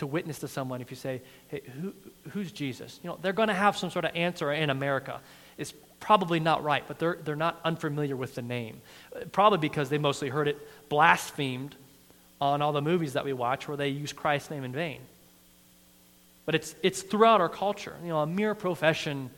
To 0.02 0.08
witness 0.08 0.40
to 0.40 0.48
someone, 0.48 0.82
if 0.82 0.90
you 0.90 0.98
say, 0.98 1.22
hey, 1.50 1.62
who, 1.80 1.94
who's 2.32 2.52
Jesus? 2.52 3.00
You 3.04 3.12
know, 3.12 3.20
they're 3.22 3.34
going 3.34 3.50
to 3.50 3.54
have 3.54 3.78
some 3.78 3.92
sort 3.92 4.04
of 4.04 4.16
answer 4.16 4.52
in 4.52 4.72
America. 4.72 5.22
It's 5.60 5.76
probably 6.00 6.40
not 6.40 6.64
right, 6.64 6.84
but 6.88 6.98
they're, 6.98 7.20
they're 7.24 7.36
not 7.36 7.60
unfamiliar 7.64 8.16
with 8.16 8.34
the 8.34 8.42
name. 8.42 8.82
Uh, 9.16 9.26
probably 9.32 9.60
because 9.60 9.90
they 9.90 10.00
mostly 10.00 10.30
heard 10.30 10.48
it 10.48 10.58
blasphemed 10.90 11.76
on 12.40 12.64
all 12.64 12.72
the 12.72 12.82
movies 12.82 13.14
that 13.14 13.24
we 13.24 13.32
watch 13.32 13.68
where 13.68 13.78
they 13.78 13.90
use 13.90 14.12
Christ's 14.12 14.50
name 14.50 14.64
in 14.64 14.72
vain. 14.72 15.02
But 16.48 16.56
it's, 16.56 16.74
it's 16.82 17.04
throughout 17.04 17.40
our 17.40 17.50
culture, 17.50 17.96
you 18.02 18.10
know, 18.10 18.22
a 18.22 18.26
mere 18.26 18.56
profession 18.56 19.30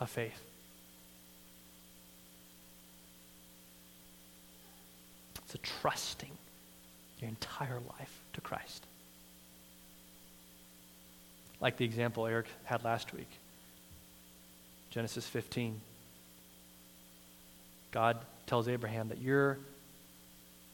of 0.00 0.10
faith. 0.10 0.42
It's 5.44 5.54
a 5.54 5.58
trusting 5.58 6.32
your 7.20 7.28
entire 7.28 7.78
life 8.00 8.20
to 8.32 8.40
Christ. 8.40 8.87
Like 11.60 11.76
the 11.76 11.84
example 11.84 12.26
Eric 12.26 12.46
had 12.64 12.84
last 12.84 13.12
week 13.12 13.28
Genesis 14.90 15.26
15. 15.26 15.80
God 17.90 18.18
tells 18.46 18.68
Abraham 18.68 19.08
that 19.08 19.20
your 19.20 19.58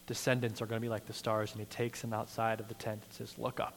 descendants 0.06 0.60
are 0.62 0.66
going 0.66 0.80
to 0.80 0.84
be 0.84 0.88
like 0.88 1.06
the 1.06 1.12
stars, 1.12 1.52
and 1.52 1.60
he 1.60 1.66
takes 1.66 2.02
him 2.02 2.12
outside 2.12 2.60
of 2.60 2.68
the 2.68 2.74
tent 2.74 3.02
and 3.02 3.12
says, 3.12 3.36
Look 3.38 3.60
up. 3.60 3.74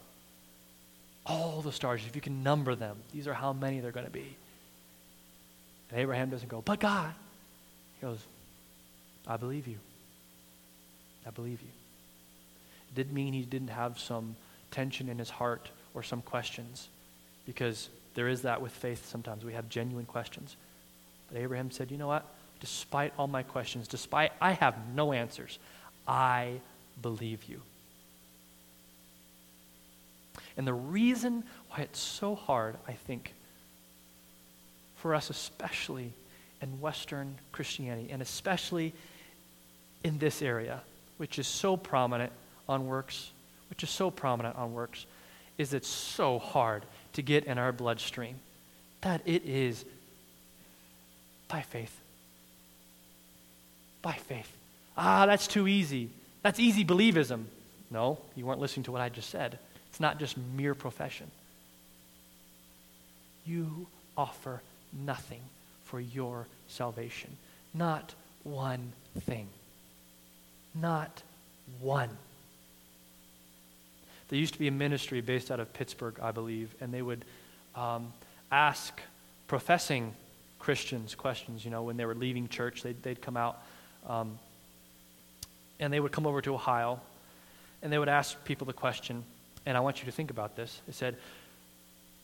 all 1.25 1.61
the 1.61 1.71
stars, 1.71 2.01
if 2.07 2.15
you 2.15 2.21
can 2.21 2.43
number 2.43 2.75
them, 2.75 2.97
these 3.13 3.27
are 3.27 3.33
how 3.33 3.53
many 3.53 3.79
they're 3.79 3.91
going 3.91 4.05
to 4.05 4.11
be. 4.11 4.37
And 5.89 5.99
Abraham 5.99 6.29
doesn't 6.29 6.49
go, 6.49 6.61
but 6.61 6.79
God. 6.79 7.13
He 7.99 8.05
goes, 8.05 8.19
I 9.25 9.37
believe 9.37 9.67
you. 9.67 9.77
I 11.25 11.31
believe 11.31 11.61
you. 11.61 11.67
It 12.89 12.95
didn't 12.95 13.13
mean 13.13 13.33
he 13.33 13.43
didn't 13.43 13.69
have 13.69 13.99
some 13.99 14.35
tension 14.71 15.09
in 15.09 15.17
his 15.17 15.29
heart 15.29 15.69
or 15.93 16.03
some 16.03 16.21
questions, 16.21 16.87
because 17.47 17.89
there 18.13 18.27
is 18.27 18.43
that 18.43 18.61
with 18.61 18.71
faith 18.71 19.07
sometimes. 19.09 19.43
We 19.43 19.53
have 19.53 19.69
genuine 19.69 20.05
questions. 20.05 20.55
But 21.31 21.41
Abraham 21.41 21.71
said, 21.71 21.89
You 21.89 21.97
know 21.97 22.07
what? 22.07 22.25
Despite 22.59 23.13
all 23.17 23.27
my 23.27 23.41
questions, 23.41 23.87
despite 23.87 24.31
I 24.39 24.51
have 24.51 24.75
no 24.93 25.13
answers, 25.13 25.57
I 26.07 26.59
believe 27.01 27.43
you. 27.45 27.61
And 30.57 30.67
the 30.67 30.73
reason 30.73 31.43
why 31.69 31.83
it's 31.83 31.99
so 31.99 32.35
hard, 32.35 32.75
I 32.87 32.93
think, 32.93 33.33
for 34.95 35.13
us, 35.13 35.29
especially 35.29 36.11
in 36.61 36.81
Western 36.81 37.35
Christianity, 37.51 38.09
and 38.11 38.21
especially 38.21 38.93
in 40.03 40.17
this 40.17 40.41
area, 40.41 40.81
which 41.17 41.37
is 41.37 41.47
so 41.47 41.77
prominent 41.77 42.31
on 42.67 42.87
works, 42.87 43.29
which 43.69 43.83
is 43.83 43.91
so 43.91 44.09
prominent 44.09 44.55
on 44.55 44.73
works, 44.73 45.05
is 45.59 45.75
it's 45.75 45.87
so 45.87 46.39
hard 46.39 46.83
to 47.17 47.23
get 47.23 47.45
in 47.45 47.57
our 47.57 47.71
bloodstream 47.71 48.35
that 49.01 49.21
it 49.25 49.43
is 49.43 49.83
by 51.47 51.61
faith. 51.61 51.99
By 54.03 54.13
faith. 54.13 54.55
Ah, 54.95 55.25
that's 55.25 55.47
too 55.47 55.67
easy. 55.67 56.11
That's 56.43 56.59
easy 56.59 56.85
believism. 56.85 57.45
No, 57.89 58.19
you 58.35 58.45
weren't 58.45 58.59
listening 58.59 58.83
to 58.83 58.91
what 58.91 59.01
I 59.01 59.09
just 59.09 59.31
said. 59.31 59.57
It's 59.89 59.99
not 59.99 60.19
just 60.19 60.37
mere 60.55 60.75
profession. 60.75 61.31
You 63.47 63.87
offer 64.15 64.61
nothing 64.93 65.41
for 65.85 65.99
your 65.99 66.45
salvation. 66.67 67.35
Not 67.73 68.13
one 68.43 68.93
thing. 69.21 69.47
Not 70.75 71.23
one. 71.79 72.09
There 74.29 74.37
used 74.37 74.53
to 74.53 74.59
be 74.59 74.67
a 74.67 74.71
ministry 74.71 75.21
based 75.21 75.51
out 75.51 75.59
of 75.59 75.71
Pittsburgh, 75.73 76.19
I 76.21 76.31
believe, 76.31 76.75
and 76.81 76.93
they 76.93 77.01
would 77.01 77.23
um, 77.75 78.11
ask 78.51 78.99
professing 79.47 80.13
Christians 80.59 81.15
questions. 81.15 81.63
You 81.63 81.71
know, 81.71 81.83
when 81.83 81.97
they 81.97 82.05
were 82.05 82.15
leaving 82.15 82.47
church, 82.47 82.83
they'd, 82.83 83.01
they'd 83.03 83.21
come 83.21 83.37
out 83.37 83.61
um, 84.05 84.37
and 85.79 85.93
they 85.93 85.99
would 85.99 86.11
come 86.11 86.25
over 86.25 86.41
to 86.41 86.53
Ohio 86.53 86.99
and 87.81 87.91
they 87.91 87.99
would 87.99 88.09
ask 88.09 88.43
people 88.43 88.65
the 88.65 88.73
question, 88.73 89.23
and 89.65 89.77
I 89.77 89.81
want 89.81 89.99
you 89.99 90.05
to 90.05 90.11
think 90.11 90.31
about 90.31 90.55
this. 90.55 90.81
They 90.87 90.93
said, 90.93 91.15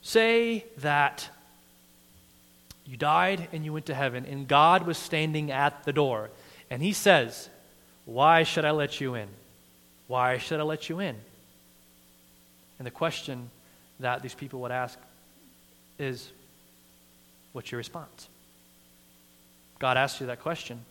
Say 0.01 0.65
that 0.77 1.29
you 2.85 2.97
died 2.97 3.47
and 3.53 3.63
you 3.63 3.71
went 3.71 3.85
to 3.85 3.93
heaven, 3.93 4.25
and 4.25 4.47
God 4.47 4.85
was 4.85 4.97
standing 4.97 5.51
at 5.51 5.83
the 5.83 5.93
door, 5.93 6.31
and 6.69 6.81
He 6.81 6.91
says, 6.93 7.49
Why 8.05 8.43
should 8.43 8.65
I 8.65 8.71
let 8.71 8.99
you 8.99 9.15
in? 9.15 9.27
Why 10.07 10.37
should 10.37 10.59
I 10.59 10.63
let 10.63 10.89
you 10.89 10.99
in? 10.99 11.15
And 12.83 12.85
the 12.85 12.91
question 12.91 13.49
that 14.01 14.21
these 14.21 14.33
people 14.33 14.59
would 14.59 14.71
ask 14.71 14.99
is, 15.97 16.29
What's 17.53 17.71
your 17.71 17.77
response? 17.77 18.27
God 19.79 19.95
asks 19.95 20.19
you 20.19 20.27
that 20.27 20.41
question. 20.41 20.83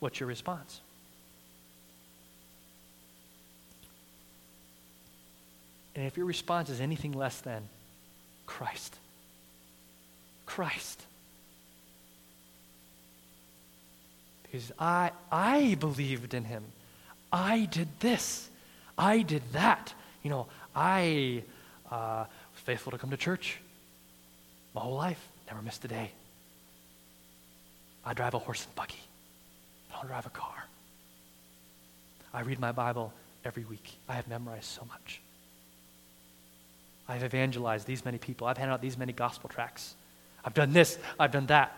What's 0.00 0.18
your 0.18 0.26
response? 0.26 0.80
And 5.94 6.06
if 6.06 6.16
your 6.16 6.24
response 6.24 6.70
is 6.70 6.80
anything 6.80 7.12
less 7.12 7.42
than 7.42 7.68
Christ, 8.46 8.96
Christ. 10.46 11.02
Because 14.44 14.72
I, 14.78 15.10
I 15.30 15.74
believed 15.74 16.32
in 16.32 16.44
him. 16.44 16.64
I 17.30 17.66
did 17.66 17.88
this. 18.00 18.48
I 18.96 19.22
did 19.22 19.42
that. 19.52 19.92
You 20.22 20.30
know, 20.30 20.46
I 20.76 21.42
uh, 21.90 22.24
was 22.26 22.60
faithful 22.64 22.92
to 22.92 22.98
come 22.98 23.10
to 23.10 23.16
church 23.16 23.58
my 24.76 24.82
whole 24.82 24.94
life, 24.94 25.28
never 25.48 25.62
missed 25.62 25.82
a 25.86 25.88
day. 25.88 26.10
I 28.04 28.12
drive 28.12 28.34
a 28.34 28.38
horse 28.38 28.64
and 28.66 28.74
buggy. 28.74 29.00
I 29.90 29.96
don't 29.96 30.08
drive 30.08 30.26
a 30.26 30.30
car. 30.30 30.66
I 32.34 32.42
read 32.42 32.60
my 32.60 32.72
Bible 32.72 33.10
every 33.42 33.64
week. 33.64 33.96
I 34.06 34.14
have 34.14 34.28
memorized 34.28 34.66
so 34.66 34.82
much. 34.84 35.22
I've 37.08 37.24
evangelized 37.24 37.86
these 37.86 38.04
many 38.04 38.18
people. 38.18 38.46
I've 38.46 38.58
handed 38.58 38.74
out 38.74 38.82
these 38.82 38.98
many 38.98 39.14
gospel 39.14 39.48
tracts. 39.48 39.94
I've 40.44 40.52
done 40.52 40.74
this. 40.74 40.98
I've 41.18 41.32
done 41.32 41.46
that. 41.46 41.74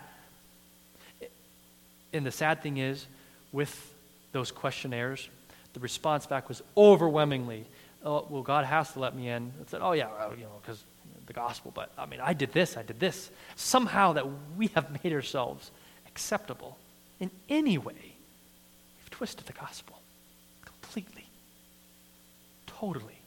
And 2.11 2.25
the 2.25 2.31
sad 2.31 2.61
thing 2.61 2.77
is, 2.77 3.05
with 3.53 3.93
those 4.33 4.51
questionnaires, 4.51 5.29
the 5.73 5.79
response 5.79 6.25
back 6.25 6.49
was 6.49 6.61
overwhelmingly, 6.75 7.65
oh, 8.03 8.25
well, 8.29 8.43
God 8.43 8.65
has 8.65 8.91
to 8.93 8.99
let 8.99 9.15
me 9.15 9.29
in. 9.29 9.51
I 9.61 9.69
said, 9.69 9.81
oh, 9.81 9.91
yeah, 9.91 10.07
well, 10.07 10.35
you 10.35 10.43
know, 10.43 10.59
because 10.61 10.83
the 11.29 11.33
gospel. 11.33 11.71
But, 11.73 11.91
I 11.97 12.05
mean, 12.05 12.19
I 12.19 12.33
did 12.33 12.51
this, 12.51 12.75
I 12.75 12.83
did 12.83 12.99
this. 12.99 13.29
Somehow 13.55 14.13
that 14.13 14.25
we 14.57 14.67
have 14.67 15.03
made 15.03 15.13
ourselves 15.13 15.71
acceptable 16.07 16.77
in 17.19 17.31
any 17.47 17.77
way. 17.77 18.15
We've 18.99 19.09
twisted 19.09 19.45
the 19.45 19.53
gospel 19.53 20.01
completely, 20.65 21.27
totally. 22.67 23.19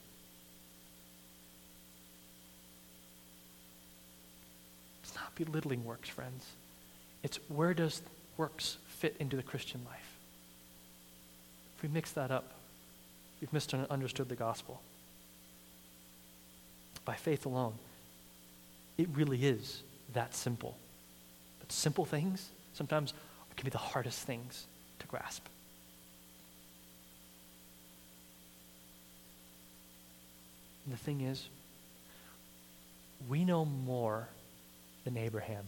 It's 5.03 5.15
not 5.15 5.33
belittling 5.35 5.85
works, 5.85 6.09
friends. 6.09 6.45
It's 7.23 7.39
where 7.47 7.73
does 7.73 8.01
works 8.35 8.77
fit 8.87 9.15
into 9.19 9.37
the 9.37 9.43
Christian 9.43 9.81
life? 9.85 10.17
If 11.77 11.83
we 11.83 11.89
mix 11.89 12.11
that 12.11 12.31
up, 12.31 12.51
we've 13.43 13.51
misunderstood 13.51 14.29
the 14.29 14.35
gospel. 14.35 14.81
By 17.03 17.15
faith 17.15 17.45
alone, 17.45 17.73
it 18.97 19.09
really 19.13 19.45
is 19.45 19.83
that 20.13 20.33
simple. 20.33 20.77
But 21.59 21.69
simple 21.69 22.05
things 22.05 22.47
sometimes 22.73 23.13
can 23.57 23.65
be 23.65 23.69
the 23.69 23.77
hardest 23.77 24.19
things 24.19 24.65
to 24.99 25.07
grasp. 25.07 25.45
And 30.85 30.93
the 30.93 30.97
thing 30.97 31.19
is, 31.19 31.49
we 33.27 33.43
know 33.43 33.65
more 33.65 34.29
than 35.03 35.17
Abraham. 35.17 35.65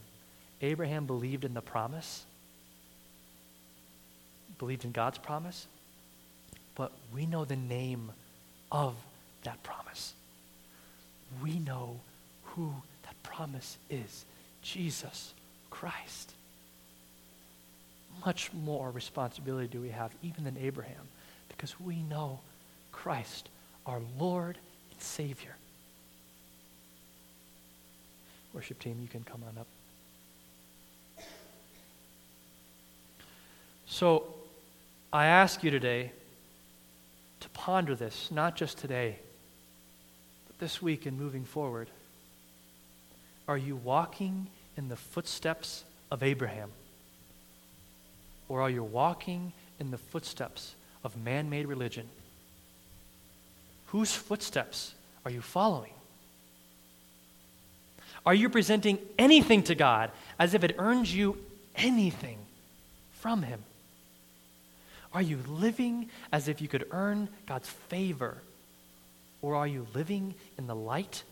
Abraham 0.61 1.05
believed 1.05 1.43
in 1.43 1.53
the 1.53 1.61
promise, 1.61 2.23
believed 4.59 4.85
in 4.85 4.93
God's 4.93 5.17
promise, 5.17 5.67
but 6.75 6.91
we 7.13 7.25
know 7.25 7.45
the 7.45 7.55
name 7.55 8.11
of 8.71 8.95
that 9.43 9.61
promise. 9.63 10.13
We 11.41 11.59
know 11.59 11.99
who 12.43 12.73
that 13.03 13.21
promise 13.23 13.77
is 13.89 14.25
Jesus 14.61 15.33
Christ. 15.69 16.33
Much 18.25 18.51
more 18.53 18.91
responsibility 18.91 19.67
do 19.67 19.81
we 19.81 19.89
have, 19.89 20.11
even 20.23 20.43
than 20.43 20.57
Abraham, 20.57 21.07
because 21.49 21.79
we 21.79 21.97
know 22.03 22.39
Christ, 22.91 23.49
our 23.85 24.01
Lord 24.17 24.57
and 24.91 25.01
Savior. 25.01 25.55
Worship 28.53 28.79
team, 28.79 28.97
you 29.01 29.07
can 29.07 29.23
come 29.23 29.43
on 29.47 29.57
up. 29.59 29.67
So, 33.85 34.23
I 35.13 35.27
ask 35.27 35.63
you 35.63 35.71
today 35.71 36.11
to 37.45 37.49
ponder 37.51 37.93
this, 37.93 38.31
not 38.31 38.55
just 38.55 38.79
today, 38.79 39.19
but 40.47 40.57
this 40.57 40.81
week 40.81 41.05
and 41.05 41.15
moving 41.15 41.43
forward. 41.43 41.91
Are 43.47 43.57
you 43.57 43.75
walking 43.75 44.47
in 44.75 44.89
the 44.89 44.95
footsteps 44.95 45.83
of 46.09 46.23
Abraham? 46.23 46.71
Or 48.49 48.61
are 48.61 48.69
you 48.69 48.83
walking 48.83 49.53
in 49.79 49.91
the 49.91 49.99
footsteps 49.99 50.73
of 51.03 51.15
man 51.17 51.47
made 51.51 51.67
religion? 51.67 52.07
Whose 53.87 54.11
footsteps 54.11 54.95
are 55.23 55.29
you 55.29 55.41
following? 55.41 55.93
Are 58.25 58.33
you 58.33 58.49
presenting 58.49 58.97
anything 59.19 59.61
to 59.63 59.75
God 59.75 60.09
as 60.39 60.55
if 60.55 60.63
it 60.63 60.77
earns 60.79 61.15
you 61.15 61.37
anything 61.75 62.39
from 63.11 63.43
Him? 63.43 63.61
Are 65.15 65.21
you 65.21 65.39
living 65.47 66.09
as 66.33 66.49
if 66.49 66.61
you 66.61 66.67
could 66.67 66.87
earn 66.91 67.29
God's 67.45 67.69
favor? 67.69 68.35
Or 69.41 69.55
are 69.55 69.65
you 69.65 69.87
living 69.93 70.35
in 70.57 70.67
the 70.67 70.75
light, 70.75 71.23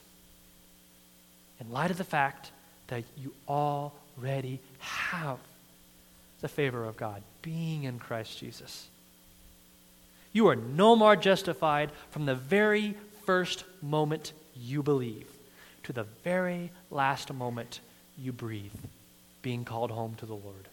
in 1.59 1.69
light 1.69 1.91
of 1.91 1.97
the 1.97 2.05
fact 2.05 2.51
that 2.87 3.03
you 3.17 3.33
already 3.45 4.61
have 4.79 5.37
the 6.39 6.47
favor 6.47 6.85
of 6.85 6.95
God, 6.95 7.23
being 7.41 7.83
in 7.83 7.99
Christ 7.99 8.39
Jesus? 8.39 8.87
You 10.31 10.47
are 10.47 10.55
no 10.55 10.95
more 10.95 11.17
justified 11.17 11.91
from 12.09 12.25
the 12.25 12.35
very 12.35 12.95
first 13.25 13.65
moment 13.81 14.31
you 14.55 14.81
believe 14.81 15.27
to 15.83 15.91
the 15.91 16.05
very 16.23 16.71
last 16.89 17.33
moment 17.33 17.81
you 18.17 18.31
breathe, 18.31 18.71
being 19.41 19.65
called 19.65 19.91
home 19.91 20.15
to 20.15 20.25
the 20.25 20.35
Lord. 20.35 20.69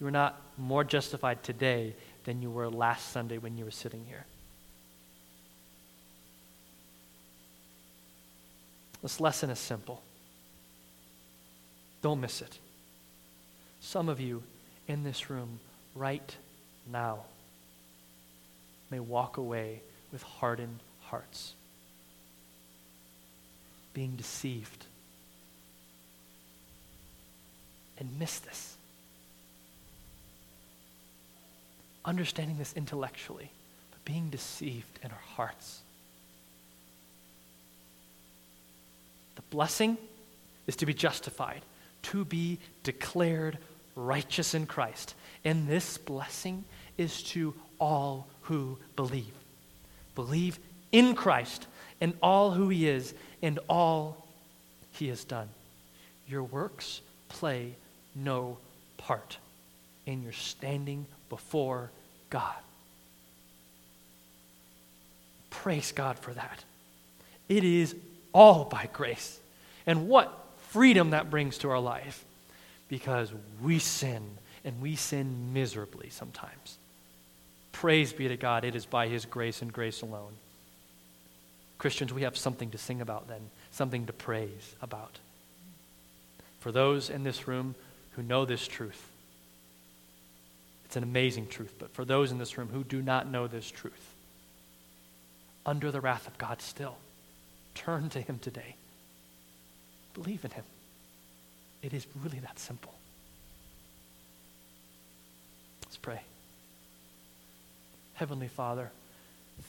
You 0.00 0.06
are 0.06 0.10
not 0.10 0.40
more 0.58 0.84
justified 0.84 1.42
today 1.42 1.94
than 2.24 2.42
you 2.42 2.50
were 2.50 2.68
last 2.68 3.12
Sunday 3.12 3.38
when 3.38 3.56
you 3.56 3.64
were 3.64 3.70
sitting 3.70 4.04
here. 4.06 4.26
This 9.02 9.20
lesson 9.20 9.50
is 9.50 9.58
simple. 9.58 10.02
Don't 12.02 12.20
miss 12.20 12.42
it. 12.42 12.58
Some 13.80 14.08
of 14.08 14.20
you 14.20 14.42
in 14.88 15.02
this 15.02 15.30
room 15.30 15.60
right 15.94 16.36
now 16.90 17.20
may 18.90 19.00
walk 19.00 19.36
away 19.36 19.80
with 20.12 20.22
hardened 20.22 20.80
hearts, 21.02 21.54
being 23.94 24.16
deceived, 24.16 24.86
and 27.98 28.18
miss 28.18 28.38
this. 28.40 28.75
Understanding 32.06 32.56
this 32.56 32.72
intellectually, 32.74 33.50
but 33.90 34.04
being 34.04 34.30
deceived 34.30 34.98
in 35.02 35.10
our 35.10 35.22
hearts. 35.34 35.80
The 39.34 39.42
blessing 39.50 39.98
is 40.66 40.76
to 40.76 40.86
be 40.86 40.94
justified, 40.94 41.62
to 42.02 42.24
be 42.24 42.58
declared 42.84 43.58
righteous 43.96 44.54
in 44.54 44.66
Christ. 44.66 45.14
And 45.44 45.68
this 45.68 45.98
blessing 45.98 46.64
is 46.96 47.22
to 47.24 47.54
all 47.80 48.28
who 48.42 48.78
believe. 48.94 49.32
Believe 50.14 50.58
in 50.92 51.14
Christ 51.14 51.66
and 52.00 52.14
all 52.22 52.52
who 52.52 52.68
he 52.68 52.88
is 52.88 53.14
and 53.42 53.58
all 53.68 54.26
he 54.92 55.08
has 55.08 55.24
done. 55.24 55.48
Your 56.28 56.42
works 56.42 57.00
play 57.28 57.74
no 58.14 58.58
part 58.96 59.38
in 60.06 60.22
your 60.22 60.32
standing 60.32 61.06
before 61.28 61.90
God. 62.30 62.54
Praise 65.50 65.92
God 65.92 66.18
for 66.18 66.32
that. 66.34 66.64
It 67.48 67.64
is 67.64 67.94
all 68.32 68.64
by 68.64 68.88
grace. 68.92 69.40
And 69.86 70.08
what 70.08 70.46
freedom 70.68 71.10
that 71.10 71.30
brings 71.30 71.58
to 71.58 71.70
our 71.70 71.80
life 71.80 72.24
because 72.88 73.32
we 73.62 73.78
sin 73.78 74.22
and 74.64 74.80
we 74.80 74.96
sin 74.96 75.52
miserably 75.52 76.10
sometimes. 76.10 76.78
Praise 77.72 78.12
be 78.12 78.28
to 78.28 78.36
God, 78.36 78.64
it 78.64 78.74
is 78.74 78.86
by 78.86 79.08
His 79.08 79.24
grace 79.24 79.62
and 79.62 79.72
grace 79.72 80.02
alone. 80.02 80.34
Christians, 81.78 82.12
we 82.12 82.22
have 82.22 82.36
something 82.36 82.70
to 82.70 82.78
sing 82.78 83.00
about 83.00 83.28
then, 83.28 83.50
something 83.70 84.06
to 84.06 84.12
praise 84.12 84.74
about. 84.80 85.18
For 86.60 86.72
those 86.72 87.10
in 87.10 87.22
this 87.22 87.46
room 87.46 87.74
who 88.12 88.22
know 88.22 88.44
this 88.44 88.66
truth, 88.66 89.10
it's 90.96 91.02
an 91.02 91.10
amazing 91.10 91.46
truth, 91.48 91.74
but 91.78 91.92
for 91.92 92.06
those 92.06 92.32
in 92.32 92.38
this 92.38 92.56
room 92.56 92.70
who 92.72 92.82
do 92.82 93.02
not 93.02 93.30
know 93.30 93.46
this 93.46 93.70
truth, 93.70 94.14
under 95.66 95.90
the 95.90 96.00
wrath 96.00 96.26
of 96.26 96.38
God 96.38 96.62
still, 96.62 96.96
turn 97.74 98.08
to 98.08 98.20
Him 98.22 98.38
today. 98.38 98.76
Believe 100.14 100.42
in 100.42 100.52
Him. 100.52 100.64
It 101.82 101.92
is 101.92 102.06
really 102.24 102.38
that 102.38 102.58
simple. 102.58 102.94
Let's 105.84 105.98
pray. 105.98 106.22
Heavenly 108.14 108.48
Father, 108.48 108.90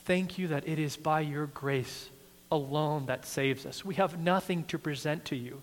thank 0.06 0.38
you 0.38 0.48
that 0.48 0.66
it 0.66 0.78
is 0.78 0.96
by 0.96 1.20
your 1.20 1.44
grace 1.44 2.08
alone 2.50 3.04
that 3.04 3.26
saves 3.26 3.66
us. 3.66 3.84
We 3.84 3.96
have 3.96 4.18
nothing 4.18 4.64
to 4.68 4.78
present 4.78 5.26
to 5.26 5.36
you 5.36 5.60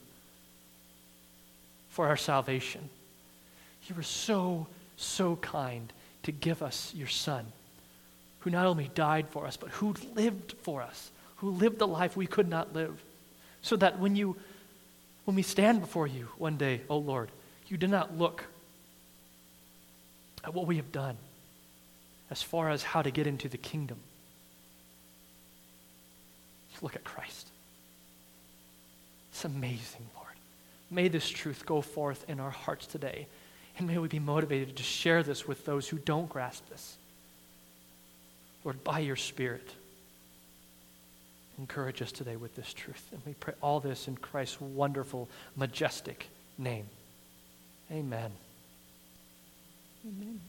for 1.90 2.06
our 2.08 2.18
salvation. 2.18 2.88
You 3.88 3.96
were 3.96 4.04
so, 4.04 4.68
so 4.98 5.36
kind 5.38 5.92
to 6.24 6.32
give 6.32 6.62
us 6.62 6.94
your 6.96 7.08
Son, 7.08 7.46
who 8.40 8.50
not 8.50 8.66
only 8.66 8.90
died 8.96 9.28
for 9.30 9.46
us, 9.46 9.58
but 9.58 9.70
who 9.70 9.96
lived 10.16 10.54
for 10.62 10.82
us, 10.82 11.12
who 11.38 11.50
lived 11.50 11.80
the 11.80 11.88
life 11.88 12.16
we 12.16 12.28
could 12.28 12.48
not 12.48 12.74
live, 12.74 13.04
so 13.62 13.76
that 13.76 14.00
when 14.00 14.16
you 14.16 14.36
when 15.26 15.36
we 15.36 15.42
stand 15.42 15.82
before 15.82 16.06
you 16.06 16.30
one 16.38 16.56
day, 16.56 16.82
O 16.88 16.96
oh 16.96 16.98
Lord, 17.00 17.30
you 17.68 17.78
do 17.78 17.88
not 17.88 18.16
look 18.16 18.46
at 20.44 20.54
what 20.54 20.68
we 20.68 20.78
have 20.78 20.92
done 20.92 21.18
as 22.30 22.42
far 22.42 22.70
as 22.70 22.84
how 22.84 23.02
to 23.02 23.12
get 23.12 23.26
into 23.28 23.50
the 23.50 23.58
kingdom. 23.58 23.98
You 26.74 26.80
look 26.82 26.96
at 26.96 27.04
Christ. 27.04 27.48
It's 29.32 29.46
amazing, 29.46 30.06
Lord. 30.16 30.28
May 30.92 31.08
this 31.08 31.28
truth 31.28 31.66
go 31.66 31.82
forth 31.82 32.24
in 32.30 32.40
our 32.40 32.52
hearts 32.52 32.86
today, 32.86 33.28
and 33.78 33.88
may 33.88 33.98
we 33.98 34.08
be 34.08 34.20
motivated 34.20 34.76
to 34.78 34.84
share 34.84 35.24
this 35.24 35.48
with 35.48 35.66
those 35.66 35.88
who 35.88 35.98
don't 35.98 36.30
grasp 36.30 36.68
this. 36.70 36.98
Lord, 38.64 38.84
by 38.84 39.00
your 39.00 39.16
Spirit. 39.16 39.70
Encourage 41.58 42.02
us 42.02 42.12
today 42.12 42.36
with 42.36 42.56
this 42.56 42.74
truth. 42.74 43.08
And 43.12 43.22
we 43.26 43.34
pray 43.34 43.54
all 43.62 43.80
this 43.80 44.08
in 44.08 44.18
Christ's 44.18 44.60
wonderful, 44.60 45.30
majestic 45.56 46.28
name. 46.58 46.86
Amen. 47.92 48.32
Amen. 50.06 50.42